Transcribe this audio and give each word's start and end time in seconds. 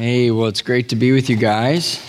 Hey, 0.00 0.30
well, 0.30 0.46
it's 0.46 0.62
great 0.62 0.88
to 0.88 0.96
be 0.96 1.12
with 1.12 1.28
you 1.28 1.36
guys. 1.36 2.00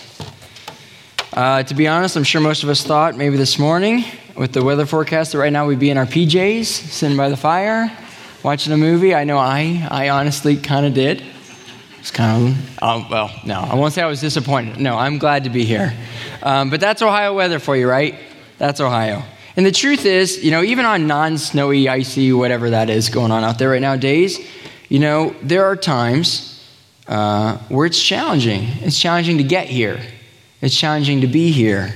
Uh, 1.30 1.62
to 1.62 1.74
be 1.74 1.86
honest, 1.86 2.16
I'm 2.16 2.24
sure 2.24 2.40
most 2.40 2.62
of 2.62 2.70
us 2.70 2.82
thought 2.82 3.18
maybe 3.18 3.36
this 3.36 3.58
morning 3.58 4.06
with 4.34 4.52
the 4.52 4.64
weather 4.64 4.86
forecast 4.86 5.32
that 5.32 5.38
right 5.38 5.52
now 5.52 5.66
we'd 5.66 5.78
be 5.78 5.90
in 5.90 5.98
our 5.98 6.06
PJs, 6.06 6.64
sitting 6.64 7.18
by 7.18 7.28
the 7.28 7.36
fire, 7.36 7.94
watching 8.42 8.72
a 8.72 8.78
movie. 8.78 9.14
I 9.14 9.24
know 9.24 9.36
I, 9.36 9.86
I 9.90 10.08
honestly 10.08 10.56
kind 10.56 10.86
of 10.86 10.94
did. 10.94 11.22
It's 11.98 12.10
kind 12.10 12.48
of, 12.48 12.78
oh, 12.80 13.06
well, 13.10 13.30
no, 13.44 13.60
I 13.60 13.74
won't 13.74 13.92
say 13.92 14.00
I 14.00 14.06
was 14.06 14.22
disappointed. 14.22 14.80
No, 14.80 14.96
I'm 14.96 15.18
glad 15.18 15.44
to 15.44 15.50
be 15.50 15.66
here. 15.66 15.92
Um, 16.42 16.70
but 16.70 16.80
that's 16.80 17.02
Ohio 17.02 17.34
weather 17.34 17.58
for 17.58 17.76
you, 17.76 17.86
right? 17.86 18.18
That's 18.56 18.80
Ohio. 18.80 19.22
And 19.54 19.66
the 19.66 19.70
truth 19.70 20.06
is, 20.06 20.42
you 20.42 20.50
know, 20.50 20.62
even 20.62 20.86
on 20.86 21.06
non 21.06 21.36
snowy, 21.36 21.90
icy, 21.90 22.32
whatever 22.32 22.70
that 22.70 22.88
is 22.88 23.10
going 23.10 23.32
on 23.32 23.44
out 23.44 23.58
there 23.58 23.68
right 23.68 23.82
now 23.82 23.96
days, 23.96 24.38
you 24.88 24.98
know, 24.98 25.36
there 25.42 25.66
are 25.66 25.76
times 25.76 26.51
uh, 27.06 27.58
where 27.68 27.86
it's 27.86 28.02
challenging. 28.02 28.62
It's 28.80 28.98
challenging 28.98 29.38
to 29.38 29.44
get 29.44 29.66
here, 29.66 30.00
it's 30.60 30.76
challenging 30.76 31.20
to 31.22 31.26
be 31.26 31.50
here. 31.50 31.94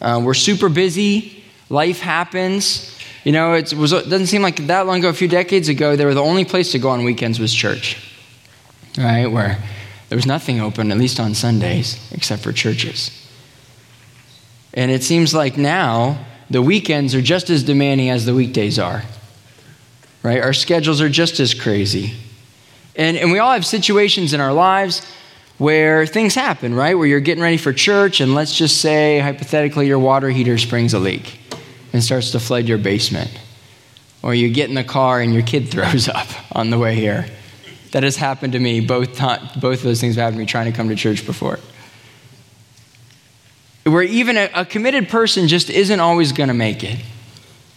Uh, 0.00 0.20
we're 0.22 0.34
super 0.34 0.68
busy, 0.68 1.44
life 1.70 2.00
happens. 2.00 2.90
You 3.24 3.32
know, 3.32 3.54
it 3.54 3.72
was, 3.72 3.92
it 3.92 4.10
doesn't 4.10 4.26
seem 4.26 4.42
like 4.42 4.66
that 4.66 4.86
long 4.86 4.98
ago, 4.98 5.08
a 5.08 5.14
few 5.14 5.28
decades 5.28 5.70
ago, 5.70 5.96
they 5.96 6.04
were 6.04 6.12
the 6.12 6.22
only 6.22 6.44
place 6.44 6.72
to 6.72 6.78
go 6.78 6.90
on 6.90 7.04
weekends 7.04 7.40
was 7.40 7.54
church, 7.54 7.96
right? 8.98 9.26
Where 9.26 9.58
there 10.10 10.16
was 10.16 10.26
nothing 10.26 10.60
open, 10.60 10.92
at 10.92 10.98
least 10.98 11.18
on 11.18 11.32
Sundays, 11.34 11.98
except 12.12 12.42
for 12.42 12.52
churches. 12.52 13.10
And 14.74 14.90
it 14.90 15.02
seems 15.02 15.32
like 15.32 15.56
now 15.56 16.18
the 16.50 16.60
weekends 16.60 17.14
are 17.14 17.22
just 17.22 17.48
as 17.48 17.62
demanding 17.62 18.10
as 18.10 18.26
the 18.26 18.34
weekdays 18.34 18.78
are, 18.78 19.04
right? 20.22 20.42
Our 20.42 20.52
schedules 20.52 21.00
are 21.00 21.08
just 21.08 21.40
as 21.40 21.54
crazy. 21.54 22.14
And, 22.96 23.16
and 23.16 23.32
we 23.32 23.38
all 23.38 23.52
have 23.52 23.66
situations 23.66 24.32
in 24.34 24.40
our 24.40 24.52
lives 24.52 25.02
where 25.58 26.06
things 26.06 26.34
happen, 26.34 26.74
right? 26.74 26.94
Where 26.94 27.06
you're 27.06 27.20
getting 27.20 27.42
ready 27.42 27.56
for 27.56 27.72
church, 27.72 28.20
and 28.20 28.34
let's 28.34 28.56
just 28.56 28.80
say, 28.80 29.20
hypothetically, 29.20 29.86
your 29.86 29.98
water 29.98 30.30
heater 30.30 30.58
springs 30.58 30.94
a 30.94 30.98
leak 30.98 31.38
and 31.92 32.02
starts 32.02 32.32
to 32.32 32.40
flood 32.40 32.66
your 32.66 32.78
basement. 32.78 33.30
Or 34.22 34.34
you 34.34 34.48
get 34.50 34.68
in 34.68 34.74
the 34.74 34.84
car 34.84 35.20
and 35.20 35.32
your 35.32 35.42
kid 35.42 35.68
throws 35.70 36.08
up 36.08 36.28
on 36.52 36.70
the 36.70 36.78
way 36.78 36.94
here. 36.94 37.26
That 37.92 38.02
has 38.02 38.16
happened 38.16 38.54
to 38.54 38.58
me. 38.58 38.80
Both, 38.80 39.20
both 39.20 39.78
of 39.78 39.82
those 39.82 40.00
things 40.00 40.16
have 40.16 40.22
happened 40.22 40.38
to 40.38 40.40
me 40.40 40.46
trying 40.46 40.70
to 40.70 40.76
come 40.76 40.88
to 40.88 40.96
church 40.96 41.24
before. 41.24 41.60
Where 43.84 44.02
even 44.02 44.36
a, 44.36 44.50
a 44.54 44.64
committed 44.64 45.08
person 45.08 45.46
just 45.46 45.70
isn't 45.70 46.00
always 46.00 46.32
going 46.32 46.48
to 46.48 46.54
make 46.54 46.82
it. 46.82 46.98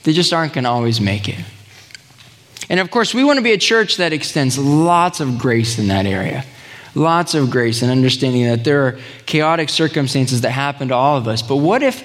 They 0.04 0.14
just 0.14 0.34
aren't 0.34 0.54
going 0.54 0.64
to 0.64 0.70
always 0.70 1.02
make 1.02 1.28
it. 1.28 1.44
And 2.70 2.80
of 2.80 2.92
course, 2.92 3.14
we 3.14 3.24
want 3.24 3.38
to 3.38 3.44
be 3.44 3.54
a 3.54 3.58
church 3.58 3.98
that 3.98 4.14
extends 4.14 4.58
lots 4.58 5.20
of 5.20 5.38
grace 5.38 5.80
in 5.80 5.88
that 5.88 6.06
area. 6.06 6.44
Lots 6.96 7.34
of 7.34 7.50
grace 7.50 7.82
and 7.82 7.92
understanding 7.92 8.46
that 8.46 8.64
there 8.64 8.88
are 8.88 9.00
chaotic 9.26 9.70
circumstances 9.70 10.42
that 10.42 10.52
happen 10.52 10.90
to 10.90 10.96
all 10.96 11.18
of 11.18 11.28
us. 11.28 11.42
But 11.42 11.58
what 11.58 11.84
if, 11.84 12.04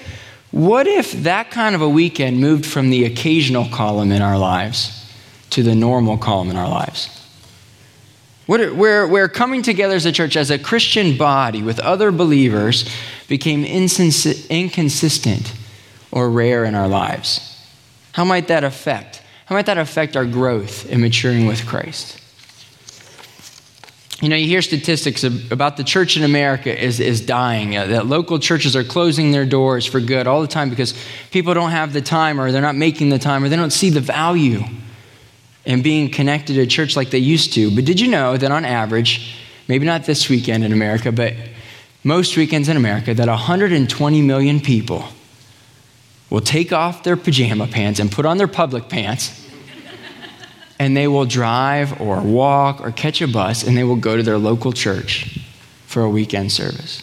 what 0.51 0.87
if 0.87 1.13
that 1.23 1.51
kind 1.51 1.75
of 1.75 1.81
a 1.81 1.89
weekend 1.89 2.41
moved 2.41 2.67
from 2.67 2.91
the 2.91 3.05
occasional 3.05 3.67
column 3.69 4.13
in 4.13 4.23
our 4.23 4.39
lives 4.39 4.99
to 5.51 5.63
the 5.63 5.75
normal 5.75 6.19
column 6.19 6.51
in 6.51 6.57
our 6.57 6.69
lives? 6.69 7.19
What, 8.47 8.75
where, 8.75 9.07
where 9.07 9.29
coming 9.29 9.63
together 9.63 9.95
as 9.95 10.05
a 10.05 10.13
church, 10.13 10.37
as 10.37 10.51
a 10.51 10.59
Christian 10.59 11.17
body 11.17 11.63
with 11.63 11.79
other 11.81 12.11
believers, 12.11 12.89
became 13.29 13.65
inconsistent 13.65 15.55
or 16.11 16.29
rare 16.31 16.65
in 16.65 16.75
our 16.75 16.89
lives? 16.89 17.49
How 18.13 18.25
might 18.25 18.49
that 18.49 18.63
affect 18.63 19.22
how 19.47 19.55
might 19.55 19.67
that 19.67 19.79
affect 19.79 20.17
our 20.17 20.25
growth 20.25 20.87
in 20.87 21.01
maturing 21.01 21.47
with 21.47 21.67
Christ? 21.67 22.19
You 24.23 24.29
know, 24.29 24.37
you 24.37 24.47
hear 24.47 24.63
statistics 24.63 25.25
about 25.25 25.77
the 25.77 25.83
church 25.83 26.17
in 26.17 26.23
America 26.23 26.81
is, 26.81 27.01
is 27.01 27.21
dying, 27.21 27.77
uh, 27.77 27.87
that 27.87 28.07
local 28.07 28.39
churches 28.39 28.77
are 28.77 28.85
closing 28.85 29.33
their 29.33 29.45
doors 29.45 29.85
for 29.85 29.99
good 29.99 30.29
all 30.29 30.43
the 30.43 30.47
time 30.47 30.71
because 30.71 30.95
people 31.33 31.55
don't 31.55 31.73
have 31.73 31.93
the 31.93 32.01
time 32.01 32.41
or 32.41 32.53
they're 32.53 32.63
not 32.63 32.77
making 32.77 33.09
the 33.09 33.19
time 33.19 33.43
or 33.43 33.49
they 33.49 33.57
don't 33.57 33.73
see 33.73 33.91
the 33.91 34.01
value 34.01 34.63
in 35.65 35.83
being 35.83 36.09
connected 36.09 36.55
to 36.55 36.61
a 36.61 36.67
church 36.67 36.95
like 36.95 37.11
they 37.11 37.19
used 37.19 37.53
to. 37.55 37.75
But 37.75 37.85
did 37.85 37.99
you 37.99 38.07
know 38.07 38.37
that 38.37 38.53
on 38.53 38.65
average, 38.65 39.37
maybe 39.67 39.87
not 39.87 40.05
this 40.05 40.29
weekend 40.29 40.63
in 40.63 40.73
America, 40.73 41.11
but 41.11 41.35
most 42.05 42.37
weekends 42.37 42.69
in 42.69 42.77
America, 42.77 43.15
that 43.15 43.27
120 43.27 44.23
million 44.23 44.61
people 44.61 45.05
will 46.33 46.41
take 46.41 46.73
off 46.73 47.03
their 47.03 47.15
pajama 47.15 47.67
pants 47.67 48.01
and 48.01 48.11
put 48.11 48.25
on 48.25 48.39
their 48.39 48.49
public 48.49 48.89
pants 48.89 49.39
and 50.79 50.97
they 50.97 51.07
will 51.07 51.27
drive 51.27 52.01
or 52.01 52.23
walk 52.23 52.81
or 52.81 52.91
catch 52.91 53.21
a 53.21 53.29
bus 53.29 53.63
and 53.67 53.77
they 53.77 53.85
will 53.85 53.97
go 53.97 54.17
to 54.17 54.23
their 54.23 54.39
local 54.39 54.73
church 54.73 55.39
for 55.87 56.03
a 56.03 56.09
weekend 56.09 56.51
service. 56.51 57.03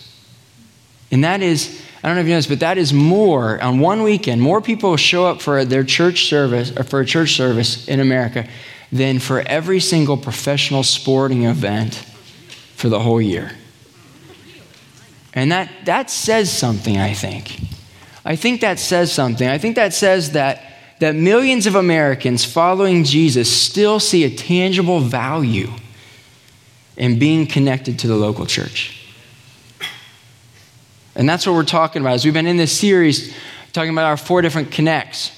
And 1.11 1.23
that 1.23 1.43
is, 1.43 1.79
I 2.03 2.07
don't 2.07 2.15
know 2.15 2.21
if 2.21 2.27
you 2.27 2.33
know 2.33 2.39
this, 2.39 2.47
but 2.47 2.61
that 2.61 2.79
is 2.79 2.91
more, 2.91 3.61
on 3.61 3.79
one 3.79 4.01
weekend, 4.01 4.41
more 4.41 4.61
people 4.61 4.97
show 4.97 5.27
up 5.27 5.43
for 5.43 5.63
their 5.63 5.83
church 5.83 6.25
service 6.25 6.75
or 6.75 6.83
for 6.83 7.01
a 7.01 7.05
church 7.05 7.35
service 7.35 7.87
in 7.87 7.99
America 7.99 8.49
than 8.91 9.19
for 9.19 9.41
every 9.41 9.79
single 9.79 10.17
professional 10.17 10.81
sporting 10.81 11.43
event 11.43 11.93
for 12.75 12.89
the 12.89 12.99
whole 12.99 13.21
year. 13.21 13.51
And 15.35 15.51
that, 15.51 15.69
that 15.85 16.09
says 16.09 16.51
something, 16.51 16.97
I 16.97 17.13
think. 17.13 17.59
I 18.29 18.35
think 18.35 18.61
that 18.61 18.77
says 18.77 19.11
something. 19.11 19.49
I 19.49 19.57
think 19.57 19.75
that 19.75 19.91
says 19.91 20.33
that 20.33 20.61
that 20.99 21.15
millions 21.15 21.65
of 21.65 21.73
Americans 21.73 22.45
following 22.45 23.03
Jesus 23.03 23.51
still 23.51 23.99
see 23.99 24.23
a 24.23 24.29
tangible 24.29 24.99
value 24.99 25.71
in 26.95 27.17
being 27.17 27.47
connected 27.47 27.97
to 27.99 28.07
the 28.07 28.15
local 28.15 28.45
church. 28.45 28.95
And 31.15 31.27
that's 31.27 31.47
what 31.47 31.53
we're 31.53 31.63
talking 31.63 32.01
about. 32.01 32.13
As 32.13 32.23
we've 32.25 32.33
been 32.33 32.45
in 32.45 32.57
this 32.57 32.77
series 32.77 33.33
talking 33.73 33.91
about 33.91 34.05
our 34.05 34.17
four 34.17 34.43
different 34.43 34.71
connects, 34.71 35.31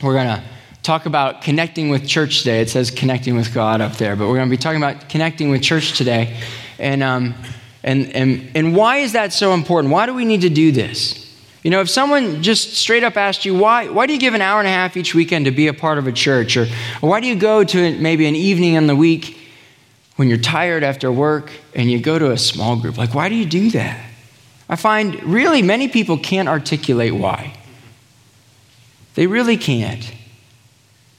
we're 0.00 0.14
going 0.14 0.28
to 0.28 0.44
talk 0.82 1.06
about 1.06 1.42
connecting 1.42 1.88
with 1.88 2.06
church 2.06 2.40
today. 2.40 2.60
It 2.60 2.70
says 2.70 2.92
connecting 2.92 3.34
with 3.34 3.52
God 3.52 3.80
up 3.80 3.94
there, 3.94 4.14
but 4.14 4.28
we're 4.28 4.36
going 4.36 4.48
to 4.48 4.56
be 4.56 4.56
talking 4.56 4.80
about 4.80 5.08
connecting 5.08 5.50
with 5.50 5.62
church 5.62 5.98
today. 5.98 6.38
And, 6.78 7.02
um, 7.02 7.34
and, 7.82 8.14
and, 8.14 8.50
and 8.54 8.76
why 8.76 8.98
is 8.98 9.14
that 9.14 9.32
so 9.32 9.52
important? 9.52 9.92
Why 9.92 10.06
do 10.06 10.14
we 10.14 10.24
need 10.24 10.42
to 10.42 10.50
do 10.50 10.70
this? 10.70 11.29
You 11.62 11.70
know, 11.70 11.80
if 11.80 11.90
someone 11.90 12.42
just 12.42 12.74
straight 12.74 13.04
up 13.04 13.16
asked 13.16 13.44
you, 13.44 13.54
why, 13.54 13.88
why 13.88 14.06
do 14.06 14.14
you 14.14 14.18
give 14.18 14.32
an 14.32 14.40
hour 14.40 14.60
and 14.60 14.66
a 14.66 14.70
half 14.70 14.96
each 14.96 15.14
weekend 15.14 15.44
to 15.44 15.50
be 15.50 15.66
a 15.66 15.74
part 15.74 15.98
of 15.98 16.06
a 16.06 16.12
church? 16.12 16.56
Or, 16.56 16.66
or 17.02 17.10
why 17.10 17.20
do 17.20 17.26
you 17.26 17.36
go 17.36 17.64
to 17.64 17.98
maybe 17.98 18.26
an 18.26 18.34
evening 18.34 18.74
in 18.74 18.86
the 18.86 18.96
week 18.96 19.36
when 20.16 20.28
you're 20.28 20.38
tired 20.38 20.82
after 20.82 21.12
work 21.12 21.52
and 21.74 21.90
you 21.90 22.00
go 22.00 22.18
to 22.18 22.30
a 22.30 22.38
small 22.38 22.76
group? 22.76 22.96
Like, 22.96 23.14
why 23.14 23.28
do 23.28 23.34
you 23.34 23.44
do 23.44 23.70
that? 23.70 24.06
I 24.70 24.76
find 24.76 25.22
really 25.24 25.60
many 25.62 25.88
people 25.88 26.16
can't 26.16 26.48
articulate 26.48 27.12
why. 27.12 27.54
They 29.14 29.26
really 29.26 29.56
can't. 29.56 30.14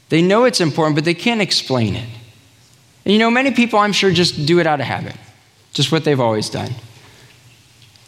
They 0.09 0.21
know 0.21 0.45
it's 0.45 0.59
important, 0.61 0.95
but 0.95 1.05
they 1.05 1.13
can't 1.13 1.41
explain 1.41 1.95
it. 1.95 2.07
And 3.05 3.13
you 3.13 3.19
know, 3.19 3.29
many 3.29 3.51
people, 3.51 3.77
I'm 3.79 3.93
sure, 3.93 4.11
just 4.11 4.45
do 4.45 4.59
it 4.59 4.67
out 4.67 4.79
of 4.79 4.85
habit, 4.85 5.15
just 5.73 5.91
what 5.91 6.03
they've 6.03 6.19
always 6.19 6.49
done. 6.49 6.71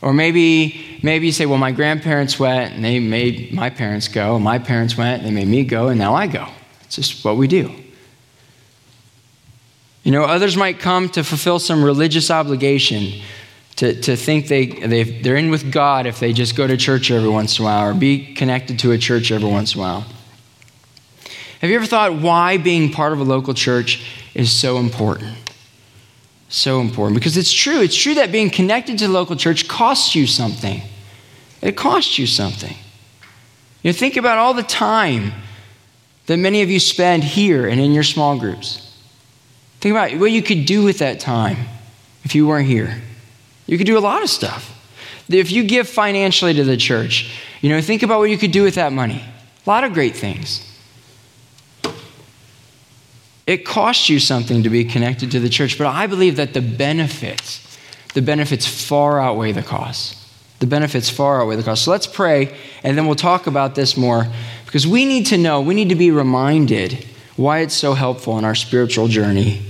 Or 0.01 0.13
maybe, 0.13 0.92
maybe 1.03 1.27
you 1.27 1.31
say, 1.31 1.45
well, 1.45 1.59
my 1.59 1.71
grandparents 1.71 2.39
went 2.39 2.73
and 2.73 2.83
they 2.83 2.99
made 2.99 3.53
my 3.53 3.69
parents 3.69 4.07
go. 4.07 4.39
My 4.39 4.57
parents 4.57 4.97
went 4.97 5.21
and 5.21 5.27
they 5.27 5.31
made 5.31 5.47
me 5.47 5.63
go, 5.63 5.89
and 5.89 5.99
now 5.99 6.15
I 6.15 6.25
go. 6.25 6.47
It's 6.85 6.95
just 6.95 7.23
what 7.23 7.37
we 7.37 7.47
do. 7.47 7.71
You 10.03 10.11
know, 10.11 10.23
others 10.23 10.57
might 10.57 10.79
come 10.79 11.09
to 11.09 11.23
fulfill 11.23 11.59
some 11.59 11.83
religious 11.83 12.31
obligation, 12.31 13.21
to, 13.75 13.99
to 14.01 14.15
think 14.15 14.47
they, 14.47 14.65
they, 14.67 15.03
they're 15.03 15.35
in 15.35 15.49
with 15.49 15.71
God 15.71 16.05
if 16.05 16.19
they 16.19 16.33
just 16.33 16.55
go 16.55 16.67
to 16.67 16.77
church 16.77 17.11
every 17.11 17.29
once 17.29 17.59
in 17.59 17.63
a 17.63 17.67
while 17.67 17.89
or 17.89 17.93
be 17.93 18.33
connected 18.33 18.79
to 18.79 18.91
a 18.91 18.97
church 18.97 19.31
every 19.31 19.49
once 19.49 19.75
in 19.75 19.79
a 19.79 19.83
while. 19.83 20.05
Have 21.61 21.69
you 21.69 21.75
ever 21.77 21.85
thought 21.85 22.15
why 22.15 22.57
being 22.57 22.91
part 22.91 23.13
of 23.13 23.19
a 23.19 23.23
local 23.23 23.53
church 23.53 24.05
is 24.33 24.51
so 24.51 24.77
important? 24.77 25.37
so 26.53 26.81
important 26.81 27.15
because 27.15 27.35
it's 27.35 27.51
true. 27.51 27.81
It's 27.81 27.95
true 27.95 28.13
that 28.15 28.31
being 28.31 28.51
connected 28.51 28.99
to 28.99 29.07
the 29.07 29.13
local 29.13 29.35
church 29.35 29.67
costs 29.67 30.13
you 30.13 30.27
something. 30.27 30.81
It 31.63 31.77
costs 31.77 32.19
you 32.19 32.27
something. 32.27 32.75
You 33.81 33.91
know, 33.91 33.97
think 33.97 34.17
about 34.17 34.37
all 34.37 34.53
the 34.53 34.63
time 34.63 35.31
that 36.25 36.35
many 36.37 36.61
of 36.61 36.69
you 36.69 36.79
spend 36.79 37.23
here 37.23 37.67
and 37.67 37.79
in 37.79 37.93
your 37.93 38.03
small 38.03 38.37
groups. 38.37 38.93
Think 39.79 39.93
about 39.93 40.19
what 40.19 40.31
you 40.31 40.43
could 40.43 40.65
do 40.65 40.83
with 40.83 40.99
that 40.99 41.21
time 41.21 41.57
if 42.25 42.35
you 42.35 42.45
weren't 42.45 42.67
here. 42.67 43.01
You 43.65 43.77
could 43.77 43.87
do 43.87 43.97
a 43.97 43.99
lot 43.99 44.23
of 44.23 44.29
stuff. 44.29 44.71
If 45.29 45.51
you 45.53 45.63
give 45.63 45.87
financially 45.87 46.53
to 46.53 46.65
the 46.65 46.75
church, 46.75 47.33
you 47.61 47.69
know, 47.69 47.79
think 47.79 48.03
about 48.03 48.19
what 48.19 48.29
you 48.29 48.37
could 48.37 48.51
do 48.51 48.63
with 48.63 48.75
that 48.75 48.91
money. 48.91 49.23
A 49.65 49.69
lot 49.69 49.85
of 49.85 49.93
great 49.93 50.17
things. 50.17 50.69
It 53.47 53.65
costs 53.65 54.09
you 54.09 54.19
something 54.19 54.63
to 54.63 54.69
be 54.69 54.83
connected 54.83 55.31
to 55.31 55.39
the 55.39 55.49
church, 55.49 55.77
but 55.77 55.87
I 55.87 56.07
believe 56.07 56.35
that 56.35 56.53
the 56.53 56.61
benefits, 56.61 57.77
the 58.13 58.21
benefits 58.21 58.67
far 58.67 59.21
outweigh 59.21 59.53
the 59.53 59.63
costs. 59.63 60.22
The 60.63 60.67
benefits 60.67 61.09
far 61.09 61.41
outweigh 61.41 61.57
the 61.57 61.63
cost. 61.63 61.83
So 61.83 61.91
let's 61.91 62.07
pray, 62.07 62.55
and 62.83 62.97
then 62.97 63.05
we'll 63.05 63.17
talk 63.17 63.47
about 63.47 63.75
this 63.75 63.97
more 63.97 64.25
because 64.65 64.87
we 64.87 65.03
need 65.03 65.25
to 65.25 65.37
know, 65.37 65.59
we 65.59 65.73
need 65.73 65.89
to 65.89 65.95
be 65.95 66.09
reminded 66.09 67.05
why 67.35 67.59
it's 67.59 67.73
so 67.73 67.95
helpful 67.95 68.37
in 68.37 68.45
our 68.45 68.55
spiritual 68.55 69.09
journey 69.09 69.61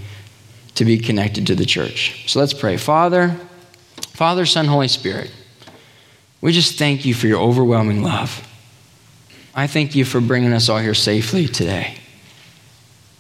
to 0.75 0.85
be 0.85 0.99
connected 0.99 1.47
to 1.47 1.55
the 1.55 1.65
church. 1.65 2.29
So 2.31 2.39
let's 2.39 2.53
pray. 2.53 2.77
Father, 2.77 3.35
Father, 4.09 4.45
Son, 4.45 4.67
Holy 4.67 4.87
Spirit, 4.87 5.31
we 6.41 6.51
just 6.51 6.77
thank 6.77 7.05
you 7.05 7.15
for 7.15 7.25
your 7.25 7.41
overwhelming 7.41 8.03
love. 8.03 8.47
I 9.55 9.65
thank 9.65 9.95
you 9.95 10.05
for 10.05 10.21
bringing 10.21 10.53
us 10.53 10.69
all 10.69 10.77
here 10.77 10.93
safely 10.93 11.47
today. 11.47 11.97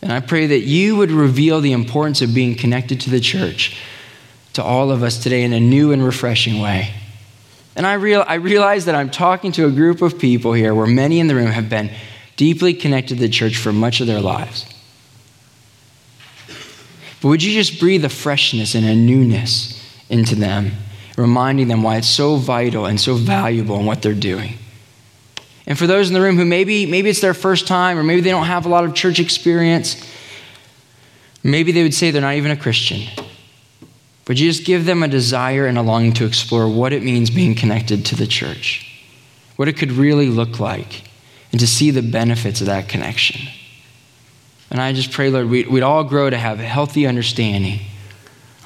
And 0.03 0.13
I 0.13 0.19
pray 0.19 0.45
that 0.45 0.59
you 0.59 0.95
would 0.97 1.09
reveal 1.09 1.59
the 1.59 1.71
importance 1.71 2.21
of 2.21 2.35
being 2.35 2.53
connected 2.53 3.01
to 3.01 3.09
the 3.09 3.19
church 3.19 3.75
to 4.53 4.61
all 4.63 4.91
of 4.91 5.01
us 5.01 5.17
today 5.17 5.41
in 5.41 5.53
a 5.53 5.59
new 5.59 5.91
and 5.91 6.05
refreshing 6.05 6.61
way. 6.61 6.93
And 7.75 7.87
I, 7.87 7.93
real, 7.93 8.23
I 8.27 8.35
realize 8.35 8.85
that 8.85 8.95
I'm 8.95 9.09
talking 9.09 9.51
to 9.53 9.65
a 9.65 9.71
group 9.71 10.01
of 10.01 10.19
people 10.19 10.53
here 10.53 10.75
where 10.75 10.85
many 10.85 11.19
in 11.19 11.27
the 11.27 11.35
room 11.35 11.51
have 11.51 11.69
been 11.69 11.89
deeply 12.35 12.73
connected 12.73 13.15
to 13.15 13.21
the 13.21 13.29
church 13.29 13.57
for 13.57 13.73
much 13.73 13.99
of 13.99 14.07
their 14.07 14.21
lives. 14.21 14.65
But 17.21 17.29
would 17.29 17.43
you 17.43 17.53
just 17.53 17.79
breathe 17.79 18.03
a 18.05 18.09
freshness 18.09 18.75
and 18.75 18.85
a 18.85 18.95
newness 18.95 19.81
into 20.09 20.35
them, 20.35 20.71
reminding 21.17 21.67
them 21.69 21.81
why 21.81 21.97
it's 21.97 22.09
so 22.09 22.35
vital 22.35 22.85
and 22.85 22.99
so 22.99 23.15
valuable 23.15 23.79
in 23.79 23.85
what 23.85 24.01
they're 24.01 24.13
doing? 24.13 24.57
And 25.65 25.79
for 25.79 25.87
those 25.87 26.09
in 26.09 26.13
the 26.13 26.21
room 26.21 26.35
who 26.35 26.45
maybe, 26.45 26.85
maybe 26.85 27.09
it's 27.09 27.21
their 27.21 27.33
first 27.33 27.67
time 27.67 27.97
or 27.97 28.03
maybe 28.03 28.21
they 28.21 28.31
don't 28.31 28.45
have 28.45 28.65
a 28.65 28.69
lot 28.69 28.83
of 28.83 28.93
church 28.93 29.19
experience, 29.19 30.05
maybe 31.41 31.71
they 31.71 31.83
would 31.83 31.93
say 31.93 32.11
they're 32.11 32.21
not 32.21 32.35
even 32.35 32.51
a 32.51 32.57
Christian. 32.57 33.07
But 34.25 34.37
you 34.37 34.49
just 34.49 34.65
give 34.65 34.85
them 34.85 35.03
a 35.03 35.07
desire 35.07 35.65
and 35.65 35.77
a 35.77 35.81
longing 35.81 36.13
to 36.13 36.25
explore 36.25 36.67
what 36.67 36.93
it 36.93 37.03
means 37.03 37.29
being 37.29 37.55
connected 37.55 38.05
to 38.05 38.15
the 38.15 38.27
church, 38.27 38.89
what 39.57 39.67
it 39.67 39.73
could 39.73 39.91
really 39.91 40.29
look 40.29 40.59
like, 40.59 41.03
and 41.51 41.59
to 41.59 41.67
see 41.67 41.91
the 41.91 42.01
benefits 42.01 42.61
of 42.61 42.67
that 42.67 42.87
connection. 42.87 43.41
And 44.71 44.81
I 44.81 44.93
just 44.93 45.11
pray, 45.11 45.29
Lord, 45.29 45.49
we'd, 45.49 45.67
we'd 45.67 45.83
all 45.83 46.03
grow 46.03 46.29
to 46.29 46.37
have 46.37 46.59
a 46.59 46.63
healthy 46.63 47.05
understanding 47.05 47.81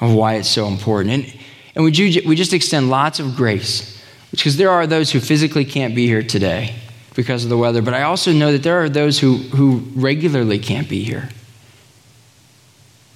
of 0.00 0.14
why 0.14 0.34
it's 0.34 0.48
so 0.48 0.66
important. 0.68 1.10
And, 1.10 1.40
and 1.74 1.84
would 1.84 1.98
you, 1.98 2.22
we 2.26 2.36
just 2.36 2.52
extend 2.52 2.88
lots 2.88 3.18
of 3.18 3.36
grace, 3.36 4.00
because 4.30 4.56
there 4.56 4.70
are 4.70 4.86
those 4.86 5.10
who 5.10 5.20
physically 5.20 5.64
can't 5.64 5.94
be 5.94 6.06
here 6.06 6.22
today 6.22 6.76
because 7.14 7.42
of 7.42 7.50
the 7.50 7.58
weather, 7.58 7.82
but 7.82 7.94
I 7.94 8.02
also 8.02 8.32
know 8.32 8.52
that 8.52 8.62
there 8.62 8.80
are 8.82 8.88
those 8.88 9.18
who, 9.18 9.38
who 9.38 9.82
regularly 9.96 10.60
can't 10.60 10.88
be 10.88 11.02
here 11.02 11.30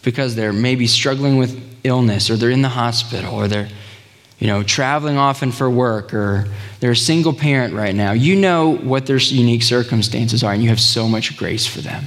because 0.03 0.35
they're 0.35 0.53
maybe 0.53 0.87
struggling 0.87 1.37
with 1.37 1.61
illness 1.85 2.31
or 2.31 2.37
they're 2.37 2.51
in 2.51 2.63
the 2.63 2.69
hospital 2.69 3.35
or 3.35 3.49
they're 3.49 3.69
you 4.39 4.47
know 4.47 4.63
traveling 4.63 5.17
often 5.17 5.53
for 5.53 5.71
work 5.71 6.13
or 6.13 6.47
they're 6.81 6.93
a 6.93 6.97
single 6.97 7.33
parent 7.33 7.75
right 7.75 7.95
now. 7.95 8.13
You 8.13 8.37
know 8.37 8.77
what 8.77 9.07
their 9.07 9.19
unique 9.19 9.63
circumstances 9.63 10.43
are 10.43 10.53
and 10.53 10.63
you 10.63 10.69
have 10.69 10.81
so 10.81 11.09
much 11.09 11.37
grace 11.37 11.67
for 11.67 11.81
them. 11.81 12.05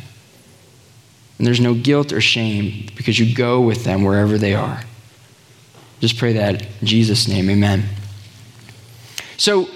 And 1.37 1.45
there's 1.45 1.59
no 1.59 1.73
guilt 1.73 2.13
or 2.13 2.21
shame 2.21 2.87
because 2.95 3.19
you 3.19 3.35
go 3.35 3.61
with 3.61 3.83
them 3.83 4.03
wherever 4.03 4.37
they 4.37 4.53
are. 4.53 4.81
Just 5.99 6.17
pray 6.17 6.33
that 6.33 6.61
in 6.81 6.87
jesus 6.87 7.27
name. 7.27 7.49
Amen. 7.49 7.83
So 9.37 9.67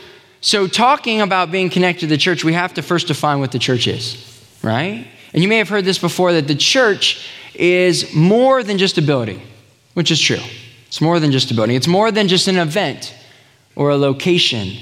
so, 0.42 0.68
talking 0.68 1.20
about 1.20 1.52
being 1.52 1.70
connected 1.70 2.02
to 2.02 2.08
the 2.08 2.18
church, 2.18 2.46
we 2.46 2.54
have 2.54 2.74
to 2.76 2.82
first 2.82 3.08
define 3.08 3.40
what 3.40 3.52
the 3.52 3.60
church 3.60 3.88
is, 3.88 4.16
right? 4.64 5.06
And 5.34 5.44
you 5.44 5.50
may 5.50 5.58
have 5.58 5.68
heard 5.68 5.84
this 5.84 6.00
before 6.00 6.32
that 6.34 6.48
the 6.48 6.56
church 6.56 7.28
is 7.60 8.14
more 8.16 8.64
than 8.64 8.78
just 8.78 8.98
a 8.98 9.02
building, 9.02 9.42
which 9.94 10.12
is 10.12 10.20
true. 10.20 10.40
It's 10.88 11.02
more 11.02 11.20
than 11.20 11.32
just 11.32 11.52
a 11.52 11.54
building, 11.54 11.76
it's 11.76 11.88
more 11.88 12.12
than 12.12 12.28
just 12.28 12.48
an 12.48 12.58
event 12.58 13.14
or 13.76 13.92
a 13.92 13.98
location 13.98 14.78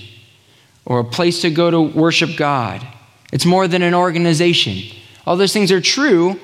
or 0.86 1.00
a 1.00 1.04
place 1.04 1.42
to 1.42 1.50
go 1.50 1.70
to 1.70 1.82
worship 1.82 2.38
God. 2.38 2.86
It's 3.34 3.46
more 3.46 3.68
than 3.68 3.82
an 3.82 3.94
organization. 3.94 4.96
All 5.26 5.36
those 5.36 5.52
things 5.52 5.72
are 5.72 5.82
true, 5.82 6.40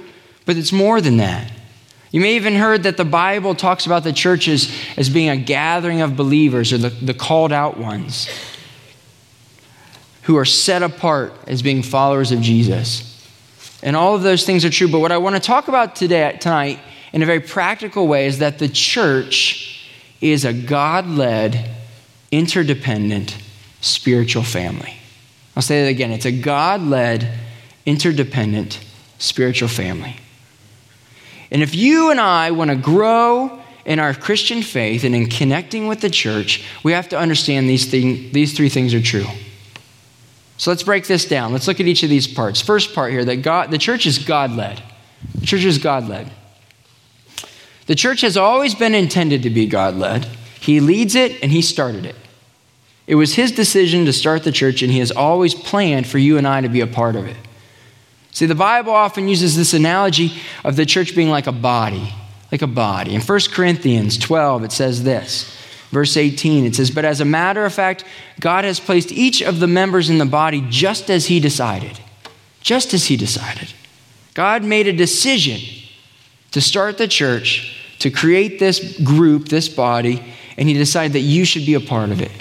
but 0.45 0.57
it's 0.57 0.74
more 0.74 1.00
than 1.00 1.18
that. 1.18 1.51
You 2.12 2.19
may 2.19 2.36
even 2.36 2.56
heard 2.56 2.83
that 2.83 2.97
the 2.97 3.06
Bible 3.06 3.56
talks 3.56 3.86
about 3.86 4.03
the 4.03 4.13
churches 4.13 4.71
as 4.97 5.09
being 5.09 5.29
a 5.29 5.38
gathering 5.38 6.01
of 6.01 6.15
believers 6.15 6.74
or 6.74 6.77
the, 6.77 6.89
the 6.89 7.13
called 7.13 7.51
out 7.51 7.77
ones 7.77 8.27
who 10.24 10.38
are 10.38 10.45
set 10.45 10.83
apart 10.83 11.33
as 11.47 11.62
being 11.62 11.81
followers 11.81 12.31
of 12.31 12.41
Jesus. 12.41 13.12
And 13.83 13.97
all 13.97 14.15
of 14.15 14.24
those 14.24 14.45
things 14.45 14.63
are 14.63 14.69
true. 14.69 14.88
But 14.88 15.00
what 15.00 15.12
I 15.12 15.18
want 15.18 15.35
to 15.35 15.41
talk 15.41 15.68
about 15.68 15.95
today, 15.95 16.35
tonight, 16.39 16.80
in 17.12 17.21
a 17.21 17.25
very 17.25 17.41
practical 17.41 18.07
way, 18.07 18.25
is 18.25 18.39
that 18.39 18.57
the 18.57 18.69
church 18.69 19.85
is 20.21 20.45
a 20.45 20.53
God 20.53 21.06
led, 21.06 21.69
interdependent, 22.31 23.38
spiritual 23.81 24.44
family. 24.44 24.95
I'll 25.56 25.62
say 25.62 25.83
that 25.83 25.89
again. 25.89 26.12
It's 26.12 26.25
a 26.25 26.31
God 26.31 26.81
led, 26.81 27.38
interdependent, 27.85 28.80
spiritual 29.19 29.68
family. 29.68 30.15
And 31.51 31.62
if 31.62 31.75
you 31.75 32.09
and 32.09 32.21
I 32.21 32.51
want 32.51 32.71
to 32.71 32.77
grow 32.77 33.62
in 33.86 34.00
our 34.00 34.13
Christian 34.13 34.63
faith 34.63 35.03
and 35.03 35.13
in 35.13 35.27
connecting 35.27 35.88
with 35.88 36.00
the 36.00 36.09
church, 36.09 36.65
we 36.83 36.94
have 36.94 37.09
to 37.09 37.19
understand 37.19 37.69
these, 37.69 37.86
thing, 37.91 38.31
these 38.31 38.53
three 38.53 38.69
things 38.69 38.94
are 38.94 39.01
true. 39.01 39.27
So 40.63 40.71
let's 40.71 40.83
break 40.83 41.07
this 41.07 41.25
down. 41.25 41.51
Let's 41.51 41.68
look 41.68 41.81
at 41.81 41.88
each 41.88 42.04
of 42.04 42.10
these 42.10 42.25
parts. 42.25 42.62
First 42.62 42.95
part 42.95 43.12
here 43.12 43.25
that 43.25 43.42
God, 43.42 43.69
the 43.69 43.77
church 43.77 44.06
is 44.06 44.18
God 44.18 44.51
led. 44.51 44.81
The 45.36 45.45
church 45.45 45.65
is 45.65 45.77
God 45.77 46.07
led. 46.07 46.31
The 47.88 47.95
church 47.95 48.21
has 48.21 48.38
always 48.38 48.74
been 48.74 48.95
intended 48.95 49.44
to 49.44 49.50
be 49.50 49.68
God 49.68 49.95
led. 49.95 50.24
He 50.62 50.80
leads 50.80 51.15
it 51.15 51.44
and 51.44 51.51
He 51.51 51.62
started 51.62 52.06
it. 52.06 52.15
It 53.07 53.15
was 53.15 53.36
His 53.36 53.51
decision 53.51 54.06
to 54.06 54.13
start 54.13 54.45
the 54.45 54.54
church, 54.54 54.81
and 54.81 54.89
He 54.89 55.00
has 55.00 55.12
always 55.12 55.54
planned 55.54 56.07
for 56.07 56.18
you 56.18 56.38
and 56.38 56.48
I 56.48 56.62
to 56.62 56.69
be 56.69 56.80
a 56.80 56.88
part 56.88 57.18
of 57.18 57.27
it. 57.27 57.36
See, 58.31 58.45
the 58.45 58.56
Bible 58.56 58.94
often 58.94 59.27
uses 59.27 59.57
this 59.57 59.74
analogy 59.74 60.31
of 60.63 60.77
the 60.77 60.86
church 60.86 61.13
being 61.13 61.30
like 61.30 61.48
a 61.48 61.51
body, 61.51 62.13
like 62.54 62.62
a 62.62 62.68
body. 62.68 63.15
In 63.15 63.19
1 63.19 63.39
Corinthians 63.51 64.18
12, 64.18 64.63
it 64.63 64.71
says 64.71 65.04
this 65.04 65.62
verse 65.93 66.17
18. 66.17 66.65
It 66.65 66.75
says, 66.75 66.91
But 66.91 67.05
as 67.05 67.21
a 67.21 67.25
matter 67.25 67.65
of 67.65 67.73
fact, 67.73 68.03
God 68.39 68.65
has 68.65 68.79
placed 68.79 69.11
each 69.11 69.41
of 69.41 69.59
the 69.59 69.67
members 69.67 70.09
in 70.09 70.17
the 70.17 70.25
body 70.25 70.65
just 70.69 71.09
as 71.09 71.27
He 71.27 71.39
decided. 71.39 71.99
Just 72.61 72.93
as 72.93 73.05
He 73.05 73.15
decided. 73.15 73.73
God 74.33 74.63
made 74.63 74.87
a 74.87 74.93
decision 74.93 75.59
to 76.51 76.61
start 76.61 76.97
the 76.97 77.07
church, 77.07 77.79
to 77.99 78.09
create 78.09 78.59
this 78.59 78.99
group, 79.01 79.47
this 79.47 79.69
body, 79.69 80.23
and 80.57 80.67
He 80.67 80.73
decided 80.73 81.13
that 81.13 81.19
you 81.19 81.45
should 81.45 81.65
be 81.65 81.75
a 81.75 81.79
part 81.79 82.09
of 82.09 82.21
it. 82.21 82.31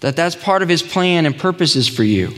That 0.00 0.16
that's 0.16 0.36
part 0.36 0.62
of 0.62 0.68
His 0.68 0.82
plan 0.82 1.26
and 1.26 1.36
purposes 1.36 1.88
for 1.88 2.04
you. 2.04 2.34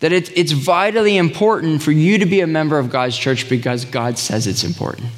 That 0.00 0.12
it's, 0.12 0.30
it's 0.34 0.52
vitally 0.52 1.16
important 1.16 1.82
for 1.82 1.92
you 1.92 2.18
to 2.18 2.26
be 2.26 2.40
a 2.40 2.46
member 2.46 2.78
of 2.78 2.90
God's 2.90 3.16
church 3.16 3.48
because 3.48 3.84
God 3.84 4.18
says 4.18 4.46
it's 4.46 4.64
important. 4.64 5.08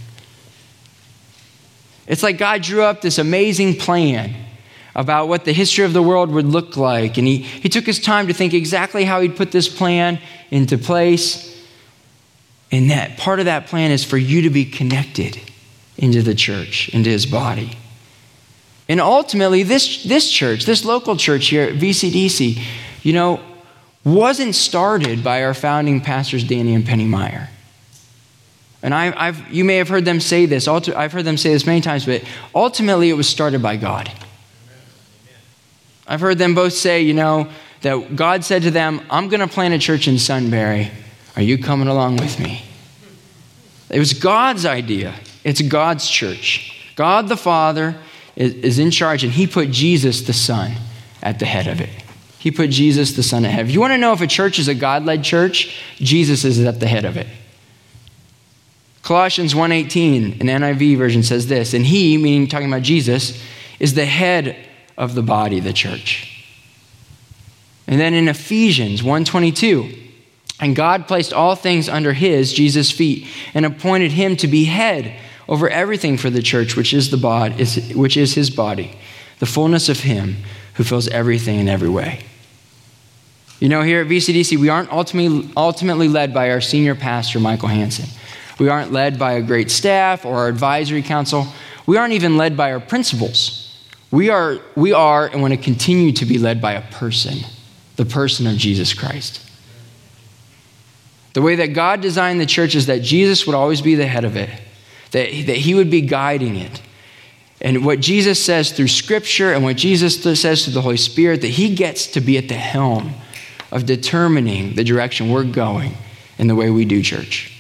It's 2.07 2.23
like 2.23 2.39
God 2.39 2.63
drew 2.63 2.83
up 2.83 3.01
this 3.01 3.19
amazing 3.19 3.77
plan 3.77 4.35
about 4.95 5.29
what 5.29 5.45
the 5.45 5.53
history 5.53 5.85
of 5.85 5.93
the 5.93 6.03
world 6.03 6.31
would 6.31 6.47
look 6.47 6.77
like. 6.77 7.19
And 7.19 7.27
he, 7.27 7.39
he 7.39 7.69
took 7.69 7.85
his 7.85 7.99
time 7.99 8.29
to 8.29 8.35
think 8.35 8.55
exactly 8.55 9.05
how 9.05 9.21
he'd 9.21 9.37
put 9.37 9.51
this 9.51 9.69
plan 9.69 10.21
into 10.51 10.79
place. 10.79 11.51
And 12.71 12.91
that 12.91 13.17
part 13.19 13.41
of 13.41 13.47
that 13.47 13.67
plan 13.67 13.91
is 13.91 14.05
for 14.05 14.17
you 14.17 14.43
to 14.43 14.51
be 14.51 14.65
connected 14.65 15.41
into 15.97 16.23
the 16.23 16.35
church, 16.35 16.89
into 16.91 17.11
his 17.11 17.27
body. 17.27 17.77
And 18.89 19.01
ultimately, 19.01 19.63
this, 19.63 20.05
this 20.05 20.31
church, 20.31 20.67
this 20.67 20.85
local 20.85 21.17
church 21.17 21.47
here 21.47 21.65
at 21.65 21.75
VCDC, 21.75 22.63
you 23.03 23.13
know, 23.13 23.41
wasn't 24.05 24.55
started 24.55 25.25
by 25.25 25.43
our 25.43 25.55
founding 25.55 26.01
pastors, 26.01 26.45
Danny 26.45 26.75
and 26.75 26.85
Penny 26.85 27.07
Meyer. 27.07 27.49
And 28.85 28.95
I, 28.95 29.29
have 29.29 29.51
you 29.51 29.65
may 29.65 29.77
have 29.77 29.89
heard 29.89 30.05
them 30.05 30.21
say 30.21 30.45
this. 30.45 30.69
I've 30.69 31.11
heard 31.11 31.25
them 31.25 31.39
say 31.39 31.55
this 31.55 31.65
many 31.65 31.81
times, 31.81 32.05
but 32.05 32.23
ultimately 32.55 33.09
it 33.09 33.15
was 33.15 33.27
started 33.27 33.63
by 33.63 33.79
God. 33.79 34.13
I've 36.07 36.21
heard 36.21 36.37
them 36.37 36.55
both 36.55 36.75
say, 36.75 37.01
you 37.01 37.15
know, 37.15 37.49
that 37.81 38.15
God 38.15 38.45
said 38.45 38.61
to 38.65 38.71
them, 38.71 39.01
I'm 39.09 39.31
going 39.31 39.41
to 39.41 39.47
plant 39.47 39.73
a 39.73 39.79
church 39.79 40.07
in 40.07 40.19
Sunbury. 40.19 40.91
Are 41.35 41.41
you 41.41 41.57
coming 41.57 41.89
along 41.89 42.19
with 42.19 42.39
me? 42.39 42.63
It 43.89 43.99
was 43.99 44.13
God's 44.13 44.67
idea. 44.67 45.15
It's 45.45 45.63
God's 45.63 46.07
church. 46.07 46.93
God 46.95 47.29
the 47.29 47.39
Father 47.39 47.97
is 48.37 48.79
in 48.79 48.91
charge, 48.91 49.25
and 49.25 49.33
He 49.33 49.47
put 49.47 49.71
Jesus 49.71 50.21
the 50.21 50.35
Son 50.35 50.73
at 51.23 51.39
the 51.39 51.47
head 51.47 51.69
of 51.69 51.81
it. 51.81 51.89
He 52.39 52.51
put 52.51 52.69
Jesus 52.69 53.13
the 53.13 53.23
Son 53.23 53.47
ahead. 53.47 53.65
If 53.65 53.73
you 53.73 53.81
want 53.81 53.95
to 53.95 53.99
know 53.99 54.13
if 54.13 54.21
a 54.21 54.27
church 54.27 54.59
is 54.59 54.69
a 54.69 54.75
God 54.75 55.07
led 55.07 55.25
church, 55.25 55.83
Jesus 55.97 56.45
is 56.45 56.61
at 56.61 56.81
the 56.81 56.87
head 56.87 57.07
of 57.07 57.17
it. 57.17 57.27
Colossians 59.05 59.55
1:18, 59.55 60.41
an 60.41 60.49
NIV 60.49 60.97
version 60.97 61.23
says 61.23 61.47
this, 61.47 61.75
and 61.75 61.85
he, 61.85 62.17
meaning 62.17 62.49
talking 62.49 62.69
about 62.69 62.83
Jesus, 62.83 63.39
is 63.79 63.93
the 63.93 64.07
head 64.07 64.57
of 64.97 65.15
the 65.15 65.23
body, 65.23 65.61
the 65.61 65.75
church. 65.75 66.27
And 67.87 68.01
then 68.01 68.15
in 68.15 68.29
Ephesians 68.29 69.03
1:22, 69.03 69.95
and 70.59 70.75
God 70.75 71.07
placed 71.07 71.35
all 71.35 71.55
things 71.55 71.87
under 71.87 72.15
his, 72.15 72.55
Jesus' 72.55 72.91
feet, 72.91 73.27
and 73.53 73.67
appointed 73.67 74.13
him 74.13 74.37
to 74.39 74.47
be 74.47 74.65
head 74.65 75.13
over 75.51 75.69
everything 75.69 76.17
for 76.17 76.31
the 76.31 76.41
church, 76.41 76.75
which 76.75 76.95
is 76.95 77.11
the 77.11 77.19
body, 77.19 77.63
which 77.93 78.17
is 78.17 78.33
his 78.33 78.49
body, 78.49 78.93
the 79.39 79.45
fullness 79.47 79.91
of 79.91 80.01
him 80.01 80.39
who 80.75 80.85
fills 80.85 81.09
everything 81.09 81.61
in 81.61 81.69
every 81.69 81.91
way. 81.91 82.21
You 83.61 83.69
know, 83.69 83.83
here 83.83 84.01
at 84.01 84.09
VCDC, 84.09 84.57
we 84.57 84.71
aren't 84.71 84.91
ultimately, 84.91 85.51
ultimately 85.59 86.09
led 86.09 86.33
by 86.33 86.51
our 86.51 86.63
senior 86.63 86.95
pastor, 86.95 87.39
Michael 87.39 87.69
Hansen. 87.69 88.07
We 88.59 88.69
aren't 88.69 88.93
led 88.93 89.19
by 89.19 89.33
a 89.33 89.43
great 89.43 89.71
staff 89.71 90.25
or 90.25 90.37
our 90.37 90.49
advisory 90.49 91.03
council. 91.03 91.47
We 91.87 91.97
aren't 91.97 92.13
even 92.13 92.37
led 92.37 92.57
by 92.57 92.73
our 92.73 92.81
principals. 92.81 93.61
We 94.11 94.31
are, 94.31 94.59
we 94.77 94.93
are 94.93 95.27
and 95.27 95.43
want 95.43 95.55
to 95.55 95.59
continue 95.59 96.13
to 96.13 96.25
be 96.25 96.39
led 96.39 96.63
by 96.63 96.73
a 96.73 96.83
person, 96.93 97.39
the 97.97 98.05
person 98.05 98.47
of 98.47 98.57
Jesus 98.57 98.95
Christ. 98.95 99.41
The 101.33 101.43
way 101.43 101.57
that 101.57 101.75
God 101.75 102.01
designed 102.01 102.41
the 102.41 102.47
church 102.47 102.77
is 102.77 102.87
that 102.87 103.03
Jesus 103.03 103.45
would 103.45 103.57
always 103.57 103.81
be 103.81 103.97
the 103.97 104.07
head 104.07 104.25
of 104.25 104.37
it, 104.37 104.49
that, 105.11 105.31
that 105.47 105.57
he 105.57 105.75
would 105.75 105.91
be 105.91 106.01
guiding 106.01 106.55
it. 106.55 106.81
And 107.61 107.85
what 107.85 107.99
Jesus 107.99 108.45
says 108.45 108.71
through 108.71 108.89
Scripture 108.89 109.53
and 109.53 109.65
what 109.65 109.77
Jesus 109.77 110.23
says 110.41 110.65
through 110.65 110.75
the 110.75 110.83
Holy 110.83 110.97
Spirit, 110.97 111.41
that 111.41 111.49
he 111.49 111.75
gets 111.75 112.07
to 112.09 112.21
be 112.21 112.39
at 112.39 112.49
the 112.49 112.55
helm 112.55 113.15
of 113.73 113.87
determining 113.87 114.77
the 114.77 114.85
direction 114.85 115.31
we're 115.31 115.45
going 115.45 115.95
in 116.39 116.47
the 116.47 116.55
way 116.55 116.71
we 116.71 116.85
do 116.85 117.03
church. 117.03 117.54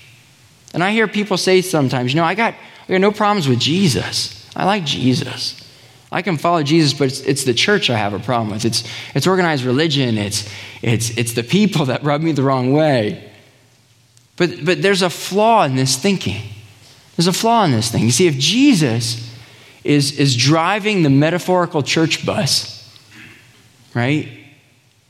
And 0.75 0.83
I 0.83 0.90
hear 0.90 1.07
people 1.07 1.37
say 1.37 1.62
sometimes, 1.62 2.12
you 2.12 2.21
know, 2.21 2.26
I 2.26 2.35
got, 2.35 2.54
I 2.88 2.93
got 2.93 3.00
no 3.00 3.12
problems 3.12 3.49
with 3.49 3.61
Jesus. 3.61 4.47
I 4.57 4.64
like 4.64 4.85
Jesus. 4.85 5.61
I 6.11 6.21
can 6.21 6.37
follow 6.37 6.62
Jesus, 6.62 6.93
but 6.93 7.09
it's, 7.09 7.21
it's, 7.21 7.45
the 7.45 7.54
church 7.54 7.90
I 7.90 7.97
have 7.97 8.12
a 8.12 8.19
problem 8.19 8.50
with. 8.50 8.64
It's, 8.64 8.85
it's 9.14 9.26
organized 9.26 9.64
religion. 9.64 10.19
It's, 10.19 10.49
it's, 10.83 11.16
it's 11.16 11.33
the 11.33 11.43
people 11.43 11.87
that 11.87 12.02
rub 12.02 12.21
me 12.21 12.33
the 12.33 12.43
wrong 12.43 12.73
way. 12.73 13.33
But, 14.37 14.64
but 14.64 14.83
there's 14.83 15.02
a 15.02 15.11
flaw 15.11 15.64
in 15.64 15.76
this 15.76 15.97
thinking. 15.97 16.43
There's 17.16 17.28
a 17.28 17.33
flaw 17.33 17.64
in 17.64 17.71
this 17.71 17.90
thing. 17.90 18.02
You 18.02 18.11
see, 18.11 18.26
if 18.26 18.37
Jesus 18.37 19.33
is, 19.85 20.19
is 20.19 20.37
driving 20.37 21.04
the 21.04 21.11
metaphorical 21.11 21.83
church 21.83 22.26
bus, 22.26 22.99
right? 23.95 24.28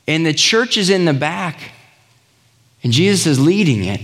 And 0.07 0.27
the 0.27 0.35
church 0.35 0.77
is 0.77 0.91
in 0.91 1.07
the 1.07 1.15
back, 1.15 1.73
and 2.83 2.93
Jesus 2.93 3.27
is 3.27 3.41
leading 3.41 3.85
it. 3.85 4.01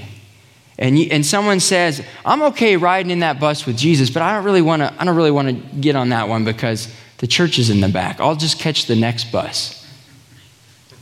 And, 0.81 0.99
you, 0.99 1.09
and 1.11 1.25
someone 1.25 1.61
says, 1.61 2.03
I'm 2.25 2.41
okay 2.43 2.79
riding 2.79 3.11
in 3.11 3.19
that 3.19 3.39
bus 3.39 3.67
with 3.67 3.77
Jesus, 3.77 4.09
but 4.09 4.23
I 4.23 4.35
don't 4.35 4.45
really 4.45 4.63
want 4.63 4.81
to 4.81 4.93
I 4.99 5.05
don't 5.05 5.15
really 5.15 5.31
want 5.31 5.49
to 5.49 5.77
get 5.77 5.95
on 5.95 6.09
that 6.09 6.29
one 6.29 6.45
because 6.45 6.93
the 7.19 7.27
church 7.27 7.59
is 7.59 7.69
in 7.69 7.83
the 7.83 7.89
back. 7.89 8.19
I'll 8.19 8.35
just 8.35 8.59
catch 8.59 8.87
the 8.87 8.97
next 8.97 9.31
bus. 9.31 9.77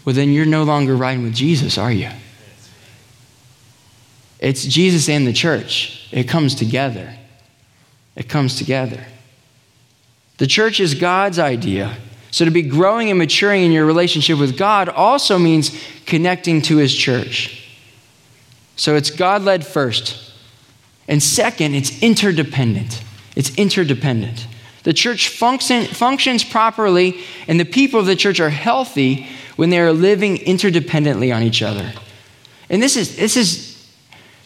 Well, 0.04 0.16
then 0.16 0.32
you're 0.32 0.46
no 0.46 0.64
longer 0.64 0.96
riding 0.96 1.22
with 1.22 1.34
Jesus, 1.34 1.78
are 1.78 1.92
you? 1.92 2.10
It's 4.40 4.64
Jesus 4.64 5.08
and 5.08 5.26
the 5.26 5.32
church. 5.32 6.08
It 6.10 6.24
comes 6.24 6.56
together. 6.56 7.14
It 8.16 8.28
comes 8.28 8.56
together. 8.56 9.04
The 10.38 10.46
church 10.46 10.80
is 10.80 10.94
God's 10.94 11.38
idea. 11.38 11.96
So 12.30 12.44
to 12.44 12.50
be 12.50 12.62
growing 12.62 13.10
and 13.10 13.18
maturing 13.18 13.62
in 13.62 13.72
your 13.72 13.86
relationship 13.86 14.38
with 14.38 14.56
God 14.56 14.88
also 14.88 15.38
means 15.38 15.70
connecting 16.04 16.62
to 16.62 16.78
his 16.78 16.94
church. 16.94 17.67
So 18.78 18.94
it's 18.94 19.10
God 19.10 19.42
led 19.42 19.66
first. 19.66 20.32
And 21.08 21.22
second, 21.22 21.74
it's 21.74 22.02
interdependent. 22.02 23.02
It's 23.36 23.54
interdependent. 23.56 24.46
The 24.84 24.92
church 24.92 25.28
function, 25.28 25.84
functions 25.86 26.44
properly, 26.44 27.20
and 27.46 27.58
the 27.58 27.64
people 27.64 28.00
of 28.00 28.06
the 28.06 28.16
church 28.16 28.40
are 28.40 28.50
healthy 28.50 29.26
when 29.56 29.70
they 29.70 29.80
are 29.80 29.92
living 29.92 30.38
interdependently 30.38 31.34
on 31.34 31.42
each 31.42 31.60
other. 31.60 31.92
And 32.70 32.80
this 32.80 32.96
is, 32.96 33.16
this 33.16 33.36
is 33.36 33.88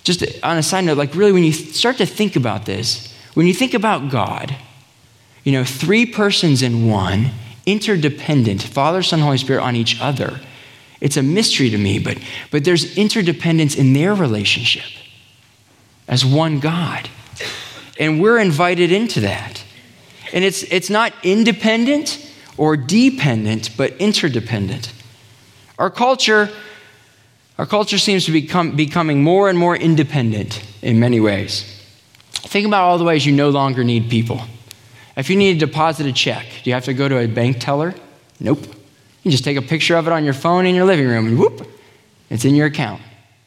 just 0.02 0.24
on 0.42 0.56
a 0.56 0.62
side 0.62 0.84
note, 0.84 0.96
like 0.96 1.14
really, 1.14 1.32
when 1.32 1.44
you 1.44 1.52
start 1.52 1.98
to 1.98 2.06
think 2.06 2.34
about 2.34 2.64
this, 2.64 3.14
when 3.34 3.46
you 3.46 3.54
think 3.54 3.74
about 3.74 4.10
God, 4.10 4.56
you 5.44 5.52
know, 5.52 5.64
three 5.64 6.06
persons 6.06 6.62
in 6.62 6.88
one, 6.88 7.30
interdependent, 7.66 8.62
Father, 8.62 9.02
Son, 9.02 9.20
Holy 9.20 9.38
Spirit 9.38 9.62
on 9.62 9.76
each 9.76 10.00
other. 10.00 10.40
It's 11.02 11.16
a 11.16 11.22
mystery 11.22 11.68
to 11.68 11.76
me, 11.76 11.98
but, 11.98 12.16
but 12.52 12.64
there's 12.64 12.96
interdependence 12.96 13.74
in 13.74 13.92
their 13.92 14.14
relationship 14.14 14.84
as 16.06 16.24
one 16.24 16.60
God. 16.60 17.10
And 17.98 18.22
we're 18.22 18.38
invited 18.38 18.92
into 18.92 19.20
that. 19.20 19.64
And 20.32 20.44
it's, 20.44 20.62
it's 20.62 20.88
not 20.88 21.12
independent 21.24 22.24
or 22.56 22.76
dependent, 22.76 23.70
but 23.76 23.96
interdependent. 23.96 24.92
Our 25.76 25.90
culture 25.90 26.48
our 27.58 27.66
culture 27.66 27.98
seems 27.98 28.24
to 28.24 28.32
be 28.32 28.40
becoming 28.74 29.22
more 29.22 29.48
and 29.48 29.58
more 29.58 29.76
independent 29.76 30.64
in 30.80 30.98
many 30.98 31.20
ways. 31.20 31.62
Think 32.32 32.66
about 32.66 32.84
all 32.84 32.98
the 32.98 33.04
ways 33.04 33.26
you 33.26 33.32
no 33.32 33.50
longer 33.50 33.84
need 33.84 34.10
people. 34.10 34.40
If 35.16 35.28
you 35.28 35.36
need 35.36 35.60
to 35.60 35.66
deposit 35.66 36.06
a 36.06 36.12
check, 36.12 36.46
do 36.64 36.70
you 36.70 36.74
have 36.74 36.86
to 36.86 36.94
go 36.94 37.08
to 37.08 37.18
a 37.18 37.26
bank 37.28 37.58
teller? 37.60 37.94
Nope. 38.40 38.66
You 39.22 39.30
just 39.30 39.44
take 39.44 39.56
a 39.56 39.62
picture 39.62 39.96
of 39.96 40.06
it 40.06 40.12
on 40.12 40.24
your 40.24 40.34
phone 40.34 40.66
in 40.66 40.74
your 40.74 40.84
living 40.84 41.06
room 41.06 41.26
and 41.26 41.38
whoop, 41.38 41.66
it's 42.30 42.44
in 42.44 42.54
your 42.54 42.66
account, 42.66 43.02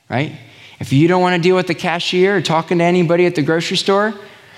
right? 0.09 0.33
If 0.79 0.93
you 0.93 1.07
don't 1.07 1.21
want 1.21 1.35
to 1.35 1.41
deal 1.41 1.55
with 1.55 1.67
the 1.67 1.75
cashier 1.75 2.37
or 2.37 2.41
talking 2.41 2.77
to 2.79 2.83
anybody 2.83 3.25
at 3.25 3.35
the 3.35 3.41
grocery 3.41 3.77
store, 3.77 4.13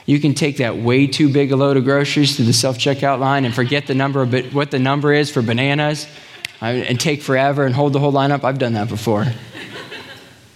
you 0.06 0.20
can 0.20 0.34
take 0.34 0.58
that 0.58 0.78
way 0.78 1.06
too 1.08 1.32
big 1.32 1.52
a 1.52 1.56
load 1.56 1.78
of 1.78 1.84
groceries 1.84 2.38
to 2.38 2.44
the 2.44 2.54
self 2.54 2.78
checkout 2.78 3.20
line 3.20 3.46
and 3.46 3.54
forget 3.54 3.88
the 3.88 3.96
number 3.96 4.22
of 4.22 4.54
what 4.54 4.72
the 4.72 4.80
number 4.80 5.14
is 5.14 5.30
for 5.30 5.42
bananas 5.42 6.08
uh, 6.62 6.66
and 6.66 7.00
take 7.00 7.22
forever 7.22 7.66
and 7.66 7.76
hold 7.76 7.94
the 7.94 8.00
whole 8.00 8.12
line 8.12 8.32
up. 8.32 8.44
I've 8.44 8.58
done 8.58 8.74
that 8.74 8.90
before. 8.90 9.26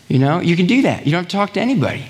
You 0.07 0.19
know, 0.19 0.41
you 0.41 0.57
can 0.57 0.67
do 0.67 0.81
that. 0.81 1.05
You 1.05 1.11
don't 1.13 1.21
have 1.21 1.29
to 1.29 1.37
talk 1.37 1.53
to 1.53 1.61
anybody. 1.61 2.05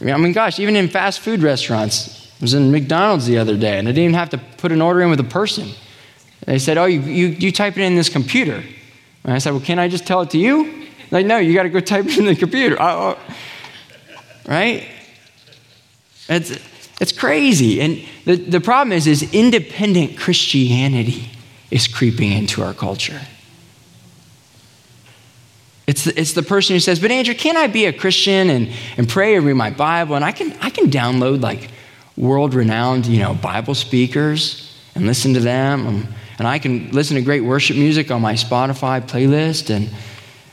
I 0.00 0.16
mean, 0.16 0.32
gosh, 0.32 0.58
even 0.58 0.74
in 0.74 0.88
fast 0.88 1.20
food 1.20 1.42
restaurants, 1.42 2.32
I 2.40 2.44
was 2.44 2.54
in 2.54 2.70
McDonald's 2.70 3.26
the 3.26 3.36
other 3.36 3.56
day, 3.56 3.78
and 3.78 3.86
I 3.86 3.90
didn't 3.90 4.04
even 4.04 4.14
have 4.14 4.30
to 4.30 4.38
put 4.38 4.72
an 4.72 4.80
order 4.80 5.02
in 5.02 5.10
with 5.10 5.20
a 5.20 5.24
person. 5.24 5.68
They 6.50 6.58
said, 6.58 6.78
Oh, 6.78 6.86
you, 6.86 7.00
you, 7.02 7.26
you 7.28 7.52
type 7.52 7.78
it 7.78 7.82
in 7.82 7.94
this 7.94 8.08
computer. 8.08 8.60
And 9.22 9.32
I 9.32 9.38
said, 9.38 9.52
Well, 9.52 9.60
can 9.60 9.78
I 9.78 9.86
just 9.86 10.04
tell 10.04 10.20
it 10.22 10.30
to 10.30 10.38
you? 10.38 10.88
Like, 11.12 11.24
no, 11.24 11.38
you 11.38 11.54
got 11.54 11.62
to 11.62 11.68
go 11.68 11.78
type 11.78 12.06
it 12.06 12.18
in 12.18 12.24
the 12.24 12.34
computer. 12.34 12.76
Oh. 12.80 13.16
Right? 14.48 14.88
It's, 16.28 16.58
it's 17.00 17.12
crazy. 17.12 17.80
And 17.80 18.04
the, 18.24 18.34
the 18.34 18.60
problem 18.60 18.90
is, 18.90 19.06
is 19.06 19.32
independent 19.32 20.18
Christianity 20.18 21.30
is 21.70 21.86
creeping 21.86 22.32
into 22.32 22.64
our 22.64 22.74
culture. 22.74 23.20
It's 25.86 26.02
the, 26.02 26.20
it's 26.20 26.32
the 26.32 26.42
person 26.42 26.74
who 26.74 26.80
says, 26.80 26.98
But 26.98 27.12
Andrew, 27.12 27.34
can 27.34 27.56
I 27.56 27.68
be 27.68 27.86
a 27.86 27.92
Christian 27.92 28.50
and, 28.50 28.70
and 28.96 29.08
pray 29.08 29.36
and 29.36 29.46
read 29.46 29.54
my 29.54 29.70
Bible? 29.70 30.16
And 30.16 30.24
I 30.24 30.32
can, 30.32 30.52
I 30.60 30.70
can 30.70 30.90
download 30.90 31.42
like 31.42 31.70
world 32.16 32.54
renowned 32.54 33.06
you 33.06 33.20
know, 33.20 33.34
Bible 33.34 33.76
speakers 33.76 34.76
and 34.96 35.06
listen 35.06 35.32
to 35.34 35.40
them. 35.40 35.86
Um, 35.86 36.14
and 36.40 36.48
I 36.48 36.58
can 36.58 36.90
listen 36.92 37.16
to 37.16 37.22
great 37.22 37.42
worship 37.42 37.76
music 37.76 38.10
on 38.10 38.22
my 38.22 38.32
Spotify 38.32 39.02
playlist. 39.02 39.68
And, 39.68 39.90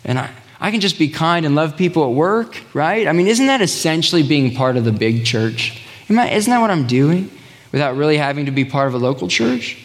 and 0.03 0.20
I, 0.20 0.29
I 0.60 0.70
can 0.70 0.82
just 0.82 1.00
be 1.00 1.08
kind 1.08 1.46
and 1.46 1.56
love 1.56 1.77
people 1.77 2.03
at 2.03 2.12
work, 2.12 2.62
right? 2.74 3.08
I 3.08 3.13
mean, 3.13 3.27
isn't 3.27 3.48
that 3.48 3.62
essentially 3.62 4.22
being 4.22 4.53
part 4.53 4.75
of 4.75 4.84
the 4.84 4.91
big 4.91 5.25
church? 5.25 5.82
Isn't 6.10 6.17
that 6.51 6.60
what 6.60 6.72
I'm 6.72 6.88
doing 6.88 7.32
without 7.72 7.96
really 7.96 8.17
having 8.17 8.48
to 8.48 8.51
be 8.51 8.65
part 8.65 8.89
of 8.89 8.96
a 8.96 8.98
local 8.98 9.29
church? 9.29 9.77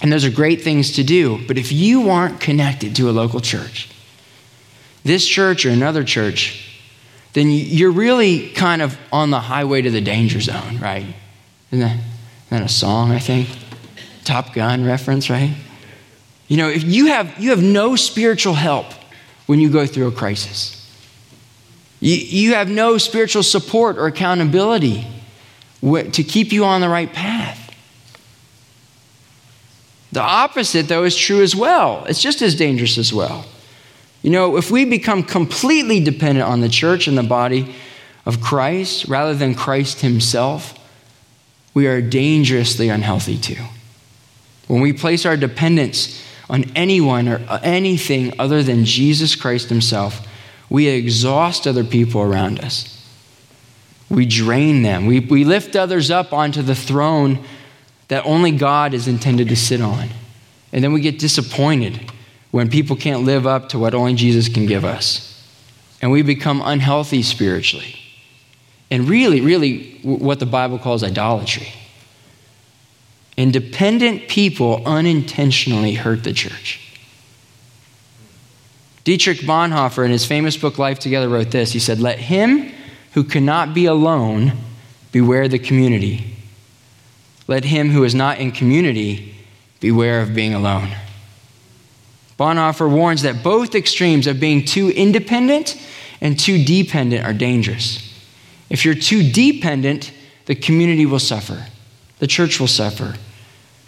And 0.00 0.12
those 0.12 0.24
are 0.24 0.30
great 0.30 0.62
things 0.62 0.92
to 0.92 1.02
do. 1.02 1.44
But 1.48 1.58
if 1.58 1.72
you 1.72 2.10
aren't 2.10 2.38
connected 2.38 2.94
to 2.94 3.10
a 3.10 3.12
local 3.12 3.40
church, 3.40 3.90
this 5.02 5.26
church 5.26 5.66
or 5.66 5.70
another 5.70 6.04
church, 6.04 6.72
then 7.32 7.50
you're 7.50 7.90
really 7.90 8.50
kind 8.50 8.80
of 8.80 8.96
on 9.10 9.30
the 9.30 9.40
highway 9.40 9.82
to 9.82 9.90
the 9.90 10.00
danger 10.00 10.40
zone, 10.40 10.78
right? 10.78 11.06
Isn't 11.72 11.80
that, 11.80 11.96
isn't 11.96 12.50
that 12.50 12.62
a 12.62 12.68
song, 12.68 13.10
I 13.10 13.18
think? 13.18 13.48
Top 14.24 14.54
Gun 14.54 14.84
reference, 14.84 15.28
right? 15.28 15.54
You 16.48 16.56
know, 16.56 16.68
if 16.68 16.84
you 16.84 17.06
have, 17.06 17.38
you 17.38 17.50
have 17.50 17.62
no 17.62 17.96
spiritual 17.96 18.54
help 18.54 18.86
when 19.46 19.60
you 19.60 19.70
go 19.70 19.86
through 19.86 20.08
a 20.08 20.12
crisis. 20.12 20.78
You, 22.00 22.16
you 22.16 22.54
have 22.54 22.68
no 22.68 22.98
spiritual 22.98 23.42
support 23.42 23.96
or 23.96 24.06
accountability 24.06 25.06
to 25.82 26.22
keep 26.22 26.52
you 26.52 26.64
on 26.64 26.80
the 26.80 26.88
right 26.88 27.12
path. 27.12 27.58
The 30.12 30.20
opposite, 30.20 30.88
though, 30.88 31.04
is 31.04 31.16
true 31.16 31.42
as 31.42 31.56
well. 31.56 32.04
It's 32.04 32.20
just 32.20 32.42
as 32.42 32.54
dangerous 32.54 32.98
as 32.98 33.12
well. 33.12 33.46
You 34.20 34.30
know, 34.30 34.56
if 34.56 34.70
we 34.70 34.84
become 34.84 35.22
completely 35.22 36.00
dependent 36.00 36.46
on 36.46 36.60
the 36.60 36.68
church 36.68 37.08
and 37.08 37.16
the 37.16 37.22
body 37.22 37.74
of 38.26 38.40
Christ 38.40 39.08
rather 39.08 39.34
than 39.34 39.54
Christ 39.54 40.02
Himself, 40.02 40.78
we 41.74 41.86
are 41.86 42.02
dangerously 42.02 42.88
unhealthy 42.88 43.38
too. 43.38 43.64
When 44.68 44.80
we 44.80 44.92
place 44.92 45.26
our 45.26 45.36
dependence 45.36 46.22
on 46.48 46.64
anyone 46.74 47.28
or 47.28 47.40
anything 47.62 48.34
other 48.38 48.62
than 48.62 48.84
Jesus 48.84 49.34
Christ 49.34 49.68
Himself, 49.68 50.26
we 50.68 50.88
exhaust 50.88 51.66
other 51.66 51.84
people 51.84 52.22
around 52.22 52.60
us. 52.60 52.88
We 54.08 54.26
drain 54.26 54.82
them. 54.82 55.06
We, 55.06 55.20
we 55.20 55.44
lift 55.44 55.76
others 55.76 56.10
up 56.10 56.32
onto 56.32 56.62
the 56.62 56.74
throne 56.74 57.44
that 58.08 58.26
only 58.26 58.50
God 58.50 58.92
is 58.92 59.08
intended 59.08 59.48
to 59.48 59.56
sit 59.56 59.80
on. 59.80 60.08
And 60.72 60.84
then 60.84 60.92
we 60.92 61.00
get 61.00 61.18
disappointed 61.18 62.10
when 62.50 62.68
people 62.68 62.96
can't 62.96 63.22
live 63.22 63.46
up 63.46 63.70
to 63.70 63.78
what 63.78 63.94
only 63.94 64.14
Jesus 64.14 64.48
can 64.48 64.66
give 64.66 64.84
us. 64.84 65.28
And 66.02 66.10
we 66.10 66.22
become 66.22 66.60
unhealthy 66.62 67.22
spiritually. 67.22 67.96
And 68.90 69.08
really, 69.08 69.40
really, 69.40 69.98
what 70.02 70.38
the 70.38 70.46
Bible 70.46 70.78
calls 70.78 71.02
idolatry. 71.02 71.68
Independent 73.36 74.28
people 74.28 74.82
unintentionally 74.86 75.94
hurt 75.94 76.24
the 76.24 76.32
church. 76.32 76.80
Dietrich 79.04 79.38
Bonhoeffer, 79.40 80.04
in 80.04 80.10
his 80.10 80.24
famous 80.24 80.56
book 80.56 80.78
Life 80.78 80.98
Together, 80.98 81.28
wrote 81.28 81.50
this. 81.50 81.72
He 81.72 81.78
said, 81.78 81.98
Let 81.98 82.18
him 82.18 82.72
who 83.14 83.24
cannot 83.24 83.74
be 83.74 83.86
alone 83.86 84.52
beware 85.10 85.48
the 85.48 85.58
community. 85.58 86.36
let 87.48 87.64
him 87.64 87.90
who 87.90 88.04
is 88.04 88.14
not 88.14 88.38
in 88.38 88.52
community 88.52 89.34
beware 89.80 90.22
of 90.22 90.34
being 90.34 90.54
alone. 90.54 90.90
Bonhoeffer 92.38 92.90
warns 92.90 93.22
that 93.22 93.42
both 93.42 93.74
extremes 93.74 94.26
of 94.26 94.40
being 94.40 94.64
too 94.64 94.90
independent 94.90 95.76
and 96.20 96.38
too 96.38 96.64
dependent 96.64 97.24
are 97.24 97.34
dangerous. 97.34 98.08
If 98.70 98.84
you're 98.84 98.94
too 98.94 99.28
dependent, 99.30 100.12
the 100.46 100.54
community 100.54 101.04
will 101.04 101.18
suffer, 101.18 101.66
the 102.22 102.28
church 102.28 102.60
will 102.60 102.68
suffer. 102.68 103.16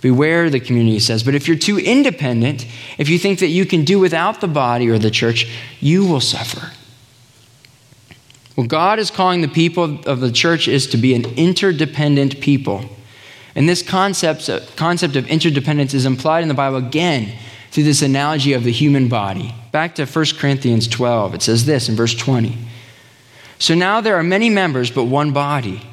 Beware, 0.03 0.50
the 0.50 0.59
community 0.59 0.99
says. 0.99 1.23
But 1.23 1.37
if 1.37 1.47
you're 1.47 1.57
too 1.57 1.79
independent, 1.79 2.67
if 2.99 3.09
you 3.09 3.17
think 3.17 3.38
that 3.38 3.47
you 3.47 3.64
can 3.64 3.85
do 3.85 4.00
without 4.00 4.41
the 4.41 4.49
body 4.49 4.88
or 4.88 4.99
the 4.99 5.09
church, 5.09 5.49
you 5.79 6.05
will 6.05 6.21
suffer. 6.21 6.73
What 8.57 8.67
God 8.67 8.99
is 8.99 9.12
calling 9.12 9.41
the 9.41 9.47
people 9.47 10.00
of 10.09 10.19
the 10.19 10.33
church 10.33 10.67
is 10.67 10.88
to 10.88 10.97
be 10.97 11.14
an 11.14 11.26
interdependent 11.37 12.41
people. 12.41 12.85
And 13.55 13.69
this 13.69 13.83
concept, 13.83 14.50
concept 14.75 15.14
of 15.14 15.29
interdependence 15.29 15.95
is 15.95 16.05
implied 16.05 16.43
in 16.43 16.49
the 16.49 16.55
Bible 16.55 16.79
again 16.79 17.38
through 17.71 17.85
this 17.85 18.03
analogy 18.03 18.53
of 18.53 18.64
the 18.64 18.73
human 18.73 19.07
body. 19.07 19.55
Back 19.71 19.95
to 19.95 20.07
1 20.07 20.25
Corinthians 20.38 20.88
12, 20.88 21.35
it 21.35 21.43
says 21.43 21.67
this 21.67 21.88
in 21.88 21.95
verse 21.95 22.17
20. 22.17 22.59
So 23.61 23.76
now 23.76 24.00
there 24.00 24.17
are 24.17 24.25
many 24.25 24.50
members, 24.50 24.91
but 24.91 25.05
one 25.05 25.33
body. 25.33 25.87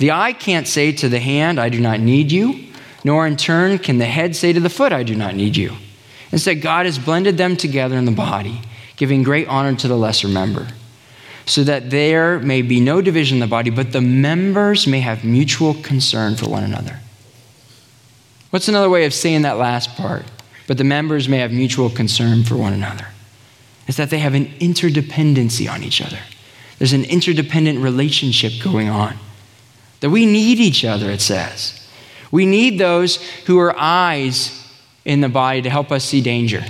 The 0.00 0.12
eye 0.12 0.32
can't 0.32 0.66
say 0.66 0.92
to 0.92 1.08
the 1.08 1.20
hand, 1.20 1.60
I 1.60 1.68
do 1.68 1.78
not 1.78 2.00
need 2.00 2.32
you, 2.32 2.68
nor 3.04 3.26
in 3.26 3.36
turn 3.36 3.78
can 3.78 3.98
the 3.98 4.06
head 4.06 4.34
say 4.34 4.52
to 4.52 4.60
the 4.60 4.70
foot, 4.70 4.92
I 4.92 5.02
do 5.02 5.14
not 5.14 5.34
need 5.34 5.56
you. 5.56 5.76
Instead, 6.32 6.62
God 6.62 6.86
has 6.86 6.98
blended 6.98 7.36
them 7.36 7.56
together 7.56 7.96
in 7.96 8.06
the 8.06 8.10
body, 8.10 8.62
giving 8.96 9.22
great 9.22 9.46
honor 9.46 9.76
to 9.76 9.88
the 9.88 9.96
lesser 9.96 10.28
member 10.28 10.68
so 11.50 11.64
that 11.64 11.90
there 11.90 12.38
may 12.38 12.62
be 12.62 12.80
no 12.80 13.00
division 13.00 13.36
in 13.36 13.40
the 13.40 13.46
body, 13.46 13.70
but 13.70 13.92
the 13.92 14.00
members 14.00 14.86
may 14.86 15.00
have 15.00 15.24
mutual 15.24 15.74
concern 15.74 16.36
for 16.36 16.48
one 16.48 16.62
another. 16.62 17.00
What's 18.50 18.68
another 18.68 18.88
way 18.88 19.04
of 19.04 19.12
saying 19.12 19.42
that 19.42 19.58
last 19.58 19.96
part? 19.96 20.24
But 20.66 20.78
the 20.78 20.84
members 20.84 21.28
may 21.28 21.38
have 21.38 21.52
mutual 21.52 21.90
concern 21.90 22.44
for 22.44 22.56
one 22.56 22.72
another. 22.72 23.08
Is 23.88 23.96
that 23.96 24.10
they 24.10 24.20
have 24.20 24.34
an 24.34 24.46
interdependency 24.60 25.70
on 25.70 25.82
each 25.82 26.00
other. 26.00 26.20
There's 26.78 26.92
an 26.92 27.04
interdependent 27.04 27.80
relationship 27.80 28.52
going 28.62 28.88
on. 28.88 29.18
That 30.00 30.10
we 30.10 30.26
need 30.26 30.58
each 30.58 30.84
other, 30.84 31.10
it 31.10 31.20
says. 31.20 31.76
We 32.30 32.46
need 32.46 32.78
those 32.78 33.16
who 33.46 33.58
are 33.58 33.74
eyes 33.76 34.56
in 35.04 35.20
the 35.20 35.28
body 35.28 35.62
to 35.62 35.70
help 35.70 35.90
us 35.90 36.04
see 36.04 36.20
danger. 36.20 36.64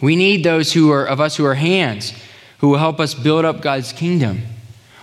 We 0.00 0.16
need 0.16 0.44
those 0.44 0.72
who 0.72 0.90
are 0.92 1.04
of 1.04 1.20
us 1.20 1.36
who 1.36 1.44
are 1.44 1.54
hands 1.54 2.12
who 2.58 2.68
will 2.70 2.78
help 2.78 3.00
us 3.00 3.12
build 3.12 3.44
up 3.44 3.60
God's 3.60 3.92
kingdom. 3.92 4.40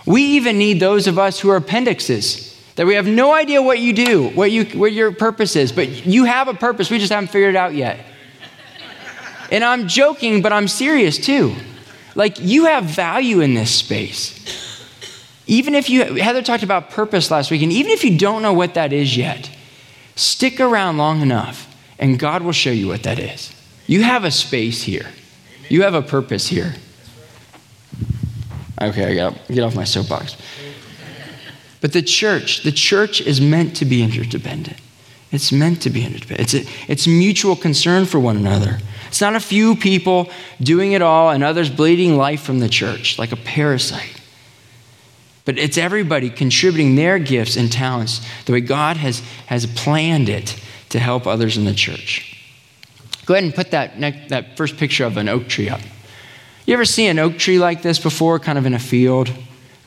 We 0.04 0.22
even 0.22 0.58
need 0.58 0.80
those 0.80 1.06
of 1.06 1.18
us 1.18 1.38
who 1.38 1.50
are 1.50 1.56
appendixes, 1.56 2.60
that 2.74 2.86
we 2.86 2.94
have 2.94 3.06
no 3.06 3.32
idea 3.32 3.62
what 3.62 3.78
you 3.78 3.92
do, 3.92 4.30
what, 4.30 4.50
you, 4.50 4.64
what 4.78 4.92
your 4.92 5.12
purpose 5.12 5.54
is, 5.54 5.70
but 5.70 5.88
you 5.88 6.24
have 6.24 6.48
a 6.48 6.54
purpose. 6.54 6.90
We 6.90 6.98
just 6.98 7.12
haven't 7.12 7.28
figured 7.28 7.54
it 7.54 7.58
out 7.58 7.74
yet. 7.74 8.04
And 9.52 9.62
I'm 9.62 9.86
joking, 9.86 10.42
but 10.42 10.52
I'm 10.52 10.66
serious 10.66 11.18
too. 11.18 11.54
Like, 12.14 12.40
you 12.40 12.64
have 12.64 12.84
value 12.84 13.40
in 13.40 13.54
this 13.54 13.72
space. 13.72 14.61
Even 15.46 15.74
if 15.74 15.90
you, 15.90 16.04
Heather 16.14 16.42
talked 16.42 16.62
about 16.62 16.90
purpose 16.90 17.30
last 17.30 17.50
week, 17.50 17.62
and 17.62 17.72
even 17.72 17.90
if 17.90 18.04
you 18.04 18.16
don't 18.16 18.42
know 18.42 18.52
what 18.52 18.74
that 18.74 18.92
is 18.92 19.16
yet, 19.16 19.50
stick 20.14 20.60
around 20.60 20.98
long 20.98 21.20
enough 21.20 21.68
and 21.98 22.18
God 22.18 22.42
will 22.42 22.52
show 22.52 22.70
you 22.70 22.88
what 22.88 23.02
that 23.04 23.18
is. 23.18 23.52
You 23.86 24.02
have 24.02 24.24
a 24.24 24.30
space 24.30 24.82
here, 24.82 25.06
you 25.68 25.82
have 25.82 25.94
a 25.94 26.02
purpose 26.02 26.48
here. 26.48 26.74
Okay, 28.80 29.12
I 29.12 29.14
got 29.14 29.48
get 29.48 29.60
off 29.60 29.76
my 29.76 29.84
soapbox. 29.84 30.36
But 31.80 31.92
the 31.92 32.02
church, 32.02 32.62
the 32.62 32.72
church 32.72 33.20
is 33.20 33.40
meant 33.40 33.76
to 33.76 33.84
be 33.84 34.02
interdependent. 34.02 34.78
It's 35.32 35.50
meant 35.50 35.82
to 35.82 35.90
be 35.90 36.04
interdependent. 36.04 36.54
It's, 36.54 36.54
a, 36.54 36.90
it's 36.90 37.06
mutual 37.06 37.56
concern 37.56 38.06
for 38.06 38.20
one 38.20 38.36
another. 38.36 38.78
It's 39.08 39.20
not 39.20 39.34
a 39.34 39.40
few 39.40 39.74
people 39.74 40.30
doing 40.60 40.92
it 40.92 41.02
all 41.02 41.30
and 41.30 41.42
others 41.42 41.70
bleeding 41.70 42.16
life 42.16 42.40
from 42.42 42.60
the 42.60 42.68
church 42.68 43.18
like 43.18 43.32
a 43.32 43.36
parasite. 43.36 44.21
But 45.44 45.58
it's 45.58 45.76
everybody 45.76 46.30
contributing 46.30 46.94
their 46.94 47.18
gifts 47.18 47.56
and 47.56 47.70
talents 47.70 48.20
the 48.44 48.52
way 48.52 48.60
God 48.60 48.96
has, 48.96 49.20
has 49.46 49.66
planned 49.66 50.28
it 50.28 50.56
to 50.90 50.98
help 50.98 51.26
others 51.26 51.56
in 51.56 51.64
the 51.64 51.74
church. 51.74 52.28
Go 53.26 53.34
ahead 53.34 53.44
and 53.44 53.54
put 53.54 53.70
that, 53.72 53.98
next, 53.98 54.28
that 54.28 54.56
first 54.56 54.76
picture 54.76 55.04
of 55.04 55.16
an 55.16 55.28
oak 55.28 55.48
tree 55.48 55.68
up. 55.68 55.80
You 56.66 56.74
ever 56.74 56.84
see 56.84 57.06
an 57.06 57.18
oak 57.18 57.38
tree 57.38 57.58
like 57.58 57.82
this 57.82 57.98
before, 57.98 58.38
kind 58.38 58.58
of 58.58 58.66
in 58.66 58.74
a 58.74 58.78
field? 58.78 59.32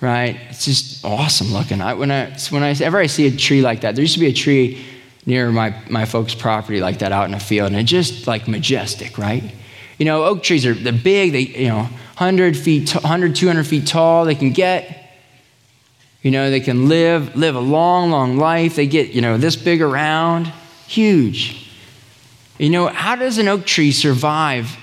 Right? 0.01 0.37
It's 0.49 0.65
just 0.65 1.05
awesome 1.05 1.53
looking. 1.53 1.81
I, 1.81 1.93
when 1.93 2.11
I, 2.11 2.31
whenever 2.49 2.97
I 2.97 3.05
see 3.07 3.27
a 3.27 3.31
tree 3.35 3.61
like 3.61 3.81
that, 3.81 3.95
there 3.95 4.01
used 4.01 4.15
to 4.15 4.19
be 4.19 4.27
a 4.27 4.33
tree 4.33 4.85
near 5.25 5.51
my, 5.51 5.75
my 5.89 6.05
folks' 6.05 6.35
property 6.35 6.81
like 6.81 6.99
that 6.99 7.11
out 7.11 7.27
in 7.27 7.33
a 7.33 7.39
field, 7.39 7.71
and 7.71 7.77
it's 7.79 7.89
just 7.89 8.27
like 8.27 8.47
majestic, 8.47 9.17
right? 9.17 9.43
You 9.97 10.05
know, 10.05 10.25
oak 10.25 10.43
trees 10.43 10.65
are 10.65 10.73
they're 10.73 10.93
big. 10.93 11.31
They 11.31 11.39
you 11.39 11.69
know 11.69 11.83
100 11.83 12.57
feet, 12.57 12.93
100, 12.93 13.35
200 13.35 13.65
feet 13.65 13.87
tall. 13.87 14.25
They 14.25 14.35
can 14.35 14.51
get. 14.51 15.04
You 16.25 16.31
know, 16.31 16.49
they 16.49 16.59
can 16.59 16.89
live 16.89 17.35
live 17.35 17.55
a 17.55 17.59
long, 17.59 18.09
long 18.09 18.37
life. 18.37 18.75
They 18.75 18.87
get 18.87 19.09
you 19.09 19.21
know 19.21 19.37
this 19.37 19.55
big 19.55 19.79
around, 19.79 20.47
huge. 20.87 21.69
You 22.57 22.71
know, 22.71 22.87
how 22.87 23.15
does 23.15 23.37
an 23.37 23.47
oak 23.47 23.63
tree 23.67 23.91
survive 23.91 24.75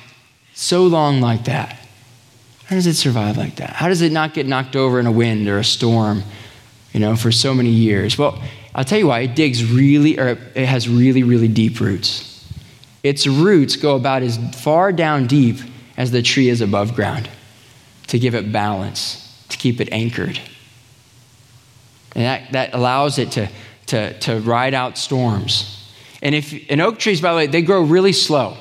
so 0.54 0.86
long 0.86 1.20
like 1.20 1.46
that? 1.46 1.80
How 2.66 2.76
does 2.76 2.86
it 2.86 2.94
survive 2.94 3.38
like 3.38 3.56
that? 3.56 3.70
How 3.70 3.88
does 3.88 4.02
it 4.02 4.12
not 4.12 4.34
get 4.34 4.46
knocked 4.46 4.76
over 4.76 5.00
in 5.00 5.06
a 5.06 5.10
wind 5.10 5.48
or 5.48 5.58
a 5.58 5.64
storm, 5.64 6.22
you 6.92 7.00
know, 7.00 7.16
for 7.16 7.32
so 7.32 7.52
many 7.52 7.70
years? 7.70 8.16
Well, 8.16 8.40
I'll 8.72 8.84
tell 8.84 9.00
you 9.00 9.08
why. 9.08 9.22
It 9.22 9.34
digs 9.34 9.64
really, 9.64 10.20
or 10.20 10.38
it 10.54 10.66
has 10.66 10.88
really, 10.88 11.24
really 11.24 11.48
deep 11.48 11.80
roots. 11.80 12.46
Its 13.02 13.26
roots 13.26 13.74
go 13.74 13.96
about 13.96 14.22
as 14.22 14.38
far 14.54 14.92
down 14.92 15.26
deep 15.26 15.56
as 15.96 16.12
the 16.12 16.22
tree 16.22 16.48
is 16.48 16.60
above 16.60 16.94
ground 16.94 17.28
to 18.06 18.18
give 18.20 18.36
it 18.36 18.52
balance, 18.52 19.44
to 19.48 19.58
keep 19.58 19.80
it 19.80 19.88
anchored. 19.90 20.38
And 22.14 22.24
that, 22.24 22.52
that 22.52 22.74
allows 22.74 23.18
it 23.18 23.32
to, 23.32 23.48
to, 23.86 24.18
to 24.20 24.40
ride 24.40 24.74
out 24.74 24.98
storms. 24.98 25.90
And 26.20 26.34
if 26.34 26.70
an 26.70 26.80
oak 26.80 26.98
trees, 26.98 27.20
by 27.20 27.30
the 27.30 27.36
way, 27.36 27.46
they 27.46 27.62
grow 27.62 27.82
really 27.82 28.12
slow. 28.12 28.56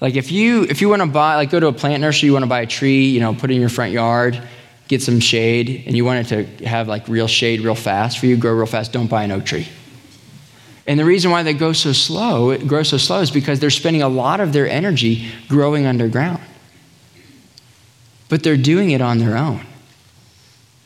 Like 0.00 0.14
if 0.14 0.32
you 0.32 0.62
if 0.62 0.80
you 0.80 0.88
want 0.88 1.02
to 1.02 1.08
buy 1.08 1.36
like 1.36 1.50
go 1.50 1.60
to 1.60 1.66
a 1.66 1.72
plant 1.72 2.00
nursery, 2.00 2.28
you 2.28 2.32
want 2.32 2.44
to 2.44 2.48
buy 2.48 2.62
a 2.62 2.66
tree, 2.66 3.06
you 3.06 3.20
know, 3.20 3.34
put 3.34 3.50
it 3.50 3.54
in 3.54 3.60
your 3.60 3.68
front 3.68 3.92
yard, 3.92 4.40
get 4.88 5.02
some 5.02 5.20
shade, 5.20 5.84
and 5.86 5.94
you 5.94 6.04
want 6.04 6.32
it 6.32 6.58
to 6.58 6.66
have 6.66 6.88
like 6.88 7.06
real 7.06 7.26
shade 7.26 7.60
real 7.60 7.74
fast 7.74 8.18
for 8.18 8.26
you, 8.26 8.36
grow 8.36 8.54
real 8.54 8.66
fast, 8.66 8.92
don't 8.92 9.08
buy 9.08 9.24
an 9.24 9.32
oak 9.32 9.44
tree. 9.44 9.68
And 10.86 10.98
the 10.98 11.04
reason 11.04 11.30
why 11.30 11.42
they 11.42 11.52
go 11.52 11.72
so 11.72 11.92
slow, 11.92 12.50
it 12.50 12.66
grows 12.66 12.88
so 12.88 12.96
slow 12.96 13.20
is 13.20 13.30
because 13.30 13.60
they're 13.60 13.70
spending 13.70 14.02
a 14.02 14.08
lot 14.08 14.40
of 14.40 14.52
their 14.52 14.68
energy 14.68 15.28
growing 15.48 15.86
underground. 15.86 16.40
But 18.28 18.42
they're 18.42 18.56
doing 18.56 18.90
it 18.90 19.00
on 19.00 19.18
their 19.18 19.36
own. 19.36 19.66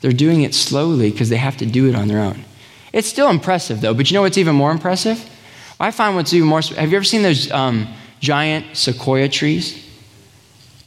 They're 0.04 0.12
doing 0.12 0.42
it 0.42 0.54
slowly 0.54 1.10
because 1.10 1.30
they 1.30 1.38
have 1.38 1.56
to 1.56 1.64
do 1.64 1.88
it 1.88 1.94
on 1.94 2.08
their 2.08 2.18
own. 2.18 2.44
It's 2.92 3.08
still 3.08 3.30
impressive 3.30 3.80
though, 3.80 3.94
but 3.94 4.10
you 4.10 4.14
know 4.14 4.20
what's 4.20 4.36
even 4.36 4.54
more 4.54 4.70
impressive? 4.70 5.18
I 5.80 5.92
find 5.92 6.14
what's 6.14 6.34
even 6.34 6.46
more. 6.46 6.60
Have 6.60 6.90
you 6.90 6.96
ever 6.96 7.04
seen 7.04 7.22
those 7.22 7.50
um, 7.50 7.88
giant 8.20 8.76
sequoia 8.76 9.30
trees 9.30 9.82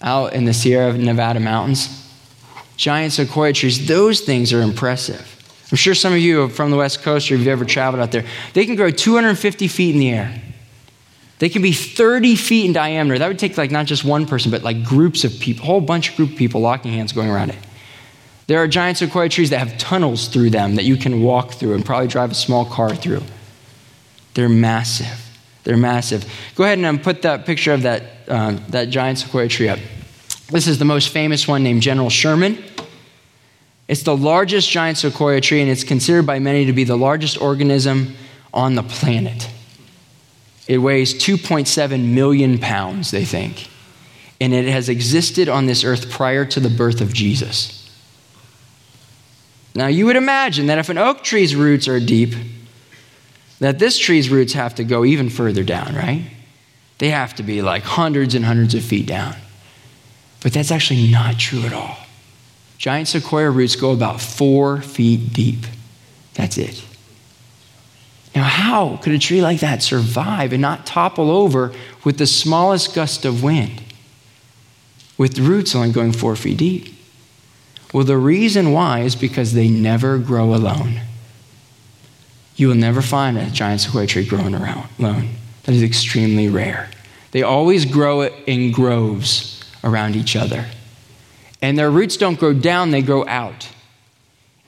out 0.03 0.33
in 0.33 0.45
the 0.45 0.53
Sierra 0.53 0.93
Nevada 0.93 1.39
mountains. 1.39 2.05
Giant 2.75 3.13
sequoia 3.13 3.53
trees, 3.53 3.87
those 3.87 4.21
things 4.21 4.53
are 4.53 4.61
impressive. 4.61 5.33
I'm 5.71 5.77
sure 5.77 5.95
some 5.95 6.13
of 6.13 6.19
you 6.19 6.43
are 6.43 6.49
from 6.49 6.69
the 6.69 6.77
West 6.77 7.01
Coast 7.01 7.31
or 7.31 7.33
if 7.33 7.39
you've 7.39 7.47
ever 7.47 7.65
traveled 7.65 8.01
out 8.01 8.11
there. 8.11 8.23
They 8.53 8.67
can 8.67 8.75
grow 8.75 8.91
250 8.91 9.67
feet 9.67 9.95
in 9.95 9.99
the 9.99 10.11
air. 10.11 10.41
They 11.39 11.49
can 11.49 11.61
be 11.61 11.73
30 11.73 12.35
feet 12.35 12.65
in 12.65 12.73
diameter. 12.73 13.19
That 13.19 13.27
would 13.27 13.39
take 13.39 13.57
like 13.57 13.71
not 13.71 13.85
just 13.85 14.03
one 14.03 14.25
person, 14.25 14.49
but 14.49 14.63
like 14.63 14.83
groups 14.83 15.23
of 15.23 15.39
people, 15.39 15.63
a 15.63 15.65
whole 15.65 15.81
bunch 15.81 16.11
of 16.11 16.15
group 16.15 16.31
of 16.31 16.37
people 16.37 16.61
locking 16.61 16.93
hands 16.93 17.11
going 17.11 17.29
around 17.29 17.49
it. 17.49 17.57
There 18.47 18.59
are 18.59 18.67
giant 18.67 18.97
sequoia 18.97 19.27
trees 19.27 19.49
that 19.49 19.59
have 19.59 19.77
tunnels 19.77 20.29
through 20.29 20.51
them 20.51 20.75
that 20.75 20.85
you 20.85 20.95
can 20.95 21.21
walk 21.21 21.53
through 21.53 21.75
and 21.75 21.85
probably 21.85 22.07
drive 22.07 22.31
a 22.31 22.35
small 22.35 22.65
car 22.65 22.95
through. 22.95 23.23
They're 24.33 24.49
massive. 24.49 25.29
They're 25.65 25.77
massive. 25.77 26.25
Go 26.55 26.63
ahead 26.63 26.77
and 26.77 26.85
um, 26.85 26.99
put 26.99 27.23
that 27.23 27.45
picture 27.45 27.73
of 27.73 27.81
that, 27.81 28.03
uh, 28.29 28.57
that 28.69 28.89
giant 28.89 29.19
sequoia 29.19 29.49
tree 29.49 29.67
up. 29.67 29.79
This 30.49 30.65
is 30.65 30.79
the 30.79 30.85
most 30.85 31.09
famous 31.09 31.45
one 31.45 31.61
named 31.61 31.81
General 31.81 32.09
Sherman. 32.09 32.63
It's 33.89 34.03
the 34.03 34.15
largest 34.15 34.69
giant 34.69 34.97
sequoia 34.97 35.41
tree, 35.41 35.61
and 35.61 35.69
it's 35.69 35.83
considered 35.83 36.25
by 36.25 36.39
many 36.39 36.65
to 36.65 36.73
be 36.73 36.85
the 36.85 36.97
largest 36.97 37.41
organism 37.41 38.15
on 38.53 38.75
the 38.75 38.83
planet. 38.83 39.49
It 40.67 40.77
weighs 40.77 41.13
2.7 41.13 42.13
million 42.13 42.59
pounds, 42.59 43.11
they 43.11 43.25
think. 43.25 43.69
And 44.39 44.53
it 44.53 44.67
has 44.67 44.87
existed 44.87 45.49
on 45.49 45.65
this 45.65 45.83
earth 45.83 46.09
prior 46.09 46.45
to 46.45 46.59
the 46.59 46.69
birth 46.69 47.01
of 47.01 47.13
Jesus. 47.13 47.76
Now, 49.77 49.85
you 49.85 50.07
would 50.07 50.15
imagine 50.15 50.65
that 50.67 50.79
if 50.79 50.89
an 50.89 50.97
oak 50.97 51.23
tree's 51.23 51.55
roots 51.55 51.87
are 51.87 51.99
deep, 51.99 52.33
that 53.59 53.77
this 53.77 53.95
tree's 53.95 54.27
roots 54.27 54.53
have 54.53 54.73
to 54.75 54.83
go 54.83 55.05
even 55.05 55.29
further 55.29 55.63
down, 55.63 55.93
right? 55.93 56.31
They 56.97 57.11
have 57.11 57.35
to 57.35 57.43
be 57.43 57.61
like 57.61 57.83
hundreds 57.83 58.33
and 58.33 58.43
hundreds 58.43 58.73
of 58.73 58.83
feet 58.83 59.05
down. 59.05 59.35
But 60.41 60.53
that's 60.53 60.71
actually 60.71 61.11
not 61.11 61.37
true 61.37 61.61
at 61.61 61.73
all. 61.73 61.95
Giant 62.79 63.07
sequoia 63.07 63.51
roots 63.51 63.75
go 63.75 63.91
about 63.91 64.19
four 64.19 64.81
feet 64.81 65.31
deep. 65.31 65.67
That's 66.33 66.57
it. 66.57 66.83
Now, 68.35 68.45
how 68.45 68.97
could 68.97 69.13
a 69.13 69.19
tree 69.19 69.43
like 69.43 69.59
that 69.59 69.83
survive 69.83 70.53
and 70.53 70.61
not 70.61 70.87
topple 70.87 71.29
over 71.29 71.71
with 72.03 72.17
the 72.17 72.25
smallest 72.25 72.95
gust 72.95 73.25
of 73.25 73.43
wind, 73.43 73.83
with 75.19 75.37
roots 75.37 75.75
only 75.75 75.91
going 75.91 76.13
four 76.13 76.35
feet 76.35 76.57
deep? 76.57 76.96
Well, 77.93 78.03
the 78.03 78.17
reason 78.17 78.71
why 78.71 79.01
is 79.01 79.15
because 79.15 79.53
they 79.53 79.69
never 79.69 80.17
grow 80.17 80.53
alone. 80.53 81.01
You 82.55 82.67
will 82.67 82.75
never 82.75 83.01
find 83.01 83.37
a 83.37 83.49
giant 83.49 83.81
sequoia 83.81 84.07
tree 84.07 84.25
growing 84.25 84.55
around 84.55 84.89
alone. 84.99 85.29
That 85.63 85.75
is 85.75 85.83
extremely 85.83 86.49
rare. 86.49 86.89
They 87.31 87.43
always 87.43 87.85
grow 87.85 88.23
in 88.23 88.71
groves 88.71 89.63
around 89.83 90.15
each 90.15 90.35
other. 90.35 90.65
And 91.61 91.77
their 91.77 91.91
roots 91.91 92.17
don't 92.17 92.39
grow 92.39 92.53
down, 92.53 92.91
they 92.91 93.01
grow 93.01 93.25
out. 93.27 93.69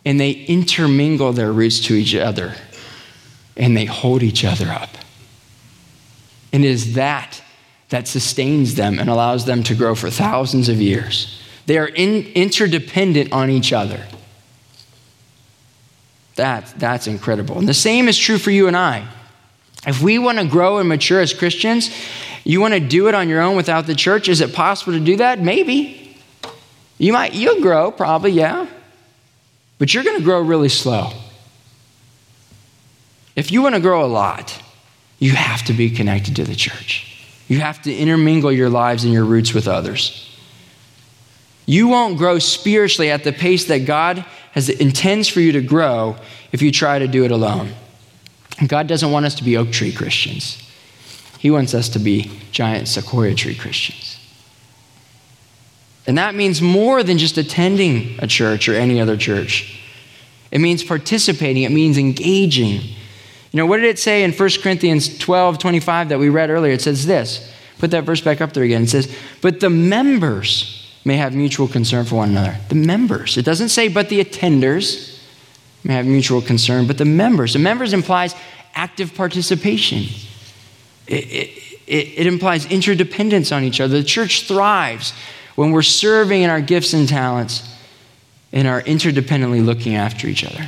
And 0.05 0.19
they 0.19 0.32
intermingle 0.32 1.34
their 1.34 1.51
roots 1.51 1.79
to 1.82 1.93
each 1.93 2.15
other. 2.15 2.55
And 3.58 3.75
they 3.75 3.86
hold 3.86 4.23
each 4.23 4.45
other 4.45 4.67
up. 4.67 4.89
And 6.53 6.63
it 6.63 6.69
is 6.69 6.93
that 6.93 7.41
that 7.89 8.08
sustains 8.08 8.75
them 8.75 8.99
and 8.99 9.10
allows 9.10 9.45
them 9.45 9.63
to 9.63 9.75
grow 9.75 9.95
for 9.95 10.10
thousands 10.10 10.69
of 10.69 10.79
years. 10.79 11.38
They 11.69 11.77
are 11.77 11.86
in, 11.86 12.25
interdependent 12.34 13.32
on 13.32 13.51
each 13.51 13.73
other. 13.73 14.03
That, 16.34 16.73
that's 16.77 17.05
incredible. 17.05 17.60
And 17.60 17.69
the 17.69 17.75
same 17.75 18.08
is 18.08 18.17
true 18.17 18.39
for 18.39 18.49
you 18.49 18.67
and 18.67 18.75
I. 18.75 19.08
If 19.86 20.01
we 20.01 20.17
want 20.17 20.39
to 20.39 20.47
grow 20.47 20.79
and 20.79 20.89
mature 20.89 21.21
as 21.21 21.32
Christians, 21.32 21.95
you 22.43 22.60
want 22.60 22.73
to 22.73 22.79
do 22.79 23.08
it 23.08 23.13
on 23.13 23.29
your 23.29 23.39
own 23.39 23.55
without 23.55 23.86
the 23.86 23.93
church? 23.93 24.29
Is 24.29 24.41
it 24.41 24.51
possible 24.51 24.93
to 24.93 24.99
do 24.99 25.17
that? 25.17 25.41
Maybe. 25.41 26.17
You 26.97 27.13
might, 27.13 27.36
you'll 27.36 27.62
grow, 27.62 27.91
probably, 27.91 28.32
yeah. 28.32 28.65
But 29.77 29.93
you're 29.93 30.03
going 30.03 30.17
to 30.17 30.23
grow 30.23 30.41
really 30.41 30.69
slow. 30.69 31.12
If 33.36 33.51
you 33.51 33.62
want 33.62 33.75
to 33.75 33.82
grow 33.82 34.03
a 34.03 34.10
lot, 34.10 34.60
you 35.19 35.34
have 35.34 35.62
to 35.65 35.73
be 35.73 35.91
connected 35.91 36.36
to 36.38 36.43
the 36.45 36.55
church. 36.55 37.27
You 37.47 37.60
have 37.60 37.79
to 37.84 37.93
intermingle 37.93 38.51
your 38.51 38.71
lives 38.71 39.03
and 39.03 39.13
your 39.13 39.23
roots 39.23 39.53
with 39.53 39.67
others. 39.67 40.25
You 41.69 41.88
won't 41.88 42.17
grow 42.17 42.39
spiritually 42.39 43.12
at 43.12 43.23
the 43.23 43.32
pace 43.32 43.65
that 43.65 43.86
God 43.86 44.25
has 44.53 44.69
intends 44.69 45.27
for 45.27 45.39
you 45.39 45.51
to 45.51 45.62
grow 45.62 46.15
if 46.51 46.63
you 46.63 46.71
try 46.71 46.97
to 46.97 47.08
do 47.08 47.25
it 47.25 47.29
alone. 47.29 47.73
God 48.67 48.88
doesn't 48.88 49.12
want 49.12 49.27
us 49.27 49.36
to 49.36 49.43
be 49.43 49.55
oak 49.55 49.71
tree 49.71 49.91
Christians. 49.91 50.67
He 51.38 51.51
wants 51.51 51.75
us 51.75 51.88
to 51.89 51.99
be 51.99 52.32
giant 52.51 52.88
sequoia 52.88 53.36
tree 53.36 53.53
Christians. 53.53 54.17
And 56.08 56.17
that 56.17 56.34
means 56.34 56.60
more 56.60 57.03
than 57.03 57.19
just 57.19 57.38
attending 57.38 58.17
a 58.17 58.25
church 58.25 58.67
or 58.67 58.73
any 58.73 58.99
other 58.99 59.15
church. 59.15 59.79
It 60.49 60.62
means 60.62 60.84
participating, 60.84 61.62
it 61.62 61.71
means 61.71 61.99
engaging. 61.99 62.82
You 62.82 63.58
know, 63.58 63.67
what 63.67 63.77
did 63.77 63.86
it 63.86 63.99
say 63.99 64.23
in 64.23 64.32
1 64.32 64.49
Corinthians 64.63 65.19
12 65.19 65.60
25 65.60 66.10
that 66.10 66.17
we 66.17 66.29
read 66.29 66.49
earlier? 66.49 66.73
It 66.73 66.82
says 66.82 67.05
this. 67.05 67.47
Put 67.77 67.91
that 67.91 68.05
verse 68.05 68.21
back 68.21 68.41
up 68.41 68.53
there 68.53 68.63
again. 68.63 68.82
It 68.82 68.89
says, 68.89 69.15
But 69.39 69.60
the 69.60 69.69
members 69.69 70.79
may 71.06 71.18
have 71.18 71.34
mutual 71.34 71.68
concern 71.68 72.06
for 72.06 72.16
one 72.16 72.30
another. 72.30 72.58
The 72.70 72.76
members. 72.76 73.38
It 73.38 73.46
doesn't 73.46 73.70
say, 73.70 73.88
but 73.88 74.10
the 74.10 74.24
attenders 74.24 75.20
may 75.84 75.94
have 75.94 76.06
mutual 76.06 76.42
concern, 76.42 76.88
but 76.88 76.98
the 76.98 77.06
members. 77.06 77.54
The 77.54 77.60
members 77.60 77.94
implies 77.94 78.36
active 78.76 79.14
participation. 79.16 80.06
It, 81.08 81.26
it, 81.26 81.82
it, 81.88 82.28
implies 82.28 82.66
interdependence 82.66 83.52
on 83.52 83.64
each 83.64 83.82
other. 83.82 83.98
The 83.98 84.04
church 84.04 84.48
thrives 84.48 85.14
when 85.56 85.72
we're 85.72 85.82
serving 85.82 86.44
in 86.44 86.50
our 86.50 86.62
gifts 86.62 86.94
and 86.94 87.08
talents 87.08 87.68
and 88.52 88.68
are 88.68 88.82
interdependently 88.82 89.66
looking 89.66 89.96
after 89.96 90.28
each 90.28 90.44
other. 90.44 90.68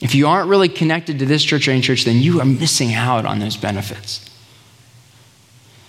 If 0.00 0.14
you 0.14 0.26
aren't 0.26 0.48
really 0.48 0.68
connected 0.68 1.18
to 1.20 1.26
this 1.26 1.42
church 1.42 1.66
or 1.66 1.70
any 1.70 1.80
church, 1.80 2.04
then 2.04 2.20
you 2.20 2.40
are 2.40 2.44
missing 2.44 2.92
out 2.92 3.24
on 3.24 3.38
those 3.38 3.56
benefits. 3.56 4.28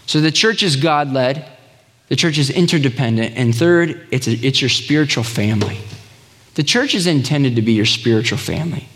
So 0.06 0.22
the 0.22 0.32
church 0.32 0.64
is 0.64 0.76
God 0.76 1.12
led, 1.12 1.46
the 2.08 2.16
church 2.16 2.38
is 2.38 2.50
interdependent, 2.50 3.36
and 3.36 3.56
third, 3.56 4.08
it's, 4.12 4.28
a, 4.28 4.34
it's 4.34 4.62
your 4.62 4.70
spiritual 4.70 5.24
family. 5.24 5.80
The 6.54 6.64
church 6.64 6.94
is 6.94 7.08
intended 7.08 7.56
to 7.56 7.62
be 7.62 7.74
your 7.74 7.86
spiritual 7.86 8.38
family. 8.38 8.88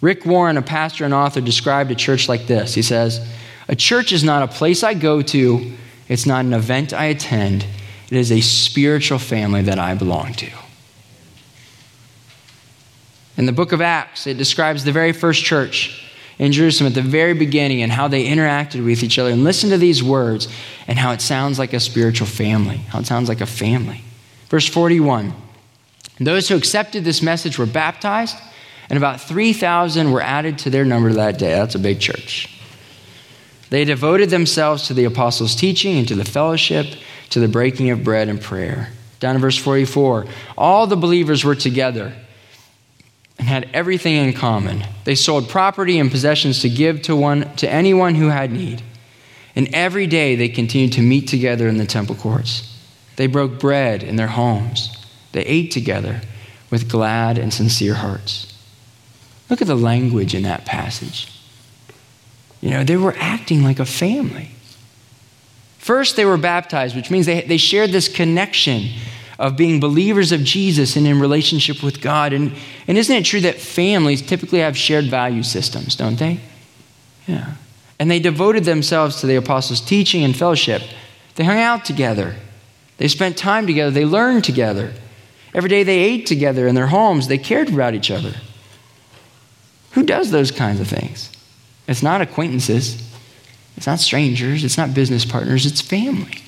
Rick 0.00 0.24
Warren, 0.24 0.56
a 0.56 0.62
pastor 0.62 1.04
and 1.04 1.12
author, 1.12 1.40
described 1.40 1.90
a 1.90 1.94
church 1.94 2.28
like 2.28 2.46
this. 2.46 2.74
He 2.74 2.82
says, 2.82 3.26
A 3.68 3.76
church 3.76 4.12
is 4.12 4.24
not 4.24 4.42
a 4.42 4.48
place 4.48 4.82
I 4.82 4.94
go 4.94 5.20
to, 5.22 5.72
it's 6.08 6.26
not 6.26 6.44
an 6.44 6.54
event 6.54 6.92
I 6.92 7.06
attend, 7.06 7.64
it 8.10 8.16
is 8.16 8.32
a 8.32 8.40
spiritual 8.40 9.18
family 9.18 9.62
that 9.62 9.78
I 9.78 9.94
belong 9.94 10.32
to. 10.34 10.50
In 13.36 13.46
the 13.46 13.52
book 13.52 13.72
of 13.72 13.80
Acts, 13.80 14.26
it 14.26 14.36
describes 14.36 14.84
the 14.84 14.92
very 14.92 15.12
first 15.12 15.44
church 15.44 16.09
in 16.40 16.52
Jerusalem 16.52 16.88
at 16.88 16.94
the 16.94 17.02
very 17.02 17.34
beginning 17.34 17.82
and 17.82 17.92
how 17.92 18.08
they 18.08 18.26
interacted 18.26 18.82
with 18.82 19.02
each 19.02 19.18
other. 19.18 19.30
And 19.30 19.44
listen 19.44 19.68
to 19.70 19.78
these 19.78 20.02
words 20.02 20.48
and 20.88 20.98
how 20.98 21.12
it 21.12 21.20
sounds 21.20 21.58
like 21.58 21.74
a 21.74 21.80
spiritual 21.80 22.26
family, 22.26 22.78
how 22.78 22.98
it 22.98 23.06
sounds 23.06 23.28
like 23.28 23.42
a 23.42 23.46
family. 23.46 24.02
Verse 24.48 24.66
41 24.66 25.34
those 26.18 26.50
who 26.50 26.56
accepted 26.56 27.02
this 27.02 27.22
message 27.22 27.58
were 27.58 27.64
baptized, 27.64 28.36
and 28.90 28.98
about 28.98 29.22
3,000 29.22 30.12
were 30.12 30.20
added 30.20 30.58
to 30.58 30.70
their 30.70 30.84
number 30.84 31.10
that 31.14 31.38
day. 31.38 31.52
That's 31.52 31.74
a 31.74 31.78
big 31.78 31.98
church. 31.98 32.60
They 33.70 33.86
devoted 33.86 34.28
themselves 34.28 34.86
to 34.88 34.94
the 34.94 35.04
apostles' 35.04 35.54
teaching 35.54 35.96
and 35.96 36.06
to 36.08 36.14
the 36.14 36.24
fellowship, 36.26 36.86
to 37.30 37.40
the 37.40 37.48
breaking 37.48 37.88
of 37.88 38.04
bread 38.04 38.28
and 38.28 38.38
prayer. 38.38 38.90
Down 39.18 39.36
in 39.36 39.40
verse 39.40 39.56
44, 39.56 40.26
all 40.58 40.86
the 40.86 40.96
believers 40.96 41.42
were 41.42 41.54
together 41.54 42.12
and 43.40 43.48
had 43.48 43.68
everything 43.72 44.14
in 44.14 44.32
common. 44.32 44.84
They 45.02 45.16
sold 45.16 45.48
property 45.48 45.98
and 45.98 46.10
possessions 46.12 46.60
to 46.60 46.68
give 46.68 47.02
to 47.02 47.16
one 47.16 47.52
to 47.56 47.68
anyone 47.68 48.14
who 48.14 48.28
had 48.28 48.52
need. 48.52 48.82
And 49.56 49.68
every 49.74 50.06
day 50.06 50.36
they 50.36 50.48
continued 50.48 50.92
to 50.92 51.02
meet 51.02 51.26
together 51.26 51.66
in 51.66 51.78
the 51.78 51.86
temple 51.86 52.14
courts. 52.14 52.78
They 53.16 53.26
broke 53.26 53.58
bread 53.58 54.04
in 54.04 54.14
their 54.14 54.28
homes 54.28 54.96
they 55.32 55.42
ate 55.42 55.70
together 55.70 56.20
with 56.70 56.88
glad 56.88 57.38
and 57.38 57.52
sincere 57.52 57.94
hearts. 57.94 58.52
Look 59.48 59.60
at 59.60 59.68
the 59.68 59.76
language 59.76 60.34
in 60.34 60.42
that 60.44 60.64
passage. 60.64 61.32
You 62.60 62.70
know, 62.70 62.84
they 62.84 62.96
were 62.96 63.14
acting 63.18 63.62
like 63.62 63.78
a 63.78 63.84
family. 63.84 64.50
First, 65.78 66.16
they 66.16 66.24
were 66.24 66.36
baptized, 66.36 66.94
which 66.94 67.10
means 67.10 67.26
they, 67.26 67.40
they 67.42 67.56
shared 67.56 67.90
this 67.90 68.08
connection 68.08 68.90
of 69.40 69.56
being 69.56 69.80
believers 69.80 70.32
of 70.32 70.44
Jesus 70.44 70.96
and 70.96 71.06
in 71.06 71.18
relationship 71.18 71.82
with 71.82 72.02
God. 72.02 72.34
And, 72.34 72.52
and 72.86 72.98
isn't 72.98 73.16
it 73.16 73.24
true 73.24 73.40
that 73.40 73.58
families 73.58 74.20
typically 74.20 74.58
have 74.58 74.76
shared 74.76 75.06
value 75.06 75.42
systems, 75.42 75.96
don't 75.96 76.18
they? 76.18 76.40
Yeah. 77.26 77.54
And 77.98 78.10
they 78.10 78.20
devoted 78.20 78.64
themselves 78.64 79.16
to 79.20 79.26
the 79.26 79.36
apostles' 79.36 79.80
teaching 79.80 80.24
and 80.24 80.36
fellowship. 80.36 80.82
They 81.36 81.44
hung 81.44 81.58
out 81.58 81.86
together, 81.86 82.36
they 82.98 83.08
spent 83.08 83.38
time 83.38 83.66
together, 83.66 83.90
they 83.90 84.04
learned 84.04 84.44
together. 84.44 84.92
Every 85.54 85.70
day 85.70 85.84
they 85.84 86.00
ate 86.00 86.26
together 86.26 86.68
in 86.68 86.74
their 86.74 86.88
homes, 86.88 87.26
they 87.26 87.38
cared 87.38 87.70
about 87.70 87.94
each 87.94 88.10
other. 88.10 88.34
Who 89.92 90.02
does 90.02 90.30
those 90.30 90.50
kinds 90.50 90.80
of 90.80 90.86
things? 90.86 91.32
It's 91.88 92.02
not 92.02 92.20
acquaintances, 92.20 93.02
it's 93.78 93.86
not 93.86 94.00
strangers, 94.00 94.64
it's 94.64 94.76
not 94.76 94.92
business 94.92 95.24
partners, 95.24 95.64
it's 95.64 95.80
family. 95.80 96.42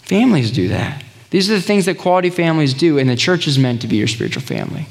Families 0.00 0.50
do 0.50 0.68
that. 0.68 1.04
These 1.30 1.50
are 1.50 1.54
the 1.54 1.62
things 1.62 1.86
that 1.86 1.98
quality 1.98 2.30
families 2.30 2.74
do, 2.74 2.98
and 2.98 3.08
the 3.08 3.16
church 3.16 3.46
is 3.46 3.58
meant 3.58 3.80
to 3.82 3.88
be 3.88 3.96
your 3.96 4.08
spiritual 4.08 4.42
family. 4.42 4.86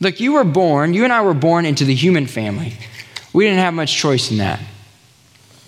Look, 0.00 0.20
you 0.20 0.32
were 0.32 0.44
born, 0.44 0.94
you 0.94 1.04
and 1.04 1.12
I 1.12 1.22
were 1.22 1.34
born 1.34 1.64
into 1.64 1.84
the 1.84 1.94
human 1.94 2.26
family. 2.26 2.74
We 3.32 3.44
didn't 3.44 3.60
have 3.60 3.74
much 3.74 3.96
choice 3.96 4.30
in 4.30 4.38
that. 4.38 4.60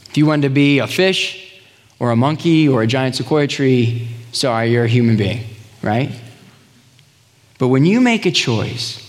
If 0.09 0.16
you 0.16 0.27
wanted 0.27 0.43
to 0.43 0.55
be 0.55 0.79
a 0.79 0.87
fish 0.87 1.61
or 1.99 2.11
a 2.11 2.16
monkey 2.16 2.69
or 2.69 2.83
a 2.83 2.87
giant 2.87 3.16
sequoia 3.16 3.47
tree, 3.47 4.09
sorry, 4.33 4.73
you're 4.73 4.85
a 4.85 4.88
human 4.88 5.16
being 5.16 5.45
right? 5.83 6.11
But 7.59 7.69
when 7.69 7.85
you 7.85 8.01
make 8.01 8.27
a 8.27 8.31
choice 8.31 9.07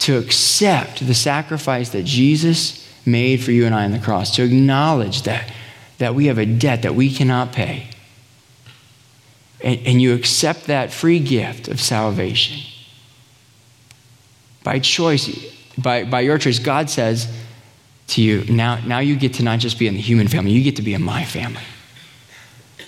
to 0.00 0.18
accept 0.18 1.06
the 1.06 1.14
sacrifice 1.14 1.90
that 1.90 2.04
Jesus 2.04 2.88
made 3.04 3.42
for 3.42 3.52
you 3.52 3.66
and 3.66 3.74
I 3.74 3.84
on 3.84 3.92
the 3.92 3.98
cross, 3.98 4.34
to 4.36 4.42
acknowledge 4.42 5.22
that, 5.22 5.52
that 5.98 6.14
we 6.14 6.26
have 6.26 6.38
a 6.38 6.46
debt 6.46 6.82
that 6.82 6.94
we 6.94 7.12
cannot 7.12 7.52
pay, 7.52 7.88
and, 9.62 9.80
and 9.86 10.02
you 10.02 10.14
accept 10.14 10.66
that 10.66 10.92
free 10.92 11.18
gift 11.18 11.68
of 11.68 11.80
salvation, 11.80 12.60
by 14.64 14.78
choice, 14.78 15.28
by, 15.78 16.04
by 16.04 16.20
your 16.20 16.38
choice, 16.38 16.58
God 16.58 16.90
says 16.90 17.32
to 18.08 18.22
you, 18.22 18.44
now, 18.44 18.78
now 18.84 18.98
you 18.98 19.16
get 19.16 19.34
to 19.34 19.42
not 19.42 19.58
just 19.58 19.78
be 19.78 19.86
in 19.86 19.94
the 19.94 20.00
human 20.00 20.28
family, 20.28 20.52
you 20.52 20.62
get 20.62 20.76
to 20.76 20.82
be 20.82 20.94
in 20.94 21.02
my 21.02 21.24
family. 21.24 21.62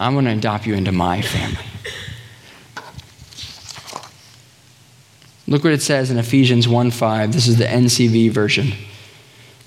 I'm 0.00 0.14
going 0.14 0.24
to 0.24 0.32
adopt 0.32 0.66
you 0.66 0.74
into 0.74 0.92
my 0.92 1.22
family. 1.22 1.64
Look 5.46 5.62
what 5.62 5.72
it 5.72 5.82
says 5.82 6.10
in 6.10 6.18
Ephesians 6.18 6.66
1 6.66 6.90
5. 6.90 7.32
This 7.32 7.46
is 7.46 7.58
the 7.58 7.64
NCV 7.64 8.30
version. 8.30 8.72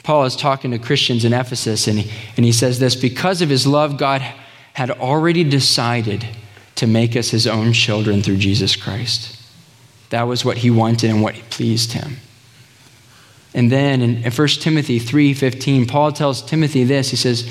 Paul 0.04 0.26
is 0.26 0.36
talking 0.36 0.72
to 0.72 0.80
Christians 0.80 1.24
in 1.24 1.34
Ephesus, 1.34 1.88
and 1.88 2.00
he, 2.00 2.12
and 2.36 2.46
he 2.46 2.52
says 2.52 2.80
this 2.80 2.96
Because 2.96 3.42
of 3.42 3.50
his 3.50 3.68
love, 3.68 3.98
God 3.98 4.22
had 4.74 4.90
already 4.90 5.44
decided 5.44 6.28
to 6.78 6.88
make 6.88 7.16
us 7.16 7.30
his 7.30 7.46
own 7.46 7.74
children 7.74 8.24
through 8.24 8.38
Jesus 8.38 8.76
Christ. 8.76 9.36
That 10.10 10.28
was 10.28 10.46
what 10.46 10.60
he 10.60 10.70
wanted 10.70 11.10
and 11.10 11.22
what 11.22 11.36
pleased 11.50 11.92
him. 11.92 12.18
And 13.54 13.72
then 13.72 14.02
in 14.02 14.32
1 14.32 14.62
Timothy 14.62 15.00
3:15, 15.00 15.86
Paul 15.86 16.12
tells 16.12 16.42
Timothy 16.42 16.84
this. 16.84 17.10
He 17.10 17.18
says, 17.18 17.46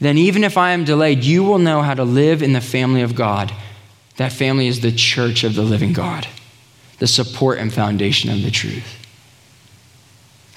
"Then 0.00 0.18
even 0.18 0.44
if 0.44 0.58
I 0.58 0.72
am 0.72 0.84
delayed, 0.84 1.24
you 1.24 1.42
will 1.42 1.58
know 1.58 1.82
how 1.82 1.94
to 1.94 2.04
live 2.04 2.42
in 2.42 2.52
the 2.52 2.60
family 2.60 3.02
of 3.02 3.14
God." 3.14 3.52
That 4.16 4.32
family 4.32 4.66
is 4.66 4.80
the 4.80 4.92
church 4.92 5.44
of 5.44 5.54
the 5.54 5.62
living 5.62 5.92
God, 5.92 6.26
the 6.98 7.06
support 7.06 7.58
and 7.58 7.72
foundation 7.72 8.30
of 8.30 8.42
the 8.42 8.50
truth. 8.50 8.98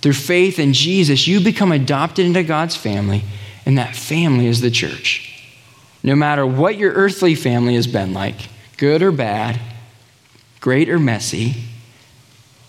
Through 0.01 0.13
faith 0.13 0.59
in 0.59 0.73
Jesus, 0.73 1.27
you 1.27 1.39
become 1.39 1.71
adopted 1.71 2.25
into 2.25 2.43
God's 2.43 2.75
family, 2.75 3.23
and 3.65 3.77
that 3.77 3.95
family 3.95 4.47
is 4.47 4.61
the 4.61 4.71
church. 4.71 5.31
No 6.05 6.15
matter 6.15 6.45
what 6.45 6.77
your 6.77 6.93
earthly 6.93 7.33
family 7.33 7.73
has 7.73 7.87
been 7.87 8.13
like, 8.13 8.35
good 8.77 9.01
or 9.01 9.11
bad, 9.11 9.59
great 10.59 10.87
or 10.87 10.99
messy, 10.99 11.63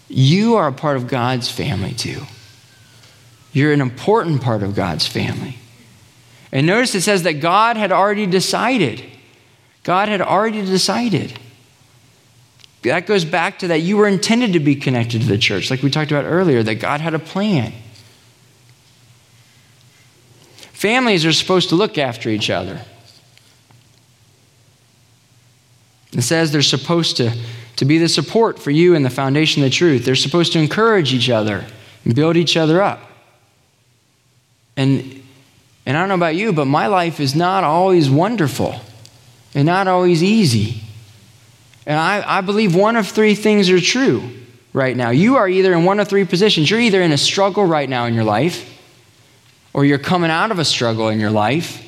you 0.08 0.54
are 0.56 0.68
a 0.68 0.72
part 0.72 0.96
of 0.96 1.06
God's 1.06 1.50
family 1.50 1.92
too. 1.92 2.22
You're 3.52 3.74
an 3.74 3.82
important 3.82 4.40
part 4.40 4.62
of 4.62 4.74
God's 4.74 5.06
family. 5.06 5.58
And 6.50 6.66
notice 6.66 6.94
it 6.94 7.02
says 7.02 7.24
that 7.24 7.34
God 7.34 7.76
had 7.76 7.92
already 7.92 8.24
decided. 8.24 9.04
God 9.82 10.08
had 10.08 10.22
already 10.22 10.64
decided. 10.64 11.38
That 12.84 13.06
goes 13.06 13.26
back 13.26 13.58
to 13.58 13.68
that 13.68 13.80
you 13.80 13.98
were 13.98 14.08
intended 14.08 14.54
to 14.54 14.60
be 14.60 14.76
connected 14.76 15.20
to 15.20 15.26
the 15.26 15.36
church, 15.36 15.70
like 15.70 15.82
we 15.82 15.90
talked 15.90 16.10
about 16.10 16.24
earlier, 16.24 16.62
that 16.62 16.76
God 16.76 17.02
had 17.02 17.12
a 17.12 17.18
plan. 17.18 17.74
Families 20.56 21.26
are 21.26 21.34
supposed 21.34 21.68
to 21.68 21.74
look 21.74 21.98
after 21.98 22.30
each 22.30 22.48
other. 22.48 22.80
It 26.12 26.22
says 26.22 26.52
they're 26.52 26.62
supposed 26.62 27.16
to 27.18 27.32
to 27.76 27.84
be 27.84 27.98
the 27.98 28.08
support 28.08 28.58
for 28.58 28.70
you 28.70 28.94
and 28.94 29.04
the 29.04 29.10
foundation 29.10 29.62
of 29.62 29.70
the 29.70 29.74
truth. 29.74 30.04
They're 30.04 30.16
supposed 30.16 30.52
to 30.54 30.58
encourage 30.58 31.12
each 31.12 31.30
other 31.30 31.64
and 32.04 32.14
build 32.14 32.36
each 32.36 32.56
other 32.56 32.82
up. 32.82 33.00
And, 34.76 35.22
and 35.84 35.96
I 35.96 36.00
don't 36.00 36.08
know 36.08 36.14
about 36.14 36.36
you, 36.36 36.52
but 36.52 36.64
my 36.64 36.86
life 36.86 37.20
is 37.20 37.34
not 37.34 37.64
always 37.64 38.10
wonderful 38.10 38.80
and 39.54 39.66
not 39.66 39.88
always 39.88 40.22
easy. 40.22 40.82
And 41.86 41.98
I, 41.98 42.38
I 42.38 42.40
believe 42.40 42.74
one 42.74 42.96
of 42.96 43.06
three 43.06 43.34
things 43.34 43.70
are 43.70 43.80
true 43.80 44.22
right 44.72 44.96
now. 44.96 45.10
You 45.10 45.36
are 45.36 45.48
either 45.48 45.72
in 45.72 45.84
one 45.84 46.00
of 46.00 46.08
three 46.08 46.24
positions. 46.24 46.70
You're 46.70 46.80
either 46.80 47.02
in 47.02 47.12
a 47.12 47.18
struggle 47.18 47.64
right 47.64 47.88
now 47.88 48.06
in 48.06 48.14
your 48.14 48.24
life, 48.24 48.72
or 49.72 49.84
you're 49.84 49.98
coming 49.98 50.30
out 50.30 50.50
of 50.50 50.58
a 50.58 50.64
struggle 50.64 51.08
in 51.08 51.20
your 51.20 51.30
life, 51.30 51.86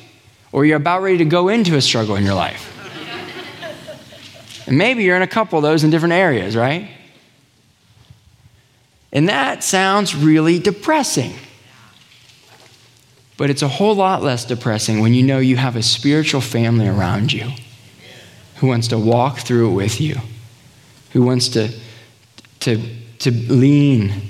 or 0.51 0.65
you're 0.65 0.77
about 0.77 1.01
ready 1.01 1.17
to 1.17 1.25
go 1.25 1.49
into 1.49 1.75
a 1.75 1.81
struggle 1.81 2.15
in 2.15 2.23
your 2.23 2.35
life. 2.35 2.78
And 4.69 4.77
maybe 4.77 5.03
you're 5.03 5.15
in 5.15 5.23
a 5.23 5.27
couple 5.27 5.57
of 5.57 5.63
those 5.63 5.83
in 5.83 5.89
different 5.89 6.13
areas, 6.13 6.55
right? 6.55 6.91
And 9.11 9.27
that 9.27 9.63
sounds 9.63 10.15
really 10.15 10.59
depressing. 10.59 11.33
But 13.35 13.49
it's 13.49 13.63
a 13.63 13.67
whole 13.67 13.95
lot 13.95 14.21
less 14.21 14.45
depressing 14.45 14.99
when 14.99 15.15
you 15.15 15.23
know 15.23 15.39
you 15.39 15.57
have 15.57 15.75
a 15.75 15.81
spiritual 15.81 16.39
family 16.39 16.87
around 16.87 17.33
you 17.33 17.49
who 18.57 18.67
wants 18.67 18.89
to 18.89 18.99
walk 18.99 19.39
through 19.39 19.71
it 19.71 19.73
with 19.73 19.99
you, 19.99 20.17
who 21.13 21.23
wants 21.23 21.49
to, 21.49 21.73
to, 22.59 22.79
to 23.17 23.31
lean 23.31 24.21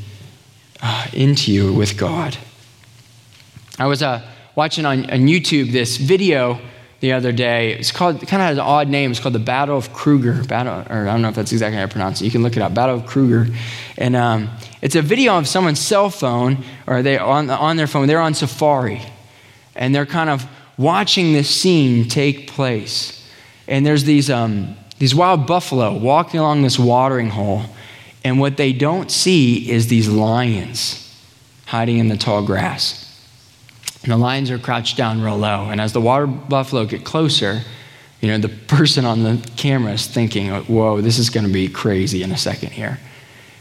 uh, 0.81 1.07
into 1.11 1.51
you 1.51 1.73
with 1.73 1.97
God. 1.97 2.37
I 3.77 3.87
was 3.87 4.01
uh, 4.01 4.25
watching 4.55 4.85
on, 4.85 4.99
on 5.11 5.27
YouTube 5.27 5.73
this 5.73 5.97
video 5.97 6.61
the 6.99 7.13
other 7.13 7.31
day. 7.31 7.73
It's 7.73 7.91
called, 7.91 8.21
it 8.21 8.27
kind 8.27 8.41
of 8.41 8.47
has 8.47 8.57
an 8.57 8.63
odd 8.63 8.89
name. 8.89 9.11
It's 9.11 9.19
called 9.19 9.35
the 9.35 9.39
Battle 9.39 9.77
of 9.77 9.93
Kruger. 9.93 10.43
Battle, 10.43 10.85
or 10.89 11.07
I 11.07 11.11
don't 11.11 11.21
know 11.21 11.29
if 11.29 11.35
that's 11.35 11.51
exactly 11.51 11.77
how 11.77 11.83
I 11.83 11.87
pronounce 11.87 12.21
it. 12.21 12.25
You 12.25 12.31
can 12.31 12.43
look 12.43 12.57
it 12.57 12.61
up. 12.61 12.73
Battle 12.73 12.95
of 12.95 13.05
Kruger. 13.05 13.47
And 13.97 14.15
um, 14.15 14.49
it's 14.81 14.95
a 14.95 15.01
video 15.01 15.37
of 15.37 15.47
someone's 15.47 15.79
cell 15.79 16.09
phone, 16.09 16.63
or 16.87 17.01
they 17.01 17.17
on, 17.17 17.49
on 17.49 17.77
their 17.77 17.87
phone. 17.87 18.07
They're 18.07 18.19
on 18.19 18.33
Safari. 18.33 19.01
And 19.75 19.95
they're 19.95 20.05
kind 20.05 20.29
of 20.29 20.45
watching 20.77 21.33
this 21.33 21.49
scene 21.49 22.07
take 22.07 22.49
place. 22.49 23.15
And 23.67 23.85
there's 23.85 24.03
these, 24.03 24.29
um, 24.29 24.75
these 24.97 25.15
wild 25.15 25.47
buffalo 25.47 25.97
walking 25.97 26.39
along 26.39 26.63
this 26.63 26.77
watering 26.77 27.29
hole. 27.29 27.63
And 28.23 28.39
what 28.39 28.57
they 28.57 28.73
don't 28.73 29.09
see 29.09 29.69
is 29.71 29.87
these 29.87 30.09
lions 30.09 31.05
hiding 31.67 31.99
in 31.99 32.09
the 32.09 32.17
tall 32.17 32.45
grass. 32.45 33.08
And 34.03 34.11
the 34.11 34.17
lions 34.17 34.49
are 34.49 34.57
crouched 34.57 34.97
down 34.97 35.21
real 35.21 35.37
low. 35.37 35.69
And 35.69 35.81
as 35.81 35.93
the 35.93 36.01
water 36.01 36.25
buffalo 36.25 36.85
get 36.85 37.03
closer, 37.03 37.61
you 38.21 38.29
know, 38.29 38.37
the 38.37 38.49
person 38.49 39.05
on 39.05 39.23
the 39.23 39.49
camera 39.55 39.93
is 39.93 40.07
thinking, 40.07 40.49
whoa, 40.49 41.01
this 41.01 41.19
is 41.19 41.29
going 41.29 41.45
to 41.45 41.51
be 41.51 41.67
crazy 41.67 42.23
in 42.23 42.31
a 42.31 42.37
second 42.37 42.71
here. 42.71 42.99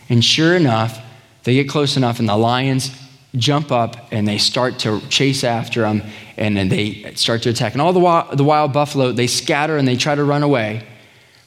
And 0.08 0.24
sure 0.24 0.54
enough, 0.54 1.00
they 1.44 1.54
get 1.54 1.68
close 1.68 1.96
enough, 1.96 2.18
and 2.18 2.28
the 2.28 2.36
lions 2.36 2.90
jump 3.36 3.70
up 3.70 4.08
and 4.10 4.26
they 4.26 4.38
start 4.38 4.78
to 4.80 5.00
chase 5.08 5.44
after 5.44 5.82
them, 5.82 6.02
and 6.36 6.56
then 6.56 6.68
they 6.68 7.14
start 7.14 7.42
to 7.42 7.50
attack. 7.50 7.72
And 7.72 7.82
all 7.82 7.92
the 7.92 8.00
wild, 8.00 8.36
the 8.36 8.44
wild 8.44 8.72
buffalo, 8.72 9.12
they 9.12 9.26
scatter 9.26 9.76
and 9.76 9.86
they 9.86 9.96
try 9.96 10.14
to 10.14 10.24
run 10.24 10.42
away. 10.42 10.86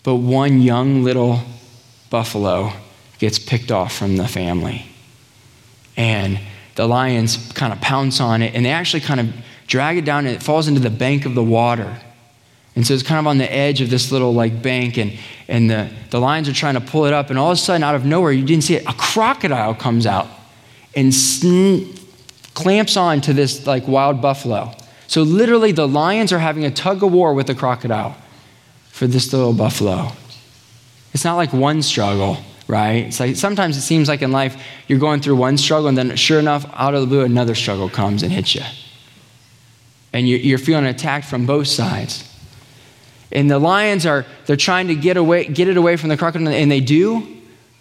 But 0.03 0.15
one 0.15 0.61
young 0.61 1.03
little 1.03 1.41
buffalo 2.09 2.73
gets 3.19 3.39
picked 3.39 3.71
off 3.71 3.95
from 3.95 4.17
the 4.17 4.27
family. 4.27 4.85
And 5.97 6.39
the 6.81 6.87
lions 6.87 7.51
kind 7.53 7.71
of 7.71 7.79
pounce 7.79 8.19
on 8.19 8.41
it 8.41 8.55
and 8.55 8.65
they 8.65 8.71
actually 8.71 9.01
kind 9.01 9.19
of 9.19 9.31
drag 9.67 9.97
it 9.97 10.03
down 10.03 10.25
and 10.25 10.35
it 10.35 10.41
falls 10.41 10.67
into 10.67 10.79
the 10.79 10.89
bank 10.89 11.27
of 11.27 11.35
the 11.35 11.43
water. 11.43 11.95
And 12.75 12.87
so 12.87 12.95
it's 12.95 13.03
kind 13.03 13.19
of 13.19 13.27
on 13.27 13.37
the 13.37 13.53
edge 13.53 13.81
of 13.81 13.91
this 13.91 14.11
little 14.11 14.33
like 14.33 14.63
bank, 14.63 14.97
and, 14.97 15.13
and 15.47 15.69
the, 15.69 15.91
the 16.09 16.19
lions 16.19 16.49
are 16.49 16.53
trying 16.53 16.73
to 16.73 16.81
pull 16.81 17.05
it 17.05 17.13
up, 17.13 17.29
and 17.29 17.37
all 17.37 17.51
of 17.51 17.57
a 17.57 17.61
sudden, 17.61 17.83
out 17.83 17.93
of 17.93 18.03
nowhere, 18.03 18.31
you 18.31 18.43
didn't 18.43 18.63
see 18.63 18.75
it, 18.75 18.83
a 18.87 18.93
crocodile 18.93 19.75
comes 19.75 20.07
out 20.07 20.27
and 20.95 21.13
sn- 21.13 21.93
clamps 22.55 22.97
on 22.97 23.21
to 23.21 23.33
this 23.33 23.67
like 23.67 23.87
wild 23.87 24.21
buffalo. 24.21 24.73
So 25.07 25.21
literally, 25.21 25.73
the 25.73 25.87
lions 25.87 26.33
are 26.33 26.39
having 26.39 26.65
a 26.65 26.71
tug 26.71 27.03
of 27.03 27.11
war 27.11 27.33
with 27.35 27.45
the 27.47 27.55
crocodile 27.55 28.15
for 28.89 29.05
this 29.05 29.33
little 29.33 29.53
buffalo. 29.53 30.13
It's 31.13 31.25
not 31.25 31.35
like 31.35 31.53
one 31.53 31.81
struggle, 31.83 32.37
right? 32.71 33.13
So 33.13 33.33
sometimes 33.33 33.75
it 33.75 33.81
seems 33.81 34.07
like 34.07 34.21
in 34.21 34.31
life 34.31 34.55
you're 34.87 34.97
going 34.97 35.19
through 35.19 35.35
one 35.35 35.57
struggle, 35.57 35.89
and 35.89 35.97
then 35.97 36.15
sure 36.15 36.39
enough, 36.39 36.65
out 36.73 36.95
of 36.95 37.01
the 37.01 37.07
blue, 37.07 37.21
another 37.21 37.53
struggle 37.53 37.89
comes 37.89 38.23
and 38.23 38.31
hits 38.31 38.55
you. 38.55 38.61
And 40.13 40.27
you're 40.27 40.57
feeling 40.57 40.85
attacked 40.85 41.25
from 41.25 41.45
both 41.45 41.67
sides. 41.67 42.27
And 43.29 43.51
the 43.51 43.59
lions 43.59 44.05
are, 44.05 44.25
they're 44.45 44.55
trying 44.55 44.87
to 44.87 44.95
get, 44.95 45.17
away, 45.17 45.45
get 45.45 45.67
it 45.67 45.75
away 45.75 45.97
from 45.97 46.09
the 46.09 46.17
crocodile, 46.17 46.47
and 46.47 46.71
they 46.71 46.79
do. 46.79 47.27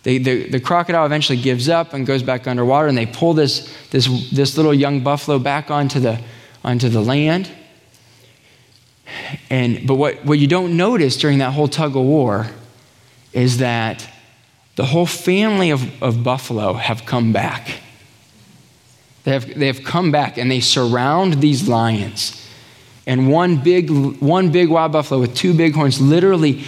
They, 0.02 0.18
the, 0.18 0.48
the 0.48 0.60
crocodile 0.60 1.06
eventually 1.06 1.40
gives 1.40 1.68
up 1.68 1.94
and 1.94 2.04
goes 2.04 2.24
back 2.24 2.48
underwater, 2.48 2.88
and 2.88 2.98
they 2.98 3.06
pull 3.06 3.32
this, 3.32 3.72
this, 3.90 4.30
this 4.30 4.56
little 4.56 4.74
young 4.74 5.04
buffalo 5.04 5.38
back 5.38 5.70
onto 5.70 6.00
the, 6.00 6.20
onto 6.64 6.88
the 6.88 7.00
land. 7.00 7.48
And, 9.50 9.86
but 9.86 9.94
what, 9.94 10.24
what 10.24 10.40
you 10.40 10.48
don't 10.48 10.76
notice 10.76 11.16
during 11.16 11.38
that 11.38 11.52
whole 11.52 11.68
tug 11.68 11.94
of 11.94 12.02
war 12.02 12.48
is 13.32 13.58
that 13.58 14.08
the 14.80 14.86
whole 14.86 15.04
family 15.04 15.68
of, 15.68 16.02
of 16.02 16.24
buffalo 16.24 16.72
have 16.72 17.04
come 17.04 17.34
back. 17.34 17.80
They 19.24 19.32
have, 19.32 19.58
they 19.58 19.66
have 19.66 19.84
come 19.84 20.10
back 20.10 20.38
and 20.38 20.50
they 20.50 20.60
surround 20.60 21.42
these 21.42 21.68
lions. 21.68 22.48
And 23.06 23.30
one 23.30 23.58
big, 23.58 23.90
one 23.90 24.50
big 24.50 24.70
wild 24.70 24.92
buffalo 24.92 25.20
with 25.20 25.34
two 25.34 25.52
big 25.52 25.74
horns 25.74 26.00
literally 26.00 26.64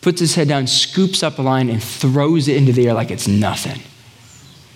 puts 0.00 0.18
his 0.18 0.34
head 0.34 0.48
down, 0.48 0.66
scoops 0.66 1.22
up 1.22 1.38
a 1.38 1.42
lion, 1.42 1.70
and 1.70 1.80
throws 1.80 2.48
it 2.48 2.56
into 2.56 2.72
the 2.72 2.88
air 2.88 2.94
like 2.94 3.12
it's 3.12 3.28
nothing. 3.28 3.80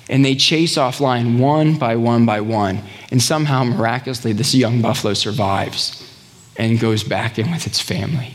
And 0.09 0.25
they 0.25 0.37
chase 0.37 0.77
off 0.77 1.01
lion 1.01 1.41
one 1.41 1.79
by 1.79 1.97
one 1.97 2.25
by 2.25 2.41
one. 2.41 2.85
And 3.11 3.21
somehow, 3.21 3.65
miraculously, 3.65 4.33
this 4.33 4.55
young 4.55 4.81
buffalo 4.81 5.15
survives 5.15 6.09
and 6.57 6.79
goes 6.79 7.03
back 7.03 7.37
in 7.37 7.51
with 7.51 7.67
its 7.67 7.81
family. 7.81 8.35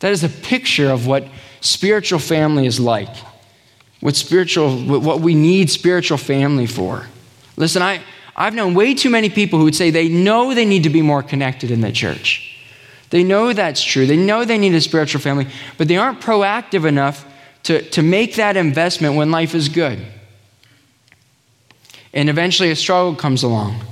That 0.00 0.12
is 0.12 0.24
a 0.24 0.30
picture 0.30 0.88
of 0.88 1.06
what 1.06 1.28
spiritual 1.60 2.18
family 2.18 2.66
is 2.66 2.78
like. 2.78 3.14
What 4.00 4.14
spiritual, 4.14 4.78
what 4.78 5.20
we 5.20 5.34
need 5.34 5.70
spiritual 5.70 6.18
family 6.18 6.66
for. 6.66 7.06
Listen, 7.56 7.82
I, 7.82 8.00
I've 8.36 8.54
known 8.54 8.74
way 8.74 8.94
too 8.94 9.10
many 9.10 9.28
people 9.28 9.58
who 9.58 9.64
would 9.64 9.74
say 9.74 9.90
they 9.90 10.08
know 10.08 10.54
they 10.54 10.64
need 10.64 10.84
to 10.84 10.90
be 10.90 11.02
more 11.02 11.22
connected 11.22 11.72
in 11.72 11.80
the 11.80 11.90
church. 11.90 12.56
They 13.10 13.24
know 13.24 13.52
that's 13.52 13.82
true. 13.82 14.06
They 14.06 14.16
know 14.16 14.44
they 14.44 14.58
need 14.58 14.74
a 14.74 14.80
spiritual 14.80 15.20
family, 15.20 15.48
but 15.76 15.88
they 15.88 15.96
aren't 15.96 16.20
proactive 16.20 16.86
enough 16.86 17.24
to, 17.64 17.82
to 17.90 18.02
make 18.02 18.36
that 18.36 18.56
investment 18.56 19.16
when 19.16 19.30
life 19.30 19.54
is 19.54 19.68
good. 19.68 19.98
And 22.12 22.30
eventually 22.30 22.70
a 22.70 22.76
struggle 22.76 23.14
comes 23.14 23.42
along, 23.42 23.82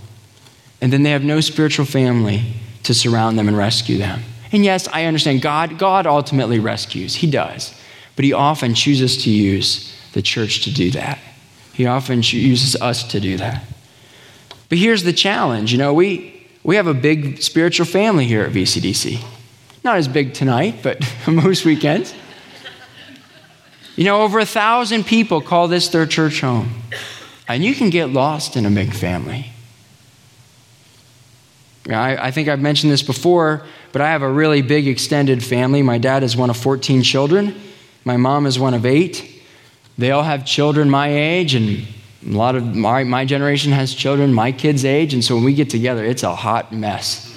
and 0.81 0.93
then 0.93 1.03
they 1.03 1.11
have 1.11 1.25
no 1.25 1.41
spiritual 1.41 1.85
family 1.85 2.55
to 2.85 2.95
surround 2.95 3.39
them 3.39 3.49
and 3.49 3.57
rescue 3.57 3.99
them. 3.99 4.23
And 4.57 4.65
yes, 4.65 4.89
I 4.89 5.05
understand 5.05 5.43
God, 5.43 5.79
God 5.79 6.07
ultimately 6.07 6.59
rescues. 6.59 7.17
He 7.17 7.31
does. 7.31 7.79
But 8.17 8.25
he 8.25 8.33
often 8.33 8.73
chooses 8.73 9.23
to 9.25 9.31
use 9.31 9.95
the 10.15 10.23
church 10.23 10.65
to 10.65 10.73
do 10.73 10.91
that. 10.93 11.19
He 11.75 11.85
often 11.85 12.23
uses 12.23 12.75
us 12.81 13.05
to 13.09 13.21
do 13.21 13.37
that. 13.37 13.63
But 14.71 14.79
here's 14.79 15.03
the 15.03 15.13
challenge. 15.13 15.73
You 15.73 15.79
know, 15.79 15.93
we, 15.93 16.49
we 16.63 16.77
have 16.77 16.87
a 16.87 16.95
big 16.95 17.43
spiritual 17.43 17.85
family 17.85 18.25
here 18.25 18.45
at 18.45 18.53
VCDC. 18.53 19.23
Not 19.85 19.99
as 19.99 20.09
big 20.09 20.33
tonight, 20.33 20.77
but 20.83 21.07
most 21.29 21.67
weekends. 21.67 22.15
You 23.95 24.05
know, 24.05 24.23
over 24.23 24.39
a 24.39 24.47
thousand 24.47 25.05
people 25.05 25.43
call 25.43 25.69
this 25.69 25.89
their 25.89 26.07
church 26.07 26.41
home. 26.41 26.81
And 27.47 27.63
you 27.63 27.75
can 27.75 27.91
get 27.91 28.09
lost 28.09 28.57
in 28.57 28.65
a 28.65 28.71
big 28.71 28.95
family. 28.95 29.53
I, 31.89 32.27
I, 32.27 32.31
think 32.31 32.49
I've 32.49 32.61
mentioned 32.61 32.93
this 32.93 33.03
before, 33.03 33.65
but 33.93 34.03
I 34.03 34.11
have 34.11 34.23
a 34.23 34.31
really 34.31 34.63
big 34.63 34.89
extended 34.89 35.45
family. 35.45 35.83
My 35.83 35.99
dad 35.99 36.23
is 36.23 36.37
one 36.37 36.51
of 36.51 36.57
14 36.57 37.03
children, 37.03 37.55
my 38.05 38.17
mom 38.17 38.47
is 38.47 38.59
one 38.59 38.75
of 38.75 38.87
eight. 38.87 39.33
They 39.99 40.11
all 40.11 40.23
have 40.23 40.45
children 40.45 40.91
my 40.91 41.09
age, 41.09 41.55
and 41.55 41.87
a 42.27 42.37
lot 42.37 42.55
of 42.55 42.75
my, 42.75 43.05
my 43.05 43.25
generation 43.25 43.73
has 43.73 43.95
children 43.95 44.35
my 44.35 44.53
kids' 44.53 44.85
age. 44.85 45.15
And 45.15 45.25
so 45.25 45.35
when 45.35 45.45
we 45.45 45.55
get 45.55 45.71
together, 45.71 46.05
it's 46.05 46.23
a 46.23 46.35
hot 46.35 46.73
mess. 46.73 47.35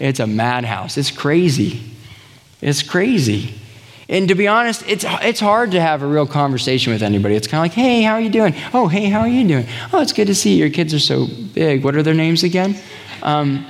It's 0.00 0.18
a 0.18 0.26
madhouse. 0.26 0.96
It's 0.96 1.10
crazy. 1.10 1.82
It's 2.60 2.82
crazy. 2.82 3.54
And 4.08 4.28
to 4.28 4.34
be 4.34 4.48
honest, 4.48 4.82
it's, 4.86 5.04
it's 5.08 5.40
hard 5.40 5.70
to 5.70 5.80
have 5.80 6.02
a 6.02 6.06
real 6.06 6.26
conversation 6.26 6.92
with 6.92 7.02
anybody. 7.02 7.36
It's 7.36 7.46
kind 7.46 7.60
of 7.60 7.64
like, 7.64 7.72
hey, 7.72 8.02
how 8.02 8.14
are 8.14 8.20
you 8.20 8.28
doing? 8.28 8.54
Oh, 8.74 8.88
hey, 8.88 9.06
how 9.06 9.20
are 9.20 9.28
you 9.28 9.46
doing? 9.46 9.66
Oh, 9.92 10.00
it's 10.00 10.12
good 10.12 10.26
to 10.26 10.34
see 10.34 10.54
you. 10.54 10.64
Your 10.64 10.70
kids 10.70 10.92
are 10.92 10.98
so 10.98 11.26
big. 11.54 11.84
What 11.84 11.94
are 11.96 12.02
their 12.02 12.14
names 12.14 12.42
again? 12.42 12.76
Um, 13.22 13.66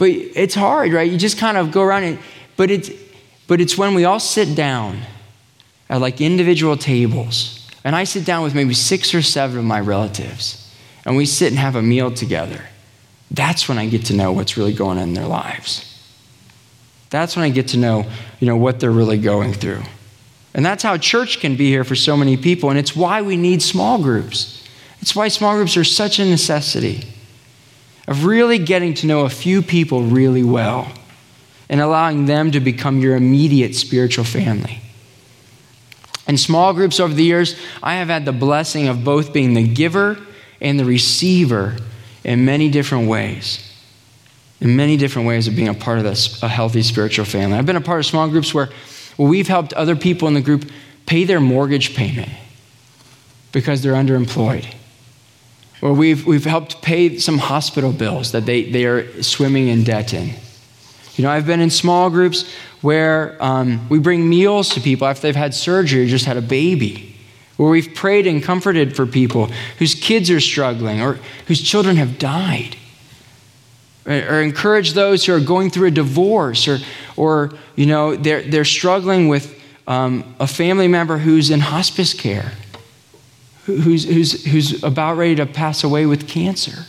but 0.00 0.08
it's 0.08 0.54
hard, 0.54 0.94
right? 0.94 1.12
You 1.12 1.18
just 1.18 1.36
kind 1.36 1.58
of 1.58 1.70
go 1.70 1.82
around 1.82 2.04
and, 2.04 2.18
but 2.56 2.70
it's, 2.70 2.90
but 3.46 3.60
it's 3.60 3.76
when 3.76 3.92
we 3.92 4.06
all 4.06 4.18
sit 4.18 4.56
down 4.56 5.02
at 5.90 6.00
like 6.00 6.22
individual 6.22 6.78
tables, 6.78 7.68
and 7.84 7.94
I 7.94 8.04
sit 8.04 8.24
down 8.24 8.42
with 8.42 8.54
maybe 8.54 8.72
six 8.72 9.14
or 9.14 9.20
seven 9.20 9.58
of 9.58 9.64
my 9.64 9.78
relatives, 9.78 10.74
and 11.04 11.18
we 11.18 11.26
sit 11.26 11.48
and 11.48 11.58
have 11.58 11.76
a 11.76 11.82
meal 11.82 12.10
together. 12.10 12.64
That's 13.30 13.68
when 13.68 13.76
I 13.76 13.90
get 13.90 14.06
to 14.06 14.14
know 14.14 14.32
what's 14.32 14.56
really 14.56 14.72
going 14.72 14.96
on 14.96 15.04
in 15.04 15.12
their 15.12 15.26
lives. 15.26 15.84
That's 17.10 17.36
when 17.36 17.44
I 17.44 17.50
get 17.50 17.68
to 17.68 17.76
know, 17.76 18.06
you 18.38 18.46
know, 18.46 18.56
what 18.56 18.80
they're 18.80 18.90
really 18.90 19.18
going 19.18 19.52
through. 19.52 19.82
And 20.54 20.64
that's 20.64 20.82
how 20.82 20.96
church 20.96 21.40
can 21.40 21.56
be 21.56 21.68
here 21.68 21.84
for 21.84 21.94
so 21.94 22.16
many 22.16 22.38
people, 22.38 22.70
and 22.70 22.78
it's 22.78 22.96
why 22.96 23.20
we 23.20 23.36
need 23.36 23.60
small 23.60 24.02
groups. 24.02 24.66
It's 25.02 25.14
why 25.14 25.28
small 25.28 25.56
groups 25.56 25.76
are 25.76 25.84
such 25.84 26.18
a 26.18 26.24
necessity 26.24 27.04
of 28.06 28.24
really 28.24 28.58
getting 28.58 28.94
to 28.94 29.06
know 29.06 29.20
a 29.20 29.30
few 29.30 29.62
people 29.62 30.02
really 30.02 30.42
well 30.42 30.90
and 31.68 31.80
allowing 31.80 32.26
them 32.26 32.50
to 32.50 32.60
become 32.60 32.98
your 32.98 33.16
immediate 33.16 33.74
spiritual 33.74 34.24
family. 34.24 34.80
In 36.26 36.36
small 36.36 36.72
groups 36.72 37.00
over 37.00 37.14
the 37.14 37.24
years, 37.24 37.58
I 37.82 37.94
have 37.94 38.08
had 38.08 38.24
the 38.24 38.32
blessing 38.32 38.88
of 38.88 39.04
both 39.04 39.32
being 39.32 39.54
the 39.54 39.66
giver 39.66 40.18
and 40.60 40.78
the 40.78 40.84
receiver 40.84 41.76
in 42.24 42.44
many 42.44 42.68
different 42.68 43.08
ways. 43.08 43.66
In 44.60 44.76
many 44.76 44.96
different 44.96 45.26
ways 45.26 45.48
of 45.48 45.56
being 45.56 45.68
a 45.68 45.74
part 45.74 45.98
of 45.98 46.04
this, 46.04 46.42
a 46.42 46.48
healthy 46.48 46.82
spiritual 46.82 47.24
family. 47.24 47.56
I've 47.56 47.66
been 47.66 47.76
a 47.76 47.80
part 47.80 48.00
of 48.00 48.06
small 48.06 48.28
groups 48.28 48.52
where, 48.52 48.68
where 49.16 49.28
we've 49.28 49.48
helped 49.48 49.72
other 49.72 49.96
people 49.96 50.28
in 50.28 50.34
the 50.34 50.40
group 50.40 50.70
pay 51.06 51.24
their 51.24 51.40
mortgage 51.40 51.94
payment 51.94 52.28
because 53.52 53.82
they're 53.82 53.94
underemployed 53.94 54.66
or 55.82 55.92
we've, 55.92 56.26
we've 56.26 56.44
helped 56.44 56.82
pay 56.82 57.18
some 57.18 57.38
hospital 57.38 57.92
bills 57.92 58.32
that 58.32 58.46
they, 58.46 58.70
they 58.70 58.84
are 58.84 59.22
swimming 59.22 59.68
in 59.68 59.84
debt 59.84 60.12
in. 60.12 60.34
You 61.16 61.24
know, 61.24 61.30
I've 61.30 61.46
been 61.46 61.60
in 61.60 61.70
small 61.70 62.10
groups 62.10 62.50
where 62.82 63.36
um, 63.42 63.88
we 63.88 63.98
bring 63.98 64.28
meals 64.28 64.70
to 64.70 64.80
people 64.80 65.06
after 65.06 65.22
they've 65.22 65.36
had 65.36 65.54
surgery 65.54 66.04
or 66.04 66.06
just 66.06 66.24
had 66.24 66.36
a 66.36 66.42
baby, 66.42 67.16
where 67.56 67.70
we've 67.70 67.94
prayed 67.94 68.26
and 68.26 68.42
comforted 68.42 68.96
for 68.96 69.06
people 69.06 69.50
whose 69.78 69.94
kids 69.94 70.30
are 70.30 70.40
struggling 70.40 71.02
or 71.02 71.18
whose 71.46 71.60
children 71.60 71.96
have 71.96 72.18
died, 72.18 72.76
or, 74.06 74.14
or 74.14 74.40
encourage 74.40 74.92
those 74.94 75.24
who 75.26 75.34
are 75.34 75.40
going 75.40 75.70
through 75.70 75.88
a 75.88 75.90
divorce 75.90 76.66
or, 76.68 76.78
or 77.16 77.52
you 77.76 77.86
know, 77.86 78.16
they're, 78.16 78.42
they're 78.42 78.64
struggling 78.64 79.28
with 79.28 79.58
um, 79.86 80.34
a 80.38 80.46
family 80.46 80.88
member 80.88 81.18
who's 81.18 81.50
in 81.50 81.60
hospice 81.60 82.14
care 82.14 82.52
who's, 83.78 84.04
who's, 84.04 84.44
who's 84.46 84.82
about 84.82 85.16
ready 85.16 85.34
to 85.36 85.46
pass 85.46 85.84
away 85.84 86.06
with 86.06 86.28
cancer. 86.28 86.86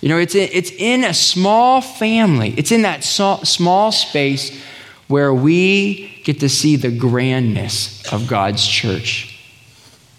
You 0.00 0.08
know, 0.08 0.18
it's 0.18 0.34
in, 0.34 0.48
it's 0.52 0.72
in 0.72 1.04
a 1.04 1.14
small 1.14 1.80
family, 1.80 2.54
it's 2.56 2.72
in 2.72 2.82
that 2.82 3.04
small 3.04 3.92
space 3.92 4.60
where 5.06 5.32
we 5.32 6.20
get 6.24 6.40
to 6.40 6.48
see 6.48 6.76
the 6.76 6.90
grandness 6.90 8.12
of 8.12 8.26
God's 8.26 8.66
church 8.66 9.38